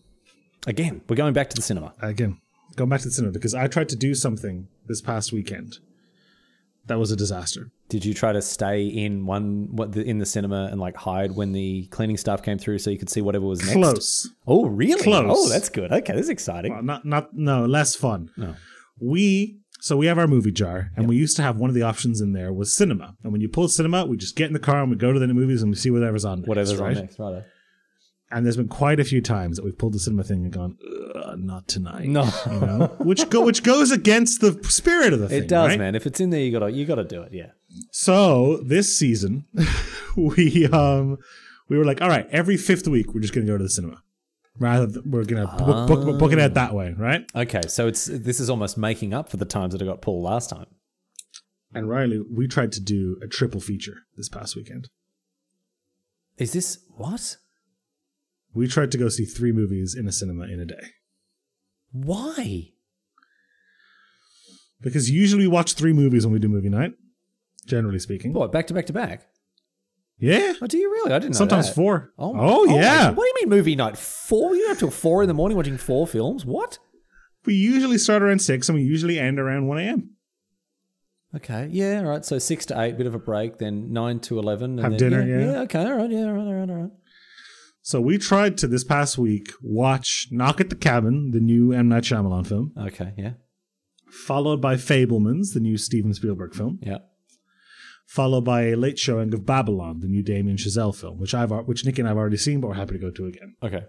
Again, 0.67 1.01
we're 1.07 1.15
going 1.15 1.33
back 1.33 1.49
to 1.51 1.55
the 1.55 1.61
cinema. 1.61 1.93
Again, 2.01 2.39
going 2.75 2.89
back 2.89 3.01
to 3.01 3.07
the 3.07 3.13
cinema 3.13 3.31
because 3.33 3.53
I 3.53 3.67
tried 3.67 3.89
to 3.89 3.95
do 3.95 4.13
something 4.15 4.67
this 4.87 5.01
past 5.01 5.31
weekend 5.31 5.79
that 6.87 6.97
was 6.99 7.11
a 7.11 7.15
disaster. 7.15 7.71
Did 7.89 8.05
you 8.05 8.13
try 8.13 8.31
to 8.31 8.41
stay 8.41 8.85
in 8.85 9.25
one 9.25 9.67
what 9.75 9.91
the, 9.91 10.03
in 10.03 10.17
the 10.17 10.25
cinema 10.25 10.69
and 10.71 10.79
like 10.79 10.95
hide 10.95 11.31
when 11.35 11.51
the 11.51 11.85
cleaning 11.87 12.17
staff 12.17 12.41
came 12.41 12.57
through 12.57 12.79
so 12.79 12.89
you 12.89 12.97
could 12.97 13.09
see 13.09 13.21
whatever 13.21 13.45
was 13.45 13.61
next? 13.61 13.73
Close. 13.73 14.29
Oh, 14.47 14.65
really? 14.67 15.01
Close. 15.01 15.25
Oh, 15.29 15.49
that's 15.49 15.69
good. 15.69 15.91
Okay, 15.91 16.13
this 16.13 16.23
is 16.23 16.29
exciting. 16.29 16.73
Well, 16.73 16.83
not 16.83 17.05
not 17.05 17.33
no 17.35 17.65
less 17.65 17.95
fun. 17.95 18.29
No. 18.37 18.55
We 18.99 19.60
so 19.81 19.97
we 19.97 20.05
have 20.05 20.17
our 20.19 20.27
movie 20.27 20.51
jar, 20.51 20.91
and 20.95 21.09
we 21.09 21.15
used 21.17 21.35
to 21.37 21.41
have 21.41 21.57
one 21.57 21.69
of 21.69 21.73
the 21.73 21.81
options 21.81 22.21
in 22.21 22.33
there 22.33 22.53
was 22.53 22.71
cinema. 22.71 23.15
And 23.23 23.31
when 23.31 23.41
you 23.41 23.49
pull 23.49 23.67
cinema, 23.67 24.05
we 24.05 24.15
just 24.15 24.35
get 24.35 24.45
in 24.47 24.53
the 24.53 24.59
car 24.59 24.81
and 24.81 24.91
we 24.91 24.95
go 24.95 25.11
to 25.11 25.19
the 25.19 25.27
movies 25.27 25.61
and 25.63 25.71
we 25.71 25.75
see 25.75 25.89
whatever's 25.89 26.23
on. 26.23 26.39
Next, 26.41 26.47
Whatever's 26.49 26.77
right? 26.77 26.95
on 26.95 27.01
next, 27.03 27.19
right? 27.19 27.43
And 28.33 28.45
there's 28.45 28.55
been 28.57 28.69
quite 28.69 28.99
a 28.99 29.03
few 29.03 29.21
times 29.21 29.57
that 29.57 29.65
we've 29.65 29.77
pulled 29.77 29.93
the 29.93 29.99
cinema 29.99 30.23
thing 30.23 30.43
and 30.43 30.53
gone, 30.53 30.77
"Ugh, 31.15 31.37
not 31.39 31.67
tonight. 31.67 32.07
No, 32.07 32.29
you 32.49 32.59
know, 32.61 32.95
which 32.99 33.27
go 33.29 33.43
which 33.43 33.61
goes 33.63 33.91
against 33.91 34.39
the 34.39 34.57
spirit 34.69 35.11
of 35.13 35.19
the 35.19 35.27
thing. 35.27 35.43
it 35.43 35.47
does, 35.49 35.69
right? 35.69 35.79
man. 35.79 35.95
If 35.95 36.05
it's 36.05 36.19
in 36.21 36.29
there, 36.29 36.39
you 36.39 36.51
gotta 36.51 36.71
you 36.71 36.85
gotta 36.85 37.03
do 37.03 37.23
it. 37.23 37.33
Yeah. 37.33 37.51
So 37.91 38.57
this 38.63 38.97
season, 38.97 39.47
we 40.15 40.67
um 40.67 41.17
we 41.67 41.77
were 41.77 41.83
like, 41.85 42.01
all 42.01 42.07
right, 42.07 42.27
every 42.31 42.55
fifth 42.55 42.87
week 42.87 43.13
we're 43.13 43.21
just 43.21 43.33
gonna 43.33 43.47
go 43.47 43.57
to 43.57 43.63
the 43.63 43.69
cinema. 43.69 44.01
Rather, 44.61 44.85
than, 44.85 45.09
we're 45.09 45.23
gonna 45.25 45.47
book, 45.47 45.87
book, 45.87 46.05
book, 46.05 46.19
book 46.19 46.31
it 46.31 46.37
out 46.37 46.53
that 46.53 46.75
way, 46.75 46.93
right? 46.95 47.25
Okay, 47.35 47.61
so 47.67 47.87
it's 47.87 48.05
this 48.05 48.39
is 48.39 48.47
almost 48.47 48.77
making 48.77 49.11
up 49.11 49.27
for 49.27 49.37
the 49.37 49.45
times 49.45 49.73
that 49.73 49.81
I 49.81 49.85
got 49.85 50.01
pulled 50.01 50.23
last 50.23 50.51
time. 50.51 50.67
And 51.73 51.89
Riley, 51.89 52.21
we 52.29 52.47
tried 52.47 52.71
to 52.73 52.79
do 52.79 53.17
a 53.23 53.27
triple 53.27 53.59
feature 53.59 54.03
this 54.15 54.29
past 54.29 54.55
weekend. 54.55 54.89
Is 56.37 56.53
this 56.53 56.77
what? 56.95 57.37
We 58.53 58.67
tried 58.67 58.91
to 58.91 58.99
go 58.99 59.09
see 59.09 59.25
three 59.25 59.51
movies 59.51 59.95
in 59.97 60.07
a 60.07 60.11
cinema 60.11 60.43
in 60.43 60.59
a 60.59 60.65
day 60.65 60.91
Why? 61.91 62.73
because 64.79 65.09
usually 65.09 65.43
we 65.43 65.47
watch 65.47 65.73
three 65.73 65.93
movies 65.93 66.25
when 66.25 66.33
we 66.33 66.39
do 66.39 66.49
movie 66.49 66.69
night. 66.69 66.93
Generally 67.65 67.99
speaking, 67.99 68.33
What 68.33 68.51
back 68.51 68.67
to 68.67 68.73
back 68.75 68.85
to 68.87 68.93
back? 68.93 69.25
Yeah, 70.21 70.53
Oh, 70.61 70.67
do 70.67 70.77
you 70.77 70.89
really? 70.91 71.11
I 71.13 71.19
didn't 71.19 71.33
know. 71.33 71.37
sometimes 71.39 71.67
that. 71.67 71.75
four. 71.75 72.13
Oh, 72.17 72.33
Oh, 72.37 72.65
my- 72.67 72.75
yeah. 72.75 73.09
What 73.09 73.23
do 73.23 73.27
you 73.27 73.33
mean 73.41 73.49
movie 73.57 73.75
night? 73.75 73.97
Four? 73.97 74.55
You're 74.55 74.71
up 74.71 74.77
till 74.77 74.91
four 74.91 75.23
in 75.23 75.27
the 75.27 75.33
morning 75.33 75.57
watching 75.57 75.77
four 75.77 76.05
films? 76.07 76.45
What? 76.45 76.77
We 77.45 77.55
usually 77.55 77.97
start 77.97 78.21
around 78.21 78.39
six 78.41 78.69
and 78.69 78.77
we 78.77 78.83
usually 78.83 79.17
end 79.19 79.39
around 79.39 79.67
one 79.67 79.79
a.m. 79.79 80.11
Okay, 81.35 81.69
yeah, 81.71 81.99
all 81.99 82.09
right. 82.09 82.25
So 82.25 82.37
six 82.39 82.65
to 82.67 82.79
eight, 82.79 82.97
bit 82.97 83.07
of 83.07 83.15
a 83.15 83.19
break, 83.19 83.57
then 83.57 83.91
nine 83.93 84.19
to 84.21 84.37
eleven, 84.37 84.71
and 84.71 84.81
Have 84.81 84.91
then, 84.99 85.11
dinner, 85.11 85.25
Yeah, 85.25 85.51
yeah. 85.53 85.59
okay, 85.61 85.79
all 85.85 85.95
right, 85.95 86.11
yeah, 86.11 86.25
all 86.25 86.33
right, 86.33 86.45
all 86.45 86.53
right, 86.53 86.69
all 86.69 86.75
right. 86.75 86.91
So 87.81 87.99
we 88.01 88.17
tried 88.17 88.57
to 88.59 88.67
this 88.67 88.83
past 88.83 89.17
week 89.17 89.47
watch 89.61 90.27
Knock 90.29 90.59
at 90.61 90.69
the 90.69 90.75
Cabin, 90.75 91.31
the 91.31 91.39
new 91.39 91.71
M 91.71 91.87
Night 91.89 92.03
Shyamalan 92.03 92.45
film, 92.45 92.73
Okay, 92.77 93.13
yeah, 93.17 93.33
followed 94.27 94.61
by 94.61 94.75
Fabelmans, 94.75 95.53
the 95.53 95.61
new 95.61 95.77
Steven 95.77 96.13
Spielberg 96.13 96.53
film, 96.53 96.79
yeah. 96.83 96.97
Followed 98.11 98.41
by 98.41 98.63
a 98.63 98.75
late 98.75 98.99
showing 98.99 99.33
of 99.33 99.45
Babylon, 99.45 100.01
the 100.01 100.07
new 100.07 100.21
Damien 100.21 100.57
Chazelle 100.57 100.93
film, 100.93 101.17
which 101.17 101.33
I've 101.33 101.51
which 101.65 101.85
Nick 101.85 101.97
and 101.97 102.09
I've 102.09 102.17
already 102.17 102.35
seen, 102.35 102.59
but 102.59 102.67
we're 102.67 102.73
happy 102.73 102.91
to 102.95 102.99
go 102.99 103.09
to 103.09 103.25
again. 103.25 103.55
Okay. 103.63 103.85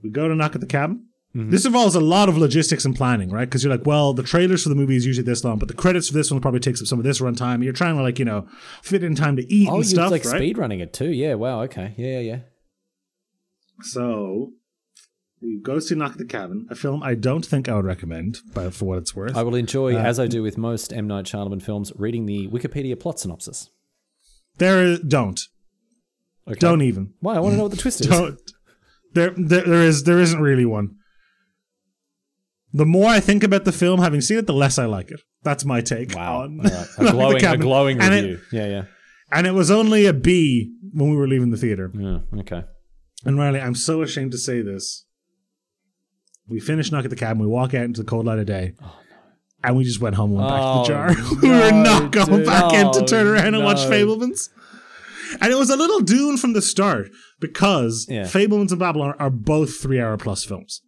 We 0.00 0.10
go 0.10 0.28
to 0.28 0.36
Knock 0.36 0.54
at 0.54 0.60
the 0.60 0.68
Cabin. 0.68 1.06
Mm-hmm. 1.34 1.50
This 1.50 1.64
involves 1.64 1.96
a 1.96 2.00
lot 2.00 2.28
of 2.28 2.38
logistics 2.38 2.84
and 2.84 2.94
planning, 2.94 3.30
right? 3.30 3.46
Because 3.46 3.64
you're 3.64 3.72
like, 3.76 3.84
well, 3.84 4.14
the 4.14 4.22
trailers 4.22 4.62
for 4.62 4.68
the 4.68 4.76
movie 4.76 4.94
is 4.94 5.04
usually 5.04 5.24
this 5.24 5.42
long, 5.42 5.58
but 5.58 5.66
the 5.66 5.74
credits 5.74 6.06
for 6.08 6.14
this 6.14 6.30
one 6.30 6.40
probably 6.40 6.60
takes 6.60 6.80
up 6.80 6.86
some 6.86 7.00
of 7.00 7.04
this 7.04 7.20
runtime. 7.20 7.64
You're 7.64 7.72
trying 7.72 7.96
to 7.96 8.02
like, 8.02 8.20
you 8.20 8.24
know, 8.24 8.46
fit 8.82 9.02
in 9.02 9.16
time 9.16 9.34
to 9.34 9.52
eat 9.52 9.68
Oh, 9.68 9.74
and 9.76 9.84
you're 9.84 9.90
stuff, 9.90 10.12
like 10.12 10.24
right? 10.24 10.36
speed 10.36 10.56
running 10.56 10.78
it 10.78 10.92
too. 10.92 11.10
Yeah. 11.10 11.34
Wow. 11.34 11.62
Okay. 11.62 11.94
Yeah. 11.96 12.20
Yeah. 12.20 12.20
Yeah. 12.20 12.38
So 13.82 14.52
go 15.62 15.78
see 15.78 15.94
Knock 15.94 16.12
at 16.12 16.18
the 16.18 16.24
Cabin, 16.24 16.66
a 16.70 16.74
film 16.74 17.02
I 17.02 17.14
don't 17.14 17.44
think 17.44 17.68
I 17.68 17.74
would 17.76 17.84
recommend, 17.84 18.38
but 18.54 18.74
for 18.74 18.84
what 18.86 18.98
it's 18.98 19.14
worth. 19.16 19.36
I 19.36 19.42
will 19.42 19.54
enjoy, 19.54 19.94
Uh, 19.96 19.98
as 20.00 20.18
I 20.20 20.26
do 20.26 20.42
with 20.42 20.58
most 20.58 20.92
M 20.92 21.06
Night 21.06 21.24
Shyamalan 21.26 21.62
films, 21.62 21.92
reading 21.96 22.26
the 22.26 22.48
Wikipedia 22.48 22.98
plot 22.98 23.18
synopsis. 23.20 23.70
there, 24.58 24.98
don't, 24.98 25.40
Okay. 26.46 26.58
don't 26.58 26.82
even, 26.82 27.14
Why? 27.20 27.36
I 27.36 27.40
want 27.40 27.52
to 27.52 27.56
know 27.56 27.62
what 27.64 27.70
the 27.72 27.78
twist 27.78 28.00
is. 28.02 28.06
don't. 28.08 28.38
There, 29.14 29.30
there, 29.36 29.62
there 29.62 29.82
is, 29.82 30.04
there 30.04 30.18
isn't 30.20 30.40
really 30.40 30.64
one. 30.66 30.96
The 32.72 32.86
more 32.86 33.08
I 33.08 33.18
think 33.20 33.42
about 33.42 33.64
the 33.64 33.72
film, 33.72 34.00
having 34.00 34.20
seen 34.20 34.38
it, 34.38 34.46
the 34.46 34.52
less 34.52 34.78
I 34.78 34.86
like 34.86 35.10
it. 35.10 35.20
That's 35.42 35.64
my 35.64 35.80
take. 35.80 36.14
Wow. 36.14 36.42
on 36.42 36.58
right. 36.58 36.86
A 36.98 37.04
glowing, 37.12 37.44
a 37.44 37.56
glowing 37.56 38.00
And 38.00 38.14
it- 38.14 38.22
review. 38.22 38.40
yeah. 38.52 38.66
Yeah. 38.68 38.84
and 39.32 39.46
it 39.46 39.52
was 39.52 39.70
only 39.70 40.06
a 40.06 40.12
B 40.12 40.72
when 40.92 41.10
we 41.10 41.16
were 41.16 41.26
leaving 41.26 41.50
the 41.50 41.56
theater. 41.56 41.90
Yeah. 41.96 42.18
Okay. 42.40 42.62
And 43.24 43.38
Riley, 43.38 43.60
I'm 43.60 43.74
so 43.74 44.02
ashamed 44.02 44.32
to 44.32 44.38
say 44.38 44.60
this. 44.62 45.06
We 46.50 46.60
finished 46.60 46.92
Knock 46.92 47.04
at 47.04 47.10
the 47.10 47.16
Cabin. 47.16 47.40
We 47.40 47.46
walk 47.46 47.72
out 47.74 47.84
into 47.84 48.02
the 48.02 48.08
cold 48.08 48.26
light 48.26 48.38
of 48.38 48.46
day. 48.46 48.74
Oh, 48.82 48.96
and 49.62 49.76
we 49.76 49.84
just 49.84 50.00
went 50.00 50.16
home 50.16 50.30
and 50.32 50.40
went 50.40 50.50
back 50.50 50.60
to 50.60 50.64
the 50.64 50.80
Oh, 50.80 50.84
jar. 50.86 51.14
we 51.42 51.48
were 51.48 51.70
not 51.82 52.10
going 52.12 52.38
dude. 52.38 52.46
back 52.46 52.72
in 52.74 52.90
to 52.92 53.00
Oh, 53.02 53.06
turn 53.06 53.26
around 53.26 53.54
and 53.54 53.64
watch. 53.64 53.78
Fabelmans. 53.78 54.48
And 55.40 55.52
it 55.52 55.56
was 55.56 55.70
a 55.70 55.76
little 55.76 56.00
dune 56.00 56.36
from 56.36 56.52
the 56.54 56.62
start 56.62 57.10
because 57.40 58.06
Yeah. 58.08 58.22
Fabelmans 58.24 58.70
and 58.70 58.78
Babylon 58.80 59.14
are 59.18 59.30
both 59.30 59.76
three 59.80 60.00
hour 60.00 60.16
plus 60.16 60.44
films. 60.44 60.82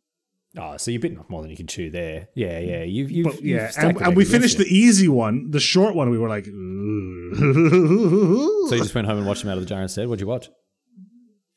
Oh, 0.59 0.77
so 0.77 0.91
you're 0.91 1.01
bitten 1.01 1.19
off 1.19 1.31
more 1.31 1.41
than 1.43 1.51
you 1.51 1.57
can 1.57 1.67
chew 1.67 1.91
there. 1.91 2.29
Yeah. 2.35 2.59
Yeah. 2.59 2.85
Mm. 2.85 2.93
You've, 2.93 3.11
you've, 3.11 3.25
But 3.27 3.43
yeah, 3.43 3.67
you've 3.69 3.79
and, 3.79 4.01
and 4.03 4.17
we 4.17 4.25
finished 4.25 4.59
you. 4.59 4.65
the 4.65 4.75
easy 4.75 5.09
one, 5.09 5.51
the 5.51 5.61
short 5.61 5.95
one. 5.95 6.11
We 6.11 6.19
were 6.19 6.29
like, 6.29 6.45
So 6.47 6.51
you 6.51 8.69
just 8.83 8.95
went 8.95 9.07
home 9.07 9.19
and 9.19 9.27
watched 9.27 9.43
them 9.43 9.51
out 9.51 9.59
of 9.59 9.63
the 9.65 9.69
jar 9.69 9.83
instead. 9.83 10.09
What'd 10.09 10.21
you 10.21 10.27
watch? 10.27 10.49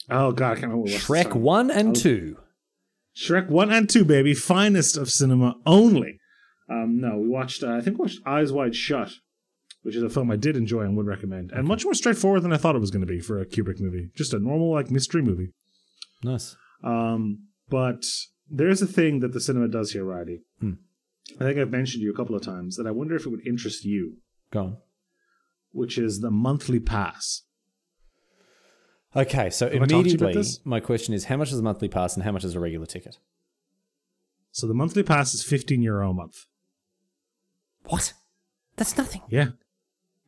oh 0.09 0.31
god, 0.31 0.51
I 0.57 0.59
can't 0.59 0.71
remember. 0.71 0.91
Shrek 0.91 1.33
one 1.33 1.71
Oh. 1.71 1.73
and 1.73 1.95
two. 1.95 2.37
Shrek 3.15 3.47
one 3.49 3.71
and 3.71 3.89
two, 3.89 4.03
baby, 4.05 4.33
finest 4.33 4.97
of 4.97 5.09
cinema 5.09 5.55
only. 5.65 6.19
Um, 6.69 6.99
no, 6.99 7.17
we 7.17 7.27
watched. 7.29 7.63
Uh, 7.63 7.73
I 7.75 7.81
think 7.81 7.97
we 7.97 8.03
watched 8.03 8.25
Eyes 8.25 8.51
Wide 8.51 8.75
Shut, 8.75 9.11
which 9.83 9.95
is 9.95 10.03
a 10.03 10.09
film 10.09 10.31
I 10.31 10.35
did 10.35 10.57
enjoy 10.57 10.81
and 10.81 10.97
would 10.97 11.05
recommend, 11.05 11.51
and 11.51 11.67
much 11.67 11.85
more 11.85 11.93
straightforward 11.93 12.41
than 12.43 12.51
I 12.51 12.57
thought 12.57 12.75
it 12.75 12.79
was 12.79 12.91
going 12.91 13.05
to 13.05 13.07
be 13.07 13.19
for 13.19 13.39
a 13.39 13.45
Kubrick 13.45 13.79
movie. 13.79 14.09
Just 14.15 14.33
a 14.33 14.39
normal 14.39 14.71
like 14.73 14.91
mystery 14.91 15.21
movie. 15.21 15.51
Nice. 16.23 16.55
Um, 16.83 17.47
but 17.69 18.03
there's 18.49 18.81
a 18.81 18.87
thing 18.87 19.19
that 19.21 19.31
the 19.33 19.39
cinema 19.39 19.67
does 19.67 19.91
here, 19.91 20.03
Riley. 20.03 20.41
Hmm. 20.59 20.73
I 21.39 21.43
think 21.45 21.57
I've 21.57 21.71
mentioned 21.71 22.01
to 22.01 22.05
you 22.05 22.11
a 22.13 22.15
couple 22.15 22.35
of 22.35 22.41
times 22.43 22.75
that 22.75 22.85
I 22.87 22.91
wonder 22.91 23.15
if 23.15 23.25
it 23.25 23.29
would 23.29 23.45
interest 23.47 23.83
you, 23.85 24.17
Go 24.51 24.59
on. 24.59 24.77
which 25.71 25.97
is 25.97 26.19
the 26.19 26.29
monthly 26.31 26.79
pass. 26.79 27.43
Okay, 29.15 29.49
so 29.49 29.69
Have 29.69 29.75
I 29.81 29.85
talked 29.85 29.89
to 29.89 30.09
you 30.09 30.15
about 30.15 30.31
immediately 30.31 30.61
my 30.65 30.79
question 30.79 31.13
is 31.13 31.25
how 31.25 31.37
much 31.37 31.51
is 31.51 31.59
a 31.59 31.63
monthly 31.63 31.87
pass 31.87 32.15
and 32.15 32.23
how 32.23 32.31
much 32.31 32.43
is 32.43 32.53
a 32.55 32.59
regular 32.59 32.85
ticket? 32.85 33.17
So 34.51 34.67
the 34.67 34.73
monthly 34.73 35.03
pass 35.03 35.33
is 35.33 35.43
15 35.43 35.81
euro 35.81 36.09
a 36.09 36.13
month. 36.13 36.45
What? 37.85 38.13
That's 38.75 38.97
nothing. 38.97 39.21
Yeah, 39.29 39.49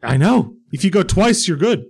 I 0.01 0.15
know. 0.17 0.55
If 0.71 0.83
you 0.83 0.91
go 0.91 1.03
twice, 1.03 1.47
you're 1.47 1.57
good. 1.57 1.85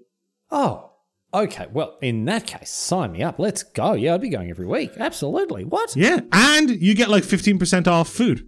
Oh, 0.50 0.92
okay. 1.34 1.68
Well, 1.72 1.98
in 2.02 2.26
that 2.26 2.48
case, 2.48 2.72
sign 2.72 3.12
me 3.12 3.22
up. 3.22 3.38
Let's 3.38 3.64
go. 3.64 3.94
Yeah, 3.94 4.16
I'd 4.16 4.22
be 4.22 4.30
going 4.30 4.50
every 4.50 4.66
week. 4.66 4.92
Absolutely. 4.98 5.66
What? 5.66 5.96
Yeah, 5.96 6.22
and 6.32 6.70
you 6.70 6.96
get 6.96 7.10
like 7.10 7.24
15% 7.24 7.88
off 7.88 8.10
food. 8.10 8.48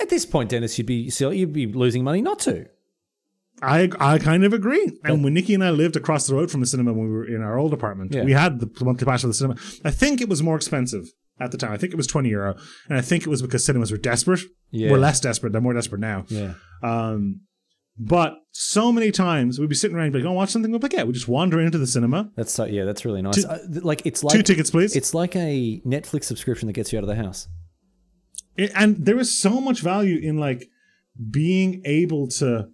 At 0.00 0.08
this 0.08 0.24
point, 0.24 0.50
Denis, 0.50 0.78
you'd 0.78 0.86
be 0.86 1.10
so 1.10 1.30
you'd 1.30 1.52
be 1.52 1.66
losing 1.66 2.02
money 2.02 2.22
not 2.22 2.38
to. 2.40 2.66
I 3.62 3.90
I 3.98 4.18
kind 4.18 4.44
of 4.44 4.52
agree. 4.52 4.90
And 5.04 5.22
when 5.24 5.34
Nikki 5.34 5.54
and 5.54 5.62
I 5.64 5.70
lived 5.70 5.96
across 5.96 6.26
the 6.26 6.34
road 6.34 6.50
from 6.50 6.60
the 6.60 6.66
cinema 6.66 6.92
when 6.92 7.04
we 7.06 7.12
were 7.12 7.26
in 7.26 7.42
our 7.42 7.58
old 7.58 7.72
apartment, 7.72 8.14
Yeah. 8.14 8.24
we 8.24 8.32
had 8.32 8.60
the 8.60 8.70
monthly 8.84 9.04
pass 9.06 9.20
for 9.22 9.26
the 9.28 9.34
cinema. 9.34 9.56
I 9.84 9.90
think 9.90 10.20
it 10.20 10.28
was 10.28 10.42
more 10.42 10.56
expensive 10.56 11.04
at 11.38 11.50
the 11.52 11.58
time. 11.58 11.72
I 11.72 11.76
think 11.76 11.92
it 11.92 11.96
was 11.96 12.06
twenty 12.06 12.30
euro, 12.30 12.56
and 12.88 12.96
I 12.98 13.00
think 13.02 13.22
it 13.24 13.28
was 13.28 13.42
because 13.42 13.64
cinemas 13.64 13.90
were 13.92 13.98
desperate. 13.98 14.40
Yeah. 14.70 14.90
We're 14.90 14.98
less 14.98 15.20
desperate. 15.20 15.52
They're 15.52 15.60
more 15.60 15.74
desperate 15.74 16.00
now. 16.00 16.24
Yeah. 16.28 16.54
Um, 16.82 17.40
but 17.98 18.34
so 18.52 18.92
many 18.92 19.10
times 19.10 19.58
we'd 19.58 19.68
be 19.68 19.74
sitting 19.74 19.94
around, 19.96 20.06
and 20.06 20.12
be 20.14 20.20
like, 20.20 20.28
"Oh, 20.28 20.32
watch 20.32 20.50
something." 20.50 20.72
We'd 20.72 20.80
be 20.80 20.86
like, 20.86 20.92
"Yeah." 20.94 21.02
We 21.04 21.12
just 21.12 21.28
wander 21.28 21.60
into 21.60 21.76
the 21.76 21.86
cinema. 21.86 22.30
That's 22.36 22.52
so 22.52 22.64
yeah, 22.64 22.84
that's 22.84 23.04
really 23.04 23.20
nice. 23.20 23.42
Two- 23.42 23.48
Uh, 23.48 23.58
like 23.82 24.02
it's 24.06 24.24
like 24.24 24.34
Two 24.36 24.42
tickets, 24.42 24.70
please. 24.70 24.96
It's 24.96 25.12
like 25.12 25.36
a 25.36 25.82
Netflix 25.84 26.24
subscription 26.24 26.66
that 26.68 26.72
gets 26.72 26.92
you 26.92 26.98
out 26.98 27.04
of 27.04 27.08
the 27.08 27.16
house. 27.16 27.48
It- 28.56 28.72
and 28.74 29.04
there 29.04 29.18
is 29.18 29.36
so 29.36 29.60
much 29.60 29.80
value 29.80 30.18
in 30.18 30.38
like 30.38 30.66
being 31.30 31.82
able 31.84 32.28
to 32.28 32.68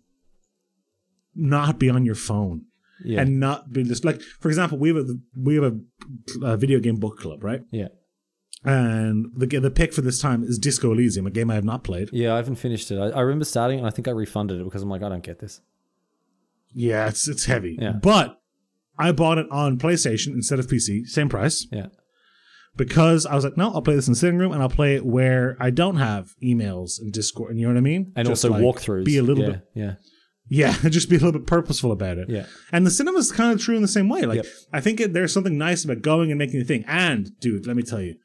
not 1.37 1.79
be 1.79 1.89
on 1.91 2.05
your 2.05 2.15
phone 2.15 2.63
Yeah. 3.05 3.21
and 3.21 3.39
not 3.41 3.73
be 3.73 3.85
just 3.85 4.05
like 4.05 4.21
for 4.41 4.49
example 4.49 4.79
we 4.79 4.89
have 4.89 4.97
a 4.99 5.15
we 5.37 5.55
have 5.57 5.65
a, 5.65 5.77
a 6.53 6.57
video 6.57 6.79
game 6.81 6.97
book 6.97 7.19
club 7.19 7.45
right 7.45 7.63
yeah. 7.71 7.89
and 8.65 9.27
the 9.37 9.47
the 9.47 9.71
pick 9.71 9.93
for 9.93 10.01
this 10.01 10.21
time 10.21 10.43
is 10.45 10.59
disco 10.59 10.93
elysium 10.93 11.27
a 11.27 11.31
game 11.31 11.51
i 11.51 11.55
have 11.55 11.65
not 11.65 11.85
played 11.85 12.09
Yeah, 12.13 12.33
I 12.35 12.37
haven't 12.37 12.57
finished 12.57 12.91
it. 12.91 12.99
I, 12.99 13.09
I 13.11 13.21
remember 13.21 13.45
starting 13.45 13.79
and 13.79 13.87
I 13.87 13.91
think 13.91 14.09
I 14.09 14.13
refunded 14.13 14.61
it 14.61 14.65
because 14.65 14.83
I'm 14.83 14.89
like, 14.89 15.03
I 15.03 15.09
don't 15.09 15.23
get 15.23 15.39
this. 15.41 15.61
yeah 16.75 17.09
it's 17.09 17.29
it's 17.29 17.45
heavy 17.47 17.77
Yeah. 17.81 17.93
but 17.93 18.41
i 18.99 19.13
bought 19.13 19.39
it 19.39 19.47
on 19.51 19.79
playstation 19.79 20.29
instead 20.35 20.59
of 20.59 20.67
pc 20.67 21.07
same 21.07 21.29
price 21.29 21.67
Yeah. 21.71 21.89
because 22.77 23.27
i 23.27 23.35
was 23.35 23.45
like 23.45 23.57
no 23.57 23.71
i'll 23.73 23.83
play 23.83 23.95
this 23.95 24.09
in 24.09 24.13
the 24.15 24.19
sitting 24.19 24.39
room 24.39 24.53
and 24.53 24.63
i'll 24.63 24.69
play 24.81 24.95
it 24.97 25.05
where 25.05 25.57
i 25.61 25.71
don't 25.71 25.97
have 25.97 26.35
emails 26.43 26.99
and 27.01 27.13
discord 27.13 27.51
and 27.51 27.61
you 27.61 27.67
know 27.67 27.73
what 27.75 27.79
i 27.79 27.83
mean 27.83 28.13
And 28.17 28.27
Just, 28.29 28.45
also 28.45 28.55
like, 28.55 28.63
walkthroughs. 28.63 29.05
be 29.05 29.19
a 29.19 29.23
little 29.23 29.45
yeah, 29.45 29.51
bit 29.51 29.61
Yeah. 29.75 29.95
Yeah, 30.49 30.73
just 30.89 31.09
be 31.11 31.17
a 31.17 31.19
little 31.19 31.33
bit 31.39 31.47
purposeful 31.47 31.93
about 31.93 32.19
it. 32.19 32.29
Yeah. 32.29 32.47
And 32.73 32.87
the 32.87 32.91
cinema's 32.91 33.33
kind 33.33 33.53
of 33.53 33.61
true 33.61 33.77
in 33.77 33.83
the 33.83 33.89
same 33.89 34.09
way. 34.09 34.23
Like, 34.23 34.37
Yep. 34.37 34.47
I 34.73 34.81
think 34.81 35.01
it, 35.01 35.13
there's 35.13 35.33
something 35.33 35.59
nice 35.59 35.85
about 35.85 36.03
going 36.03 36.31
and 36.31 36.39
making 36.39 36.61
a 36.61 36.65
thing. 36.65 36.85
And, 36.87 37.31
dude, 37.41 37.67
let 37.67 37.77
me 37.77 37.83
tell 37.83 38.01
you, 38.01 38.17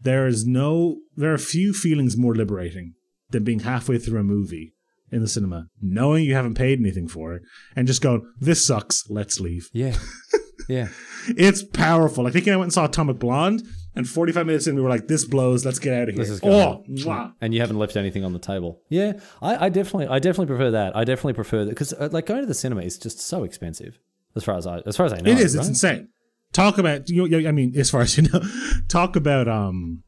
there 0.00 0.26
is 0.26 0.46
no, 0.46 0.98
there 1.16 1.32
are 1.32 1.38
few 1.38 1.72
feelings 1.72 2.16
more 2.16 2.34
liberating 2.34 2.94
than 3.30 3.44
being 3.44 3.60
halfway 3.60 3.98
through 3.98 4.20
a 4.20 4.24
movie 4.24 4.74
in 5.10 5.20
the 5.20 5.28
cinema, 5.28 5.68
knowing 5.80 6.24
you 6.24 6.34
haven't 6.34 6.54
paid 6.54 6.80
anything 6.80 7.08
for 7.08 7.34
it, 7.34 7.42
and 7.74 7.86
just 7.86 8.02
going, 8.02 8.28
this 8.40 8.66
sucks, 8.66 9.08
let's 9.08 9.38
leave. 9.40 9.68
Yeah. 9.72 9.96
yeah. 10.68 10.88
It's 11.28 11.62
powerful. 11.62 12.24
Like, 12.24 12.32
I 12.32 12.34
think 12.34 12.48
I 12.48 12.56
went 12.56 12.64
and 12.64 12.72
saw 12.72 12.86
Atomic 12.86 13.18
Blonde, 13.18 13.62
and 13.96 14.06
45 14.08 14.46
minutes 14.46 14.66
in, 14.66 14.76
we 14.76 14.82
were 14.82 14.90
like, 14.90 15.08
this 15.08 15.24
blows, 15.24 15.64
let's 15.64 15.78
get 15.78 15.94
out 15.94 16.08
of 16.08 16.14
here. 16.14 16.24
This 16.24 16.30
is 16.30 16.40
oh, 16.42 16.84
mwah. 16.88 17.32
And 17.40 17.54
you 17.54 17.60
haven't 17.60 17.78
left 17.78 17.96
anything 17.96 18.24
on 18.24 18.32
the 18.32 18.38
table. 18.38 18.82
Yeah, 18.90 19.14
I, 19.40 19.66
I 19.66 19.68
definitely, 19.70 20.08
I 20.08 20.18
definitely 20.18 20.54
prefer 20.54 20.70
that. 20.72 20.94
I 20.94 21.04
definitely 21.04 21.32
prefer 21.32 21.64
that 21.64 21.70
because 21.70 21.92
uh, 21.94 22.10
like 22.12 22.26
going 22.26 22.42
to 22.42 22.46
the 22.46 22.54
cinema 22.54 22.82
is 22.82 22.98
just 22.98 23.20
so 23.20 23.42
expensive. 23.42 23.98
As 24.36 24.44
far 24.44 24.56
as 24.56 24.66
I, 24.66 24.80
as 24.84 24.96
far 24.96 25.06
as 25.06 25.14
I 25.14 25.20
know, 25.20 25.30
It 25.30 25.38
is. 25.38 25.56
right? 25.56 25.60
It's 25.60 25.68
insane. 25.68 26.08
Talk 26.52 26.78
about 26.78 27.08
you. 27.08 27.48
I 27.48 27.52
mean, 27.52 27.74
as 27.76 27.90
far 27.90 28.02
as 28.02 28.16
you 28.16 28.24
know, 28.24 28.40
talk 28.88 29.16
about 29.16 29.48
um, 29.48 30.02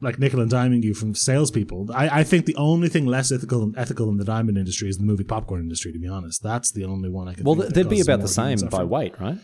like 0.00 0.18
nickel 0.18 0.40
and 0.40 0.50
diming 0.50 0.82
you 0.82 0.94
from 0.94 1.14
salespeople. 1.14 1.90
I, 1.94 2.20
I 2.20 2.24
think 2.24 2.46
the 2.46 2.56
only 2.56 2.88
thing 2.88 3.06
less 3.06 3.30
ethical 3.32 3.60
than 3.60 3.74
ethical 3.78 4.08
in 4.08 4.16
the 4.16 4.24
diamond 4.24 4.58
industry 4.58 4.88
is 4.88 4.98
the 4.98 5.04
movie 5.04 5.24
popcorn 5.24 5.60
industry. 5.60 5.92
To 5.92 5.98
be 5.98 6.08
honest, 6.08 6.42
that's 6.42 6.72
the 6.72 6.84
only 6.84 7.08
one 7.08 7.28
I 7.28 7.34
can. 7.34 7.44
Well, 7.44 7.54
think 7.54 7.64
th- 7.66 7.74
that 7.74 7.88
they'd 7.90 7.96
be 7.96 8.00
about 8.00 8.20
the 8.20 8.28
same 8.28 8.58
by 8.68 8.84
weight, 8.84 9.18
right? 9.20 9.38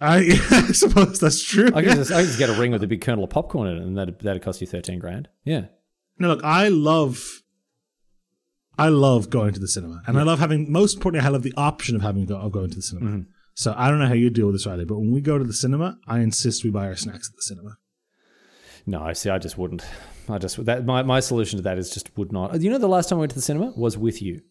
I, 0.00 0.18
I 0.50 0.72
suppose 0.72 1.18
that's 1.20 1.42
true. 1.42 1.68
I 1.74 1.82
can 1.82 1.96
just, 1.96 2.12
I 2.12 2.16
can 2.18 2.26
just 2.26 2.38
get 2.38 2.50
a 2.50 2.54
ring 2.54 2.70
with 2.72 2.82
a 2.82 2.86
big 2.86 3.00
kernel 3.00 3.24
of 3.24 3.30
popcorn 3.30 3.68
in 3.68 3.76
it, 3.78 3.82
and 3.82 3.96
that 3.96 4.18
that'd 4.20 4.42
cost 4.42 4.60
you 4.60 4.66
thirteen 4.66 4.98
grand. 4.98 5.28
Yeah, 5.44 5.66
No, 6.18 6.28
look, 6.28 6.44
I 6.44 6.68
love. 6.68 7.42
I 8.78 8.88
love 8.88 9.30
going 9.30 9.54
to 9.54 9.60
the 9.60 9.68
cinema, 9.68 10.02
and 10.06 10.18
I 10.18 10.22
love 10.22 10.38
having. 10.38 10.70
Most 10.70 10.96
importantly, 10.96 11.26
I 11.26 11.30
love 11.30 11.42
the 11.42 11.54
option 11.56 11.96
of 11.96 12.02
having 12.02 12.26
go, 12.26 12.36
of 12.36 12.52
going 12.52 12.68
to 12.70 12.76
the 12.76 12.82
cinema. 12.82 13.10
Mm-hmm. 13.10 13.30
So 13.54 13.74
I 13.74 13.88
don't 13.88 13.98
know 13.98 14.06
how 14.06 14.12
you 14.12 14.28
deal 14.28 14.46
with 14.46 14.54
this, 14.54 14.66
Riley, 14.66 14.84
but 14.84 14.98
when 14.98 15.12
we 15.12 15.22
go 15.22 15.38
to 15.38 15.44
the 15.44 15.54
cinema, 15.54 15.98
I 16.06 16.18
insist 16.18 16.62
we 16.62 16.68
buy 16.68 16.84
our 16.86 16.94
snacks 16.96 17.30
at 17.30 17.36
the 17.36 17.40
cinema. 17.42 17.78
no, 18.84 19.00
I 19.02 19.14
see. 19.14 19.30
I 19.30 19.38
just 19.38 19.56
wouldn't. 19.56 19.82
I 20.28 20.36
just 20.36 20.62
that 20.66 20.84
my, 20.84 21.02
my 21.04 21.20
solution 21.20 21.56
to 21.56 21.62
that 21.62 21.78
is 21.78 21.88
just 21.88 22.14
would 22.18 22.32
not. 22.32 22.60
You 22.60 22.68
know, 22.68 22.76
the 22.76 22.86
last 22.86 23.08
time 23.08 23.16
I 23.16 23.20
went 23.20 23.30
to 23.30 23.36
the 23.36 23.40
cinema 23.42 23.72
was 23.76 23.96
with 23.96 24.20
you. 24.20 24.42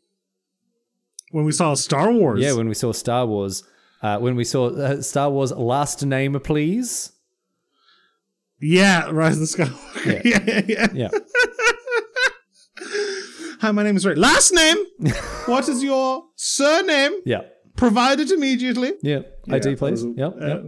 When 1.31 1.45
we 1.45 1.51
saw 1.51 1.75
Star 1.75 2.11
Wars, 2.11 2.41
Yeah, 2.41 2.53
when 2.53 2.67
we 2.67 2.73
saw 2.73 2.91
Star 2.93 3.27
Wars. 3.27 3.63
Uh, 4.01 4.19
when 4.19 4.35
we 4.35 4.43
saw 4.43 4.67
uh, 4.69 5.01
Star 5.01 5.29
Wars 5.29 5.51
Last 5.51 6.05
Name, 6.05 6.39
please. 6.39 7.11
Yeah, 8.61 9.09
Rise 9.11 9.33
of 9.33 9.39
the 9.41 9.45
Skywalker. 9.65 10.23
Yeah, 10.23 10.43
yeah, 10.45 10.61
yeah. 10.67 10.87
Yeah. 10.93 11.09
Hi, 13.61 13.71
my 13.71 13.83
name 13.83 13.95
is 13.97 14.05
Ray. 14.05 14.15
Last 14.15 14.51
name? 14.53 14.77
what 15.45 15.67
is 15.69 15.83
your 15.83 16.25
surname? 16.35 17.13
Yeah. 17.25 17.41
Provided 17.75 18.31
immediately. 18.31 18.93
Yeah. 19.01 19.21
ID, 19.49 19.75
please. 19.75 20.03
was- 20.05 20.15
Yep. 20.17 20.35
uh, 20.41 20.47
yep. 20.47 20.63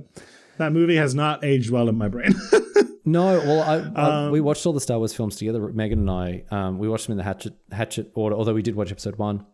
That 0.58 0.72
movie 0.74 0.96
has 0.96 1.14
not 1.14 1.44
aged 1.44 1.70
well 1.70 1.88
in 1.90 1.98
my 1.98 2.08
brain. 2.08 2.34
No, 3.06 3.38
well, 3.40 3.62
I, 3.62 3.78
Um, 4.26 4.32
we 4.32 4.42
watched 4.42 4.66
all 4.66 4.74
the 4.74 4.82
Star 4.82 4.98
Wars 4.98 5.14
films 5.14 5.36
together. 5.36 5.62
Megan 5.72 6.00
and 6.00 6.10
I, 6.10 6.44
um, 6.50 6.80
we 6.80 6.90
watched 6.90 7.06
them 7.08 7.12
in 7.14 7.18
the 7.18 7.24
Hatchet 7.24 7.54
Hatchet 7.72 8.12
order. 8.16 8.36
Although 8.36 8.56
we 8.56 8.64
did 8.64 8.76
watch 8.76 8.92
episode 8.92 9.16
one, 9.18 9.46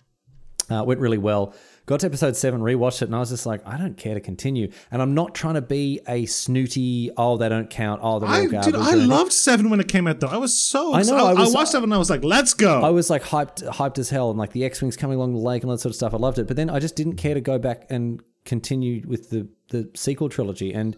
uh, 0.71 0.83
went 0.87 0.99
really 1.01 1.17
well. 1.17 1.53
Got 1.85 1.99
to 1.99 2.05
episode 2.05 2.37
seven, 2.37 2.61
rewatched 2.61 3.01
it, 3.01 3.05
and 3.05 3.15
I 3.15 3.19
was 3.19 3.29
just 3.29 3.45
like, 3.45 3.61
I 3.67 3.77
don't 3.77 3.97
care 3.97 4.13
to 4.13 4.21
continue. 4.21 4.71
And 4.89 5.01
I'm 5.01 5.13
not 5.13 5.35
trying 5.35 5.55
to 5.55 5.61
be 5.61 5.99
a 6.07 6.25
snooty. 6.25 7.11
Oh, 7.17 7.35
they 7.35 7.49
don't 7.49 7.69
count. 7.69 7.99
Oh, 8.01 8.19
they're 8.19 8.29
all 8.29 8.47
garbage. 8.47 8.71
dude, 8.73 8.81
I 8.81 8.93
loved 8.93 9.33
Seven 9.33 9.69
when 9.69 9.81
it 9.81 9.89
came 9.89 10.07
out, 10.07 10.21
though. 10.21 10.27
I 10.27 10.37
was 10.37 10.57
so. 10.57 10.93
I 10.93 11.01
know, 11.03 11.17
I, 11.17 11.33
was- 11.33 11.53
I 11.53 11.57
watched 11.57 11.71
Seven 11.71 11.85
and 11.89 11.93
I 11.93 11.97
was 11.97 12.09
like, 12.09 12.23
"Let's 12.23 12.53
go." 12.53 12.81
I 12.81 12.89
was 12.89 13.09
like 13.09 13.23
hyped, 13.23 13.67
hyped 13.67 13.99
as 13.99 14.09
hell, 14.09 14.29
and 14.29 14.39
like 14.39 14.53
the 14.53 14.63
X 14.63 14.81
wings 14.81 14.95
coming 14.95 15.17
along 15.17 15.33
the 15.33 15.39
lake 15.39 15.61
and 15.63 15.69
all 15.69 15.75
that 15.75 15.81
sort 15.81 15.91
of 15.91 15.95
stuff. 15.97 16.13
I 16.13 16.17
loved 16.17 16.39
it, 16.39 16.47
but 16.47 16.55
then 16.55 16.69
I 16.69 16.79
just 16.79 16.95
didn't 16.95 17.17
care 17.17 17.33
to 17.33 17.41
go 17.41 17.59
back 17.59 17.85
and 17.89 18.21
continue 18.45 19.03
with 19.05 19.29
the 19.29 19.49
the 19.69 19.89
sequel 19.93 20.29
trilogy. 20.29 20.73
And 20.73 20.95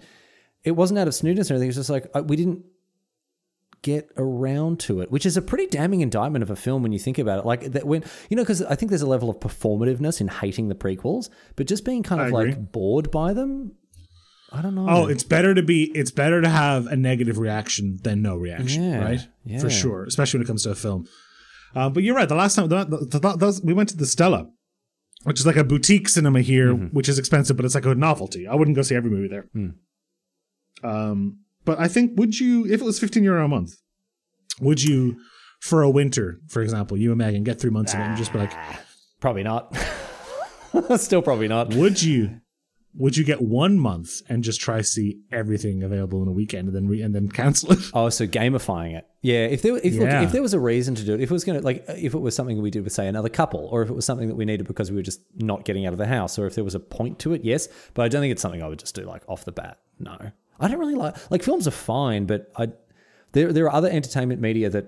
it 0.63 0.71
wasn't 0.71 0.99
out 0.99 1.07
of 1.07 1.15
snootiness 1.15 1.49
or 1.49 1.55
anything. 1.55 1.69
It's 1.69 1.77
just 1.77 1.89
like 1.89 2.05
I, 2.13 2.21
we 2.21 2.35
didn't 2.35 2.63
get 3.81 4.09
around 4.17 4.79
to 4.81 5.01
it, 5.01 5.11
which 5.11 5.25
is 5.25 5.37
a 5.37 5.41
pretty 5.41 5.67
damning 5.67 6.01
indictment 6.01 6.43
of 6.43 6.49
a 6.49 6.55
film 6.55 6.81
when 6.83 6.91
you 6.91 6.99
think 6.99 7.17
about 7.17 7.39
it. 7.39 7.45
Like 7.45 7.71
that 7.73 7.85
when 7.85 8.03
you 8.29 8.35
know, 8.37 8.43
because 8.43 8.61
I 8.63 8.75
think 8.75 8.89
there's 8.89 9.01
a 9.01 9.07
level 9.07 9.29
of 9.29 9.37
performativeness 9.39 10.19
in 10.21 10.27
hating 10.27 10.67
the 10.69 10.75
prequels, 10.75 11.29
but 11.55 11.67
just 11.67 11.85
being 11.85 12.03
kind 12.03 12.21
of 12.21 12.31
like 12.31 12.71
bored 12.71 13.11
by 13.11 13.33
them. 13.33 13.73
I 14.51 14.61
don't 14.61 14.75
know. 14.75 14.85
Oh, 14.89 15.07
it's 15.07 15.23
better 15.23 15.53
to 15.53 15.63
be. 15.63 15.85
It's 15.95 16.11
better 16.11 16.41
to 16.41 16.47
have 16.47 16.87
a 16.87 16.95
negative 16.95 17.37
reaction 17.37 17.97
than 18.03 18.21
no 18.21 18.35
reaction, 18.37 18.83
Yeah, 18.83 19.03
right? 19.03 19.27
yeah. 19.43 19.59
For 19.59 19.69
sure, 19.69 20.05
especially 20.05 20.37
when 20.39 20.45
it 20.45 20.47
comes 20.47 20.63
to 20.63 20.71
a 20.71 20.75
film. 20.75 21.07
Uh, 21.75 21.89
but 21.89 22.03
you're 22.03 22.15
right. 22.15 22.29
The 22.29 22.35
last 22.35 22.55
time 22.55 22.69
the, 22.69 22.85
the, 22.85 23.19
the, 23.19 23.61
we 23.63 23.73
went 23.73 23.89
to 23.89 23.97
the 23.97 24.05
Stella, 24.05 24.47
which 25.23 25.39
is 25.41 25.45
like 25.45 25.57
a 25.57 25.63
boutique 25.65 26.07
cinema 26.07 26.39
here, 26.41 26.73
Mm-hmm. 26.73 26.85
which 26.95 27.09
is 27.09 27.19
expensive, 27.19 27.57
but 27.57 27.65
it's 27.65 27.75
like 27.75 27.85
a 27.85 27.95
novelty. 27.95 28.47
I 28.47 28.55
wouldn't 28.55 28.77
go 28.77 28.81
see 28.81 28.95
every 28.95 29.09
movie 29.11 29.27
there. 29.27 29.49
Hmm. 29.51 29.69
Um, 30.83 31.39
but 31.65 31.79
I 31.79 31.87
think 31.87 32.17
would 32.17 32.39
you, 32.39 32.65
if 32.65 32.81
it 32.81 32.83
was 32.85 32.99
15 32.99 33.23
euro 33.23 33.43
a 33.45 33.47
month, 33.47 33.73
would 34.61 34.81
you, 34.83 35.17
for 35.61 35.81
a 35.81 35.89
winter, 35.89 36.39
for 36.47 36.61
example, 36.61 36.95
you 36.97 37.11
and 37.11 37.17
Megan 37.17 37.43
get 37.43 37.59
three 37.59 37.71
months 37.71 37.93
of 37.93 37.99
it 37.99 38.03
and 38.03 38.17
just 38.17 38.31
be 38.31 38.39
like, 38.39 38.53
probably 39.19 39.43
not. 39.43 39.75
Still 40.97 41.21
probably 41.21 41.47
not. 41.47 41.73
would 41.73 42.01
you? 42.01 42.41
Would 42.97 43.17
you 43.17 43.25
get 43.25 43.41
one 43.41 43.77
month 43.77 44.21
and 44.29 44.41
just 44.41 44.61
try 44.61 44.79
see 44.79 45.19
everything 45.29 45.83
available 45.83 46.21
in 46.21 46.29
a 46.29 46.31
weekend 46.31 46.67
and 46.69 46.75
then 46.75 46.87
re- 46.87 47.01
and 47.01 47.13
then 47.13 47.27
cancel 47.27 47.73
it? 47.73 47.79
Oh, 47.93 48.07
so 48.07 48.25
gamifying 48.25 48.95
it. 48.97 49.05
Yeah, 49.21 49.47
if 49.47 49.61
there 49.63 49.75
if 49.75 49.95
look, 49.95 50.07
Yeah. 50.07 50.21
if 50.23 50.31
there 50.31 50.41
was 50.41 50.53
a 50.53 50.61
reason 50.61 50.95
to 50.95 51.03
do 51.03 51.13
it, 51.13 51.19
if 51.19 51.29
it 51.29 51.33
was 51.33 51.43
going 51.43 51.59
to 51.59 51.65
like 51.65 51.83
if 51.89 52.13
it 52.13 52.19
was 52.19 52.35
something 52.35 52.61
we 52.61 52.71
did 52.71 52.85
with 52.85 52.93
say 52.93 53.07
another 53.09 53.27
couple, 53.27 53.67
or 53.69 53.81
if 53.81 53.89
it 53.89 53.93
was 53.93 54.05
something 54.05 54.29
that 54.29 54.35
we 54.35 54.45
needed 54.45 54.65
because 54.65 54.91
we 54.91 54.95
were 54.95 55.01
just 55.03 55.19
not 55.35 55.65
getting 55.65 55.85
out 55.85 55.91
of 55.91 55.97
the 55.99 56.05
house, 56.07 56.39
or 56.39 56.45
if 56.47 56.55
there 56.55 56.63
was 56.63 56.73
a 56.75 56.79
point 56.79 57.19
to 57.19 57.33
it, 57.33 57.43
yes. 57.43 57.67
But 57.95 58.03
I 58.03 58.07
don't 58.07 58.21
think 58.21 58.31
it's 58.31 58.41
something 58.41 58.63
I 58.63 58.67
would 58.69 58.79
just 58.79 58.95
do 58.95 59.01
like 59.03 59.23
off 59.27 59.43
the 59.43 59.51
bat. 59.51 59.77
No, 59.99 60.17
I 60.59 60.67
don't 60.67 60.79
really 60.79 60.95
like 60.95 61.15
like 61.31 61.43
films 61.43 61.67
are 61.67 61.71
fine, 61.71 62.25
but 62.25 62.51
I 62.57 62.69
there 63.33 63.51
there 63.51 63.65
are 63.65 63.73
other 63.73 63.89
entertainment 63.89 64.41
media 64.41 64.69
that 64.69 64.87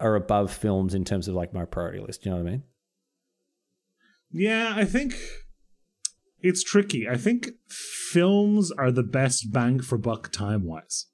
are 0.00 0.16
above 0.16 0.52
films 0.52 0.94
in 0.94 1.04
terms 1.04 1.28
of 1.28 1.34
like 1.34 1.54
my 1.54 1.64
priority 1.64 2.00
list. 2.00 2.24
You 2.24 2.32
know 2.32 2.38
what 2.38 2.46
I 2.46 2.50
mean? 2.50 2.62
Yeah, 4.30 4.72
I 4.76 4.84
think 4.84 5.14
it's 6.40 6.62
tricky. 6.62 7.08
I 7.08 7.16
think 7.16 7.50
films 7.68 8.70
are 8.72 8.90
the 8.90 9.02
best 9.04 9.52
bang 9.52 9.80
for 9.80 9.96
buck 9.96 10.30
time 10.32 10.64
wise. 10.64 11.06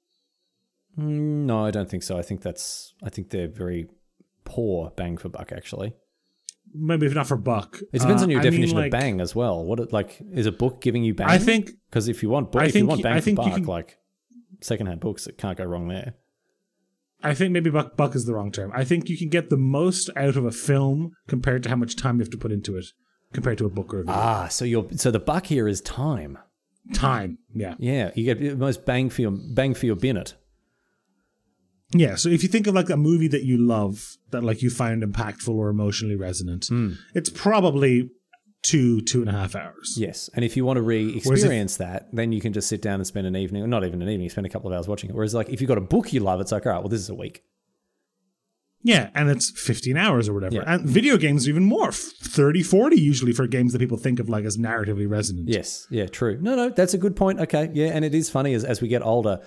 Mm, 0.97 1.45
No, 1.45 1.65
I 1.65 1.71
don't 1.71 1.89
think 1.89 2.03
so. 2.03 2.17
I 2.17 2.21
think 2.21 2.41
that's 2.41 2.93
I 3.03 3.09
think 3.09 3.29
they're 3.29 3.47
very 3.47 3.87
poor 4.43 4.91
bang 4.97 5.17
for 5.17 5.29
buck 5.29 5.51
actually. 5.51 5.93
Maybe 6.73 7.05
if 7.05 7.13
not 7.13 7.27
for 7.27 7.37
buck. 7.37 7.79
It 7.93 7.99
depends 7.99 8.21
Uh, 8.21 8.25
on 8.25 8.29
your 8.31 8.39
I 8.39 8.43
mean, 8.43 8.51
definition 8.51 8.77
like, 8.77 8.93
of 8.93 8.99
bang 8.99 9.19
as 9.21 9.35
well. 9.35 9.65
What 9.65 9.79
it, 9.79 9.91
like 9.93 10.21
is 10.33 10.45
a 10.45 10.51
book 10.51 10.81
giving 10.81 11.03
you 11.03 11.13
bang? 11.13 11.27
I 11.29 11.37
think 11.37 11.71
Because 11.89 12.07
if 12.07 12.23
you 12.23 12.29
want, 12.29 12.51
book, 12.51 12.61
I 12.61 12.65
if 12.65 12.75
you 12.75 12.85
want 12.85 13.03
bang 13.03 13.17
I 13.17 13.21
for 13.21 13.33
buck, 13.33 13.53
can- 13.53 13.65
like 13.65 13.97
secondhand 14.61 14.99
books, 15.01 15.27
it 15.27 15.37
can't 15.37 15.57
go 15.57 15.65
wrong 15.65 15.87
there. 15.87 16.13
I 17.23 17.33
think 17.35 17.51
maybe 17.51 17.69
buck 17.69 17.95
buck 17.97 18.15
is 18.15 18.25
the 18.25 18.33
wrong 18.33 18.51
term. 18.51 18.71
I 18.73 18.83
think 18.83 19.07
you 19.09 19.17
can 19.17 19.29
get 19.29 19.49
the 19.49 19.57
most 19.57 20.09
out 20.15 20.35
of 20.37 20.45
a 20.45 20.51
film 20.51 21.11
compared 21.27 21.61
to 21.63 21.69
how 21.69 21.75
much 21.75 21.95
time 21.95 22.15
you 22.15 22.21
have 22.21 22.31
to 22.31 22.37
put 22.37 22.51
into 22.51 22.77
it 22.77 22.85
compared 23.33 23.57
to 23.59 23.65
a 23.65 23.69
book 23.69 23.93
or 23.93 23.99
a 23.99 24.03
video. 24.03 24.15
Ah, 24.15 24.47
so 24.47 24.65
your 24.65 24.87
so 24.95 25.11
the 25.11 25.19
buck 25.19 25.45
here 25.45 25.67
is 25.67 25.81
time. 25.81 26.37
time. 26.93 27.37
Yeah. 27.53 27.75
Yeah, 27.77 28.09
you 28.15 28.23
get 28.25 28.39
the 28.39 28.55
most 28.55 28.85
bang 28.85 29.09
for 29.11 29.21
your 29.21 29.31
bang 29.53 29.73
for 29.75 29.85
your 29.85 29.95
binnet. 29.95 30.33
Yeah, 31.93 32.15
so 32.15 32.29
if 32.29 32.43
you 32.43 32.49
think 32.49 32.67
of 32.67 32.73
like 32.75 32.89
a 32.89 32.97
movie 32.97 33.27
that 33.29 33.43
you 33.43 33.57
love 33.57 34.17
that 34.31 34.43
like 34.43 34.61
you 34.61 34.69
find 34.69 35.03
impactful 35.03 35.49
or 35.53 35.69
emotionally 35.69 36.15
resonant, 36.15 36.67
Hmm. 36.67 36.93
it's 37.13 37.29
probably 37.29 38.09
two 38.63 39.01
two 39.01 39.21
and 39.21 39.29
a 39.29 39.33
half 39.33 39.55
hours. 39.55 39.95
Yes, 39.97 40.29
and 40.33 40.45
if 40.45 40.55
you 40.55 40.63
want 40.65 40.77
to 40.77 40.81
re-experience 40.83 41.77
that, 41.77 42.07
then 42.13 42.31
you 42.31 42.39
can 42.41 42.53
just 42.53 42.67
sit 42.69 42.81
down 42.81 42.95
and 42.95 43.07
spend 43.07 43.27
an 43.27 43.35
evening, 43.35 43.63
or 43.63 43.67
not 43.67 43.83
even 43.83 44.01
an 44.01 44.09
evening, 44.09 44.29
spend 44.29 44.45
a 44.45 44.49
couple 44.49 44.71
of 44.71 44.77
hours 44.77 44.87
watching 44.87 45.09
it. 45.09 45.15
Whereas, 45.15 45.33
like, 45.33 45.49
if 45.49 45.59
you've 45.61 45.67
got 45.67 45.77
a 45.77 45.81
book 45.81 46.13
you 46.13 46.19
love, 46.19 46.39
it's 46.41 46.51
like, 46.51 46.65
all 46.65 46.71
right, 46.71 46.79
well, 46.79 46.89
this 46.89 47.01
is 47.01 47.09
a 47.09 47.15
week. 47.15 47.43
Yeah, 48.83 49.11
and 49.13 49.29
it's 49.29 49.51
15 49.59 49.95
hours 49.95 50.27
or 50.27 50.33
whatever. 50.33 50.55
Yeah. 50.55 50.63
And 50.65 50.87
video 50.89 51.15
games 51.17 51.45
are 51.45 51.51
even 51.51 51.63
more, 51.65 51.89
f- 51.89 51.95
30, 51.95 52.63
40 52.63 52.99
usually 52.99 53.31
for 53.31 53.45
games 53.45 53.73
that 53.73 53.79
people 53.79 53.97
think 53.97 54.19
of 54.19 54.27
like 54.27 54.43
as 54.43 54.57
narratively 54.57 55.07
resonant. 55.09 55.49
Yes, 55.49 55.85
yeah, 55.91 56.07
true. 56.07 56.39
No, 56.41 56.55
no, 56.55 56.69
that's 56.69 56.95
a 56.95 56.97
good 56.97 57.15
point. 57.15 57.39
Okay, 57.39 57.69
yeah, 57.73 57.87
and 57.89 58.03
it 58.03 58.15
is 58.15 58.29
funny 58.31 58.55
as 58.55 58.63
as 58.63 58.81
we 58.81 58.87
get 58.87 59.03
older, 59.03 59.39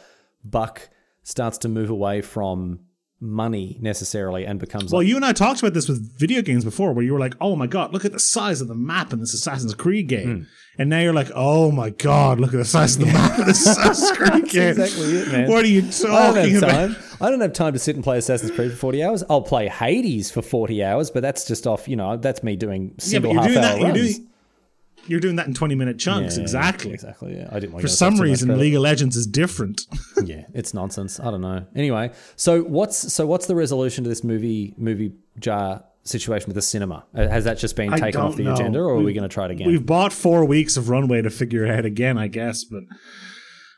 Buck 0.45 0.89
starts 1.25 1.59
to 1.59 1.69
move 1.69 1.91
away 1.91 2.21
from 2.23 2.79
money 3.21 3.79
necessarily 3.81 4.45
and 4.45 4.61
becomes 4.61 4.93
Well, 4.93 5.01
like, 5.01 5.09
you 5.09 5.17
and 5.17 5.25
I 5.25 5.33
talked 5.33 5.61
about 5.61 5.73
this 5.73 5.89
with 5.89 6.19
video 6.19 6.43
games 6.43 6.63
before, 6.65 6.93
where 6.93 7.05
you 7.05 7.13
were 7.15 7.19
like, 7.19 7.35
"Oh 7.41 7.57
my 7.57 7.67
god, 7.67 7.93
look 7.93 8.05
at 8.05 8.13
the 8.13 8.19
size 8.19 8.61
of 8.61 8.69
the 8.69 8.75
map 8.75 9.13
in 9.15 9.21
this 9.21 9.33
Assassin's 9.33 9.75
Creed 9.75 10.09
game," 10.09 10.37
Hmm. 10.37 10.43
and 10.81 10.91
now 10.91 11.01
you're 11.01 11.15
like, 11.15 11.31
"Oh 11.35 11.71
my 11.71 11.89
god, 11.91 12.39
look 12.39 12.53
at 12.53 12.59
the 12.59 12.65
size 12.67 12.97
of 12.97 13.01
the 13.07 13.13
map 13.13 13.39
in 13.39 13.47
this 13.47 13.67
Assassin's 13.67 14.11
Creed 14.19 14.49
game." 14.51 14.69
exactly 14.71 15.17
it, 15.17 15.29
man. 15.33 15.49
What 15.49 15.65
are 15.65 15.69
you 15.69 15.83
talking 15.91 16.55
have 16.55 16.63
about? 16.63 16.97
I 17.21 17.31
don't 17.31 17.41
have 17.41 17.55
time 17.55 17.73
to 17.73 17.79
sit 17.79 17.95
and 17.95 18.05
play 18.05 18.19
Assassin's 18.19 18.51
Creed 18.53 18.73
for 18.73 18.77
forty 18.77 19.03
hours. 19.03 19.25
I'll 19.31 19.41
play 19.43 19.69
Hades 19.69 20.31
for 20.31 20.43
forty 20.43 20.85
hours, 20.85 21.11
but 21.11 21.21
that's 21.23 21.47
just 21.47 21.67
off. 21.67 21.89
You 21.89 21.97
know, 21.97 22.17
that's 22.19 22.43
me 22.43 22.57
doing 22.57 22.89
Yeah, 22.99 23.05
single 23.05 23.33
you're 23.33 23.43
half 23.43 23.57
hour 23.57 23.63
that. 23.79 23.83
Runs. 23.83 24.21
You're 25.07 25.21
doing 25.21 25.37
that 25.37 25.47
in 25.47 25.55
20 25.55 25.75
minute 25.75 25.99
chunks. 25.99 26.37
Yeah, 26.37 26.43
exactly. 26.43 26.93
exactly. 26.93 27.37
Yeah, 27.37 27.49
I 27.51 27.61
didn't. 27.61 27.81
For 27.81 27.89
some 27.89 28.21
reason, 28.21 28.59
League 28.59 28.75
of 28.75 28.83
Legends 28.83 29.17
is 29.17 29.27
different. 29.27 29.87
yeah, 30.25 30.45
it's 30.53 30.75
nonsense. 30.75 31.21
I 31.21 31.31
don't 31.31 31.41
know. 31.41 31.67
Anyway, 31.75 32.13
so 32.37 32.63
what's 32.63 33.13
so 33.13 33.27
what's 33.27 33.47
the 33.47 33.55
resolution 33.55 34.05
to 34.05 34.11
this 34.11 34.25
movie 34.25 34.75
movie 34.77 35.15
jar 35.39 35.85
situation 36.03 36.49
with 36.49 36.57
the 36.57 36.63
cinema? 36.63 37.05
Uh, 37.15 37.29
Has 37.29 37.45
that 37.45 37.59
just 37.59 37.77
been 37.77 37.93
I 37.93 37.99
taken 37.99 38.21
off 38.21 38.37
the 38.37 38.45
know. 38.45 38.55
agenda, 38.55 38.81
or 38.81 38.95
are 38.95 39.03
we 39.03 39.13
going 39.13 39.29
to 39.29 39.33
try 39.33 39.47
it 39.47 39.51
again? 39.51 39.67
We've 39.69 39.85
bought 39.85 40.13
four 40.13 40.45
weeks 40.45 40.77
of 40.77 40.89
runway 40.89 41.23
to 41.23 41.31
figure 41.31 41.65
it 41.65 41.71
out 41.71 41.85
again, 41.85 42.19
I 42.19 42.29
guess, 42.29 42.65
but 42.65 42.85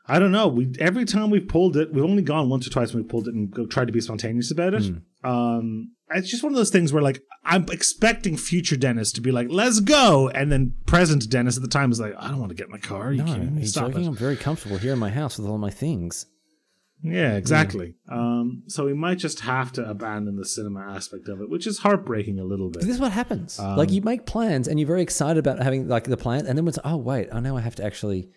I 0.06 0.18
don't 0.18 0.32
know. 0.32 0.48
We 0.48 0.72
every 0.78 1.04
time 1.04 1.30
we've 1.30 1.48
pulled 1.48 1.76
it, 1.76 1.92
we've 1.92 2.04
only 2.04 2.22
gone 2.22 2.48
once 2.48 2.66
or 2.66 2.70
twice 2.70 2.92
when 2.92 3.02
we 3.02 3.08
pulled 3.08 3.28
it 3.28 3.34
and 3.34 3.50
go, 3.50 3.66
tried 3.66 3.86
to 3.86 3.92
be 3.92 4.00
spontaneous 4.00 4.50
about 4.50 4.74
it. 4.74 4.84
Hmm. 4.84 5.28
Um, 5.28 5.92
it's 6.10 6.30
just 6.30 6.42
one 6.42 6.52
of 6.52 6.56
those 6.56 6.70
things 6.70 6.92
where 6.92 7.02
like 7.02 7.22
I'm 7.44 7.66
expecting 7.70 8.36
future 8.36 8.76
Denis 8.76 9.12
to 9.12 9.20
be 9.20 9.32
like, 9.32 9.48
"Let's 9.50 9.80
go," 9.80 10.28
and 10.28 10.52
then 10.52 10.74
present 10.86 11.28
Denis 11.28 11.56
at 11.56 11.62
the 11.62 11.68
time 11.68 11.90
is 11.90 12.00
like, 12.00 12.14
"I 12.18 12.28
don't 12.28 12.38
want 12.38 12.50
to 12.50 12.54
get 12.54 12.66
in 12.66 12.72
my 12.72 12.78
car. 12.78 13.08
Are 13.08 13.12
you 13.12 13.22
no, 13.24 13.32
kidding 13.32 13.54
me? 13.54 13.64
Stop 13.66 13.88
joking. 13.88 14.04
it." 14.04 14.08
I'm 14.08 14.16
very 14.16 14.36
comfortable 14.36 14.78
here 14.78 14.92
in 14.92 14.98
my 14.98 15.10
house 15.10 15.38
with 15.38 15.48
all 15.48 15.58
my 15.58 15.70
things. 15.70 16.26
Yeah, 17.02 17.36
exactly. 17.36 17.94
Um, 18.08 18.62
so 18.68 18.86
we 18.86 18.94
might 18.94 19.18
just 19.18 19.40
have 19.40 19.70
to 19.72 19.88
abandon 19.88 20.36
the 20.36 20.46
cinema 20.46 20.80
aspect 20.80 21.28
of 21.28 21.40
it, 21.40 21.50
which 21.50 21.66
is 21.66 21.78
heartbreaking 21.78 22.38
a 22.38 22.44
little 22.44 22.68
bit. 22.68 22.80
But 22.80 22.86
this 22.86 22.96
is 22.96 23.00
what 23.00 23.12
happens. 23.12 23.58
Um, 23.58 23.76
like 23.76 23.90
you 23.90 24.00
make 24.00 24.26
plans 24.26 24.66
and 24.66 24.80
you're 24.80 24.86
very 24.86 25.02
excited 25.02 25.38
about 25.38 25.62
having 25.62 25.88
like 25.88 26.04
the 26.04 26.16
plan, 26.16 26.46
and 26.46 26.56
then 26.56 26.66
it's 26.66 26.78
oh 26.84 26.96
wait, 26.96 27.28
oh 27.32 27.40
now 27.40 27.56
I 27.56 27.60
have 27.60 27.76
to 27.76 27.84
actually, 27.84 28.30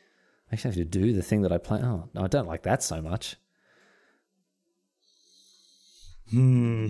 I 0.52 0.56
actually 0.56 0.72
have 0.72 0.78
to 0.78 0.86
do 0.86 1.14
the 1.14 1.24
thing 1.24 1.44
that 1.44 1.52
I 1.52 1.58
plan. 1.58 1.86
Oh 1.86 2.10
no, 2.14 2.24
I 2.24 2.28
don't 2.28 2.48
like 2.48 2.64
that 2.64 2.84
so 2.84 3.02
much. 3.02 3.38
Hmm. 6.32 6.90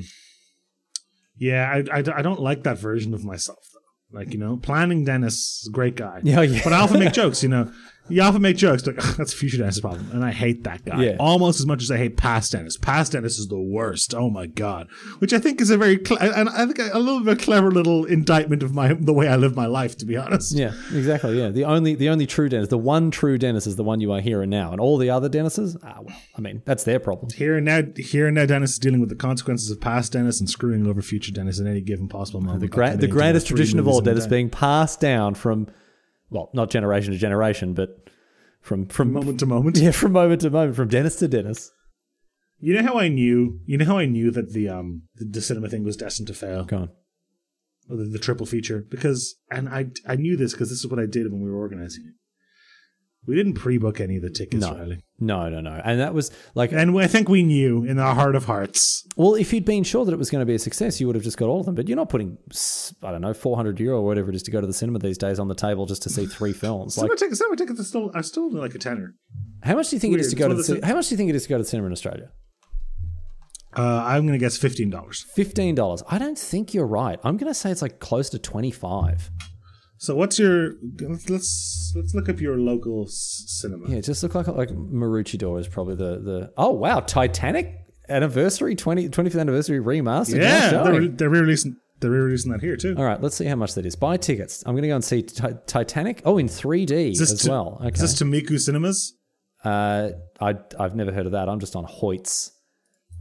Yeah, 1.40 1.84
I, 1.92 2.00
I, 2.00 2.04
I 2.18 2.22
don't 2.22 2.40
like 2.40 2.64
that 2.64 2.78
version 2.78 3.14
of 3.14 3.24
myself 3.24 3.60
though. 3.74 4.20
Like 4.20 4.34
you 4.34 4.40
know, 4.40 4.58
planning 4.58 5.06
Denis 5.06 5.62
is 5.62 5.68
a 5.70 5.72
great 5.72 5.96
guy. 5.96 6.20
Yeah, 6.24 6.40
oh, 6.40 6.42
yeah. 6.42 6.62
But 6.64 6.74
I 6.74 6.82
often 6.82 7.00
make 7.00 7.14
jokes. 7.14 7.42
You 7.42 7.50
know, 7.50 7.72
you 8.10 8.22
often 8.22 8.41
make 8.41 8.57
jokes 8.57 8.86
like 8.86 8.97
"Ugh, 9.03 9.16
that's 9.18 9.34
future 9.34 9.57
Denis' 9.57 9.80
problem, 9.80 10.10
and 10.12 10.24
I 10.26 10.32
hate 10.32 10.64
that 10.64 10.86
guy 10.86 11.03
Yeah. 11.03 11.16
almost 11.20 11.60
as 11.60 11.66
much 11.66 11.82
as 11.84 11.91
I 11.91 11.97
hate 11.97 12.18
past 12.18 12.51
Denis. 12.51 12.78
Past 12.78 13.12
Denis 13.14 13.38
is 13.39 13.47
the 13.47 13.60
worst. 13.60 14.14
Oh 14.16 14.30
my 14.30 14.45
god, 14.47 14.88
which 15.20 15.34
I 15.34 15.39
think 15.39 15.62
is 15.62 15.70
a 15.70 15.78
very 15.78 15.97
cle- 15.97 16.18
and 16.20 16.49
I 16.49 16.66
think 16.66 16.80
a 16.93 16.99
little 16.99 17.22
bit 17.24 17.39
clever 17.39 17.72
little 17.72 18.05
indictment 18.05 18.64
of 18.64 18.74
my 18.74 18.93
the 18.93 19.14
way 19.14 19.28
I 19.28 19.36
live 19.36 19.55
my 19.55 19.66
life. 19.68 19.97
To 19.97 20.05
be 20.05 20.18
honest. 20.18 20.55
Yeah, 20.55 20.74
exactly. 20.93 21.38
Yeah, 21.39 21.49
the 21.49 21.66
only 21.66 21.95
the 21.95 22.10
only 22.10 22.26
true 22.26 22.49
Denis, 22.49 22.68
the 22.70 22.78
one 22.78 23.12
true 23.12 23.38
Denis, 23.38 23.68
is 23.68 23.76
the 23.76 23.84
one 23.84 24.01
you 24.01 24.12
are 24.12 24.22
here 24.22 24.41
and 24.41 24.49
now, 24.51 24.72
and 24.72 24.80
all 24.82 24.97
the 24.97 25.10
other 25.10 25.30
Denises, 25.30 25.78
ah, 25.84 25.97
well, 26.01 26.16
I 26.38 26.41
mean, 26.41 26.62
that's 26.66 26.84
their 26.84 26.99
problem. 26.99 27.32
Here 27.36 27.55
and 27.57 27.66
now, 27.66 27.82
here 27.97 28.28
and 28.28 28.36
now, 28.36 28.45
Denis 28.45 28.72
is 28.74 28.80
dealing 28.80 28.99
with 28.99 29.10
the 29.10 29.16
consequences 29.16 29.70
of 29.72 29.80
past 29.80 30.14
Denis 30.14 30.39
and 30.39 30.49
screwing 30.49 30.86
over 30.88 31.01
future 31.01 31.32
Denis 31.32 31.60
in 31.60 31.68
any 31.68 31.82
given 31.82 32.07
possible 32.07 32.41
moment. 32.41 32.62
The 32.62 32.68
gra- 32.68 32.97
the 32.97 33.07
three 33.07 33.41
tradition 33.41 33.80
of 33.80 33.88
all, 33.88 34.01
Denis, 34.01 34.28
being 34.28 34.49
passed 34.49 34.99
down 34.99 35.36
from, 35.36 35.68
well, 36.30 36.49
not 36.53 36.69
generation 36.69 37.11
to 37.13 37.19
generation, 37.19 37.73
but 37.73 38.09
from 38.61 38.88
from 38.88 39.13
moment 39.13 39.39
to 39.39 39.45
moment. 39.45 39.77
yeah, 39.82 39.91
from 39.91 40.11
moment 40.13 40.41
to 40.41 40.49
moment, 40.49 40.75
from 40.75 40.88
Denis 40.88 41.15
to 41.17 41.27
Denis. 41.27 41.71
You 42.59 42.73
know 42.75 42.84
how 42.84 42.99
I 42.99 43.07
knew? 43.07 43.59
You 43.65 43.77
know 43.77 43.86
how 43.86 43.97
I 43.97 44.05
knew 44.05 44.32
that 44.32 44.53
the 44.53 44.69
um 44.69 45.03
the, 45.15 45.25
the 45.25 45.41
cinema 45.41 45.69
thing 45.69 45.84
was 45.84 45.97
destined 45.97 46.27
to 46.27 46.34
fail, 46.34 46.65
Go 46.65 46.77
on. 46.77 46.89
The, 47.88 48.03
the 48.03 48.19
triple 48.19 48.45
feature, 48.45 48.86
because 48.89 49.36
and 49.49 49.69
I 49.69 49.88
I 50.07 50.15
knew 50.15 50.38
this 50.38 50.53
because 50.53 50.69
this 50.69 50.80
is 50.80 50.88
what 50.88 50.99
I 50.99 51.05
did 51.05 51.32
when 51.32 51.41
we 51.41 51.49
were 51.49 51.57
organizing 51.57 52.05
it. 52.07 52.13
We 53.30 53.36
didn't 53.36 53.53
pre-book 53.53 54.01
any 54.01 54.15
of 54.15 54.23
the 54.23 54.30
tickets, 54.32 54.61
No, 54.65 54.73
Riley. 54.75 55.03
no, 55.19 55.47
no, 55.49 55.61
no, 55.61 55.80
and 55.86 55.99
that 55.99 56.13
was 56.15 56.32
like, 56.55 56.71
and 56.71 56.99
I 56.99 57.05
think 57.07 57.30
we 57.30 57.43
knew 57.43 57.84
in 57.84 57.99
our 57.99 58.15
heart 58.15 58.36
of 58.36 58.45
hearts. 58.45 59.05
well, 59.15 59.36
if 59.36 59.53
you'd 59.53 59.65
been 59.65 59.84
sure 59.84 60.03
that 60.03 60.11
it 60.11 60.17
was 60.17 60.30
going 60.32 60.41
to 60.41 60.45
be 60.47 60.55
a 60.55 60.59
success, 60.59 60.99
you 60.99 61.05
would 61.05 61.15
have 61.15 61.23
just 61.23 61.38
got 61.38 61.47
all 61.47 61.59
of 61.59 61.65
them. 61.67 61.75
But 61.75 61.88
you're 61.88 61.95
not 61.95 62.09
putting, 62.09 62.38
I 63.03 63.11
don't 63.11 63.21
know, 63.21 63.34
four 63.36 63.55
hundred 63.55 63.80
euro 63.80 63.99
or 63.99 64.05
whatever 64.05 64.30
it 64.30 64.36
is 64.36 64.41
to 64.43 64.51
go 64.51 64.59
to 64.59 64.65
the 64.67 64.73
cinema 64.73 64.97
these 64.99 65.17
days 65.19 65.38
on 65.39 65.47
the 65.47 65.53
table 65.55 65.86
just 65.86 66.01
to 66.03 66.09
see 66.09 66.25
three 66.25 66.53
films. 66.63 66.97
Like, 66.97 67.03
Cinema 67.03 67.17
tickets, 67.17 67.38
cinema 67.39 67.55
tickets 67.55 67.80
are 67.80 67.84
still 67.84 68.11
are 68.15 68.23
still 68.23 68.51
like 68.51 68.73
a 68.73 68.80
tenner. 68.80 69.13
how 69.63 69.75
much 69.75 69.89
do 69.91 69.95
you 69.95 69.99
think 69.99 70.15
it 70.15 70.19
is 70.19 70.30
to 70.30 70.36
go 70.36 70.47
to 70.47 70.55
the 70.55 70.77
of 70.77 70.84
How 70.84 70.95
much 70.95 71.07
do 71.09 71.13
you 71.13 71.17
think 71.17 71.30
it 71.30 71.36
is 71.36 71.43
to 71.43 71.49
go 71.49 71.57
to 71.57 71.63
the 71.63 71.69
cinema 71.69 71.86
in 71.88 71.91
Australia? 71.93 72.32
Uh, 73.77 74.03
I'm 74.07 74.25
gonna 74.25 74.39
guess 74.39 74.57
fifteen 74.57 74.89
dollars. 74.89 75.25
Fifteen 75.36 75.75
dollars. 75.75 76.01
I 76.09 76.17
don't 76.17 76.38
think 76.38 76.73
you're 76.73 76.88
right. 76.88 77.19
I'm 77.23 77.38
going 77.38 77.51
to 77.51 77.53
say 77.53 77.69
it's 77.69 77.84
like 77.84 77.99
close 77.99 78.30
to 78.32 78.39
twenty 78.39 78.71
five. 78.71 79.30
So 80.02 80.16
what's 80.16 80.39
your? 80.39 80.76
Let's 81.02 81.30
let's, 81.30 81.93
let's 81.95 82.16
look 82.16 82.30
up 82.30 82.39
your 82.39 82.58
local 82.58 83.04
s- 83.04 83.43
cinema. 83.47 83.89
Yeah, 83.89 84.00
just 84.00 84.24
look 84.24 84.34
like 84.34 84.47
like 84.47 84.70
Maroochydore 84.70 85.60
is 85.60 85.68
probably 85.68 85.95
the 85.95 86.20
the. 86.22 86.54
Oh 86.58 86.72
wow, 86.72 87.02
Titanic 87.02 87.76
anniversary 88.08 88.76
20, 88.76 89.10
25th 89.10 89.39
anniversary 89.39 89.80
remastered. 89.80 90.41
Yeah, 90.41 90.84
they're, 90.84 91.08
they're 91.10 91.30
re-releasing 91.30 91.76
they're 92.00 92.12
re-releasing 92.12 92.52
that 92.54 92.62
here 92.62 92.78
too. 92.78 92.95
All 92.97 93.04
right, 93.04 93.22
let's 93.22 93.36
see 93.36 93.45
how 93.45 93.58
much 93.58 93.74
that 93.74 93.86
is. 93.86 93.97
Buy 93.97 94.16
tickets. 94.16 94.64
I'm 94.66 94.74
going 94.74 94.84
to 94.84 94.88
go 94.88 94.95
and 94.95 95.04
see 95.04 95.22
Ti- 95.22 95.58
Titanic. 95.68 96.22
Oh, 96.24 96.38
in 96.38 96.47
3D 96.47 96.88
this 97.18 97.34
as 97.34 97.41
to- 97.41 97.50
well. 97.52 97.78
Okay. 97.82 97.89
Is 97.93 98.00
this 98.00 98.16
Tamiku 98.16 98.58
Cinemas? 98.58 99.14
uh, 99.66 100.12
I 100.39 100.56
I've 100.80 100.95
never 100.95 101.12
heard 101.12 101.26
of 101.26 101.34
that. 101.34 101.50
I'm 101.50 101.60
just 101.60 101.76
on 101.76 101.86
Hoyts. 101.86 102.52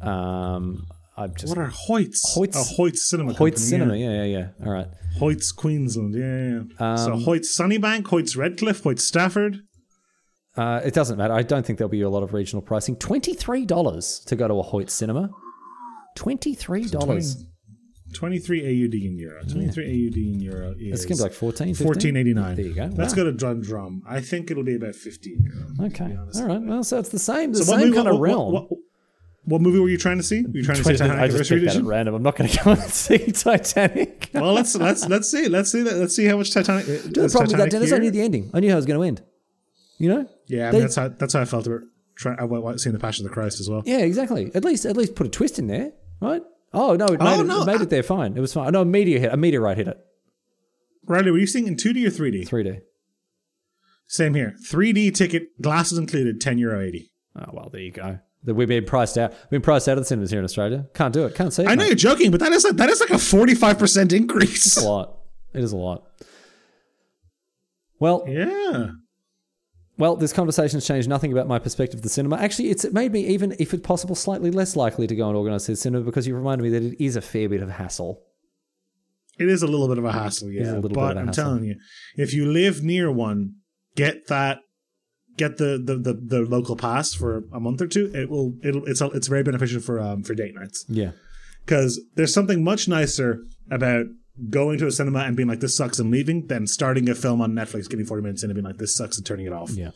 Um, 0.01 0.87
I'm 1.19 1.35
just 1.35 1.49
What 1.49 1.59
are 1.59 1.71
Hoyts? 1.89 2.21
Hoyts- 2.37 2.55
Oh, 2.57 2.65
Hoyts 2.79 2.99
Cinema. 2.99 3.33
Hoyts 3.33 3.39
Company, 3.39 3.57
Cinema. 3.57 3.97
Yeah. 3.97 4.11
Yeah, 4.11 4.25
yeah, 4.25 4.39
yeah. 4.61 4.67
All 4.67 4.73
right. 4.73 4.87
Hoyts 5.19 5.55
Queensland. 5.55 6.15
Yeah, 6.15 6.25
yeah. 6.49 6.63
yeah. 6.81 6.97
so 6.97 7.13
Um, 7.15 7.23
Hoyts 7.25 7.49
Sunnybank, 7.59 8.03
Hoyts 8.05 8.37
Redcliffe, 8.37 8.83
Hoyts 8.85 9.01
Stafford. 9.01 9.59
Uh, 10.57 10.81
it 10.85 10.95
doesn't 10.95 11.19
matter. 11.19 11.35
I 11.35 11.43
don't 11.43 11.65
think 11.67 11.79
there'll 11.79 11.89
be 11.91 12.03
a 12.03 12.09
lot 12.11 12.23
of 12.23 12.33
regional 12.33 12.63
pricing. 12.63 12.97
Twenty 12.97 13.35
three 13.35 13.65
dollars 13.67 14.21
to 14.27 14.37
go 14.37 14.49
to 14.49 14.55
a 14.55 14.63
Hoyt 14.63 14.91
cinema. 14.91 15.31
Twenty 16.17 16.55
three 16.55 16.85
dollars. 16.87 17.45
23 18.15 18.61
AUD 18.63 18.95
in 18.95 19.19
euro. 19.19 19.43
23 19.45 19.85
AUD 19.85 20.17
in 20.17 20.41
euro 20.41 20.75
is 20.81 21.05
It's 21.05 21.05
gonna 21.05 21.19
be 21.19 21.23
like 21.25 21.33
14, 21.35 21.75
14.89. 21.75 22.57
There 22.57 22.65
you 22.65 22.75
go. 22.75 22.87
Let's 22.97 23.13
Wow. 23.13 23.17
go 23.17 23.25
to 23.25 23.33
Drum 23.33 23.61
Drum. 23.61 24.03
I 24.09 24.23
think 24.23 24.51
it'll 24.51 24.65
be 24.65 24.77
about 24.77 24.95
15 24.95 25.43
euro. 25.45 25.89
Okay. 25.91 26.17
All 26.37 26.47
right. 26.47 26.63
Well, 26.63 26.83
so 26.85 26.99
it's 27.01 27.11
the 27.11 27.19
same, 27.19 27.53
the 27.53 27.59
So 27.59 27.65
same 27.77 27.81
movie- 27.81 27.97
kind 27.97 28.09
of 28.09 28.15
what- 28.15 28.23
realm. 28.23 28.53
What, 28.55 28.71
what, 28.71 28.81
what 29.49 29.61
movie 29.61 29.79
were 29.79 29.89
you 29.89 29.99
trying 29.99 30.19
to 30.19 30.23
see? 30.23 30.43
Were 30.43 30.51
you 30.59 30.65
trying 30.65 30.79
to 30.79 30.85
see 30.85 30.93
Titanic 30.93 31.19
I 31.19 31.29
just 31.29 31.49
that 31.49 31.57
at 31.57 31.63
Edition? 31.63 31.87
random. 31.87 32.15
I'm 32.15 32.23
not 32.23 32.37
going 32.37 32.51
to 32.51 32.65
go 32.65 32.71
and 32.73 32.81
see 32.83 33.19
Titanic. 33.33 34.31
Well, 34.35 34.53
let's 34.53 34.75
let's 34.77 35.09
let's 35.09 35.31
see. 35.31 35.49
Let's 35.49 35.73
see 35.73 35.83
that. 35.83 35.97
Let's 35.97 36.15
see 36.15 36.27
how 36.27 36.37
much 36.37 36.53
Titanic. 36.53 36.85
Uh, 36.85 36.87
the 36.89 37.25
is 37.25 37.33
problem 37.33 37.33
with 37.33 37.33
that, 37.33 37.57
Titanic 37.57 37.71
Denis, 37.71 37.93
I 37.93 37.99
knew 37.99 38.11
the 38.11 38.21
ending. 38.21 38.51
I 38.55 38.61
knew 38.61 38.69
how 38.71 38.75
it 38.75 38.79
was 38.79 38.87
going 38.87 39.01
to 39.01 39.07
end. 39.07 39.23
You 39.99 40.09
know? 40.11 40.29
Yeah, 40.47 40.69
I 40.69 40.71
They- 40.71 40.77
mean, 40.79 40.83
that's 40.83 40.97
how 40.97 41.09
that's 41.09 41.33
how 41.33 41.41
I 41.41 41.45
felt 41.45 41.67
about 41.67 41.81
trying. 42.17 42.39
I 42.39 42.45
uh, 42.45 42.47
went 42.47 42.81
seeing 42.81 42.93
the 42.95 43.01
Passion 43.01 43.25
of 43.25 43.31
the 43.31 43.35
Christ 43.35 43.59
as 43.61 43.69
well. 43.69 43.83
Yeah, 43.85 43.99
exactly. 43.99 44.51
At 44.55 44.65
least, 44.65 44.87
at 44.87 44.97
least 44.97 45.15
put 45.15 45.27
a 45.27 45.31
twist 45.31 45.59
in 45.59 45.67
there, 45.67 45.93
right? 46.21 46.43
Oh 46.73 46.95
no, 46.95 47.07
it 47.07 47.17
oh, 47.21 47.25
made, 47.25 47.37
Oh, 47.37 47.41
it, 47.41 47.47
no, 47.47 47.63
it, 47.63 47.67
made 47.67 47.81
I- 47.81 47.83
it 47.83 47.91
there 47.91 48.03
fine. 48.03 48.37
It 48.37 48.41
was 48.41 48.53
fine. 48.53 48.73
No, 48.73 48.83
a 48.83 48.85
meteor 48.85 49.19
hit. 49.19 49.33
A 49.33 49.37
meteorite 49.37 49.77
hit 49.79 49.89
it. 49.89 49.99
Riley, 51.07 51.31
were 51.31 51.39
you 51.39 51.47
seeing 51.47 51.67
in 51.67 51.77
2D 51.77 52.07
or 52.07 52.11
3D? 52.11 52.47
3D. 52.47 52.81
Same 54.07 54.35
here. 54.35 54.55
3D 54.71 55.15
ticket, 55.15 55.61
glasses 55.61 55.97
included, 55.99 56.41
ten 56.41 56.59
euro 56.59 56.81
eighty. 56.81 57.11
Oh 57.37 57.51
well, 57.53 57.69
there 57.71 57.81
you 57.81 57.93
go. 57.93 58.19
That 58.45 58.55
We've 58.55 58.69
been 58.69 58.85
priced 58.85 59.19
out. 59.19 59.33
We've 59.33 59.51
been 59.51 59.63
priced 59.63 59.89
out 59.89 59.99
of 59.99 59.99
the 59.99 60.05
cinemas 60.05 60.31
here 60.31 60.39
in 60.39 60.45
Australia. 60.45 60.87
Can't 60.95 61.13
do 61.13 61.27
it. 61.27 61.35
Can't 61.35 61.53
see 61.53 61.63
it. 61.65 61.69
I 61.69 61.75
know 61.75 61.83
mate. 61.83 61.89
you're 61.89 61.97
joking, 61.97 62.31
but 62.31 62.41
that 62.41 62.53
is 62.53 62.65
like, 62.65 62.77
that 62.77 62.89
is 62.89 63.01
like 63.01 63.11
a 63.11 63.19
forty 63.19 63.55
five 63.55 63.79
percent 63.79 64.13
increase. 64.13 64.67
It's 64.67 64.77
a 64.77 64.89
lot. 64.89 65.19
It 65.53 65.63
is 65.65 65.73
a 65.73 65.77
lot. 65.77 66.05
Well, 67.99 68.25
Yeah. 68.29 68.91
Well, 69.99 70.15
this 70.15 70.33
conversation's 70.33 70.87
changed 70.87 71.09
nothing 71.09 71.33
about 71.33 71.49
my 71.49 71.59
perspective 71.59 71.99
of 71.99 72.03
the 72.05 72.09
cinema. 72.09 72.37
Actually, 72.37 72.71
it's 72.71 72.85
it 72.85 72.93
made 72.93 73.11
me 73.11 73.27
even, 73.27 73.57
if 73.59 73.75
it's 73.75 73.85
possible, 73.85 74.15
slightly 74.15 74.53
less 74.53 74.77
likely 74.77 75.09
to 75.09 75.17
go 75.17 75.27
and 75.27 75.37
organise 75.37 75.67
this 75.67 75.81
cinema 75.81 76.05
because 76.05 76.25
you 76.25 76.37
reminded 76.37 76.63
me 76.63 76.71
that 76.71 76.85
it 76.85 77.05
is 77.05 77.17
a 77.17 77.21
fair 77.21 77.49
bit 77.49 77.63
of 77.63 77.69
hassle. 77.71 78.23
It 79.41 79.49
is 79.49 79.63
a 79.63 79.67
little 79.67 79.89
bit 79.89 79.99
of 79.99 80.05
a 80.05 80.13
hassle, 80.13 80.51
yeah. 80.51 80.63
a 80.63 80.65
little 80.67 80.83
bit 80.83 80.93
but 80.95 81.17
a 81.17 81.21
I'm 81.21 81.27
hassle. 81.27 81.43
telling 81.45 81.65
you, 81.65 81.75
if 82.17 82.33
you 82.33 82.47
live 82.47 82.85
near 82.85 83.11
one, 83.11 83.55
get 83.97 84.29
that 84.29 84.61
get 85.39 85.57
the, 85.57 85.81
the 85.83 85.97
the 85.97 86.13
the 86.13 86.41
local 86.43 86.77
pass 86.77 87.15
for 87.15 87.45
a 87.53 87.61
month 87.61 87.81
or 87.81 87.87
two, 87.87 88.11
it 88.15 88.29
will 88.29 88.55
it'll 88.63 88.85
it's 88.87 89.01
it's 89.01 89.29
very 89.29 89.43
beneficial 89.43 89.81
for 89.81 89.99
um 90.01 90.23
for 90.23 90.35
date 90.35 90.55
nights 90.55 90.85
Yeah. 90.89 91.13
because 91.65 92.01
there's 92.17 92.35
something 92.35 92.63
much 92.63 92.89
nicer 92.89 93.43
about 93.71 94.07
going 94.51 94.79
to 94.79 94.87
a 94.87 94.93
cinema 94.93 95.21
and 95.21 95.37
being 95.37 95.49
like 95.49 95.61
this 95.61 95.77
sucks 95.77 95.99
and 95.99 96.11
leaving 96.11 96.47
than 96.47 96.67
starting 96.67 97.09
a 97.09 97.15
film 97.15 97.41
on 97.41 97.53
Netflix, 97.55 97.89
getting 97.89 98.07
40 98.07 98.23
minutes 98.23 98.43
in 98.45 98.51
and 98.51 98.55
being 98.57 98.65
like 98.67 98.77
this 98.79 98.95
sucks 98.95 99.17
and 99.17 99.27
turning 99.27 99.47
it 99.47 99.53
off. 99.53 99.71
Yeah. 99.71 99.91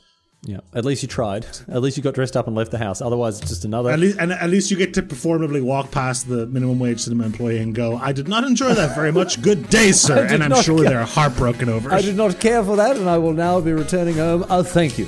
Yeah. 0.44 0.58
At 0.74 0.84
least 0.84 1.04
you 1.04 1.08
tried. 1.08 1.46
At 1.68 1.82
least 1.82 1.96
you 1.96 2.02
got 2.02 2.14
dressed 2.14 2.36
up 2.36 2.48
and 2.48 2.56
left 2.56 2.72
the 2.72 2.78
house. 2.78 3.00
Otherwise, 3.00 3.38
it's 3.38 3.50
just 3.50 3.64
another. 3.64 3.90
At 3.92 4.00
least, 4.00 4.18
and 4.18 4.32
at 4.32 4.50
least 4.50 4.72
you 4.72 4.76
get 4.76 4.92
to 4.94 5.02
performatively 5.02 5.62
walk 5.62 5.92
past 5.92 6.28
the 6.28 6.48
minimum 6.48 6.80
wage 6.80 6.98
cinema 6.98 7.24
employee 7.26 7.58
and 7.58 7.72
go, 7.72 7.96
"I 7.96 8.10
did 8.10 8.26
not 8.26 8.42
enjoy 8.42 8.74
that 8.74 8.96
very 8.96 9.12
much. 9.12 9.40
Good 9.40 9.70
day, 9.70 9.92
sir." 10.06 10.26
And 10.28 10.42
I'm 10.42 10.60
sure 10.64 10.78
ca- 10.82 10.90
they're 10.90 11.04
heartbroken 11.04 11.68
over 11.68 11.94
I 11.94 12.02
did 12.02 12.16
not 12.16 12.40
care 12.40 12.64
for 12.64 12.74
that, 12.74 12.96
and 12.96 13.08
I 13.08 13.18
will 13.18 13.34
now 13.34 13.60
be 13.60 13.72
returning 13.72 14.16
home. 14.16 14.44
Oh, 14.50 14.64
thank 14.64 14.98
you. 14.98 15.06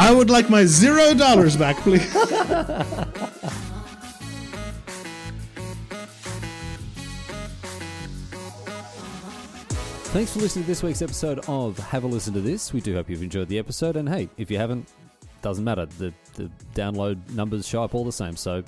I 0.00 0.12
would 0.12 0.30
like 0.30 0.48
my 0.48 0.64
zero 0.64 1.12
dollars 1.12 1.56
back, 1.56 1.76
please. 1.78 2.04
Thanks 10.10 10.32
for 10.32 10.38
listening 10.38 10.64
to 10.64 10.68
this 10.68 10.82
week's 10.82 11.02
episode 11.02 11.40
of 11.48 11.76
Have 11.78 12.04
a 12.04 12.06
Listen 12.06 12.32
to 12.34 12.40
This. 12.40 12.72
We 12.72 12.80
do 12.80 12.94
hope 12.94 13.10
you've 13.10 13.22
enjoyed 13.22 13.48
the 13.48 13.58
episode. 13.58 13.96
And 13.96 14.08
hey, 14.08 14.28
if 14.38 14.50
you 14.50 14.56
haven't, 14.56 14.88
doesn't 15.42 15.64
matter. 15.64 15.86
The, 15.86 16.14
the 16.34 16.50
download 16.74 17.18
numbers 17.34 17.66
show 17.66 17.82
up 17.82 17.94
all 17.94 18.04
the 18.04 18.12
same. 18.12 18.36
So 18.36 18.62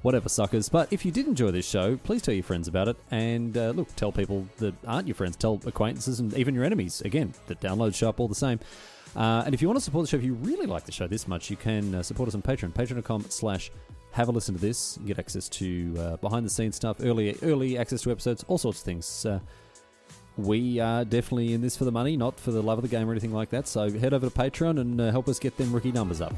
whatever, 0.00 0.28
suckers. 0.28 0.68
But 0.68 0.92
if 0.92 1.04
you 1.04 1.12
did 1.12 1.26
enjoy 1.26 1.50
this 1.50 1.68
show, 1.68 1.96
please 1.98 2.22
tell 2.22 2.34
your 2.34 2.42
friends 2.44 2.66
about 2.66 2.88
it. 2.88 2.96
And 3.10 3.56
uh, 3.56 3.70
look, 3.70 3.94
tell 3.94 4.10
people 4.10 4.48
that 4.56 4.74
aren't 4.86 5.06
your 5.06 5.14
friends, 5.14 5.36
tell 5.36 5.60
acquaintances 5.66 6.18
and 6.18 6.34
even 6.34 6.54
your 6.54 6.64
enemies. 6.64 7.00
Again, 7.02 7.34
the 7.46 7.54
downloads 7.56 7.94
show 7.94 8.08
up 8.08 8.18
all 8.18 8.28
the 8.28 8.34
same. 8.34 8.58
Uh, 9.14 9.42
and 9.44 9.54
if 9.54 9.60
you 9.60 9.68
want 9.68 9.78
to 9.78 9.84
support 9.84 10.04
the 10.04 10.08
show, 10.08 10.16
if 10.16 10.24
you 10.24 10.34
really 10.34 10.66
like 10.66 10.84
the 10.84 10.92
show 10.92 11.06
this 11.06 11.28
much, 11.28 11.50
you 11.50 11.56
can 11.56 11.94
uh, 11.94 12.02
support 12.02 12.28
us 12.28 12.34
on 12.34 12.42
Patreon, 12.42 12.72
patreon.com 12.72 13.26
slash 13.28 13.70
have 14.12 14.28
a 14.28 14.32
listen 14.32 14.54
to 14.54 14.60
this. 14.60 14.98
You 15.00 15.08
get 15.08 15.18
access 15.18 15.48
to 15.50 15.94
uh, 15.98 16.16
behind 16.16 16.46
the 16.46 16.50
scenes 16.50 16.76
stuff, 16.76 16.98
early 17.00 17.36
early 17.42 17.78
access 17.78 18.02
to 18.02 18.10
episodes, 18.10 18.44
all 18.48 18.58
sorts 18.58 18.80
of 18.80 18.84
things. 18.84 19.26
Uh, 19.26 19.40
we 20.36 20.80
are 20.80 21.04
definitely 21.04 21.52
in 21.52 21.60
this 21.60 21.76
for 21.76 21.84
the 21.84 21.92
money, 21.92 22.16
not 22.16 22.40
for 22.40 22.52
the 22.52 22.62
love 22.62 22.78
of 22.78 22.82
the 22.82 22.88
game 22.88 23.08
or 23.08 23.12
anything 23.12 23.32
like 23.32 23.50
that. 23.50 23.68
So 23.68 23.90
head 23.90 24.14
over 24.14 24.28
to 24.28 24.34
Patreon 24.34 24.80
and 24.80 25.00
uh, 25.00 25.10
help 25.10 25.28
us 25.28 25.38
get 25.38 25.56
them 25.56 25.72
rookie 25.72 25.92
numbers 25.92 26.20
up. 26.20 26.34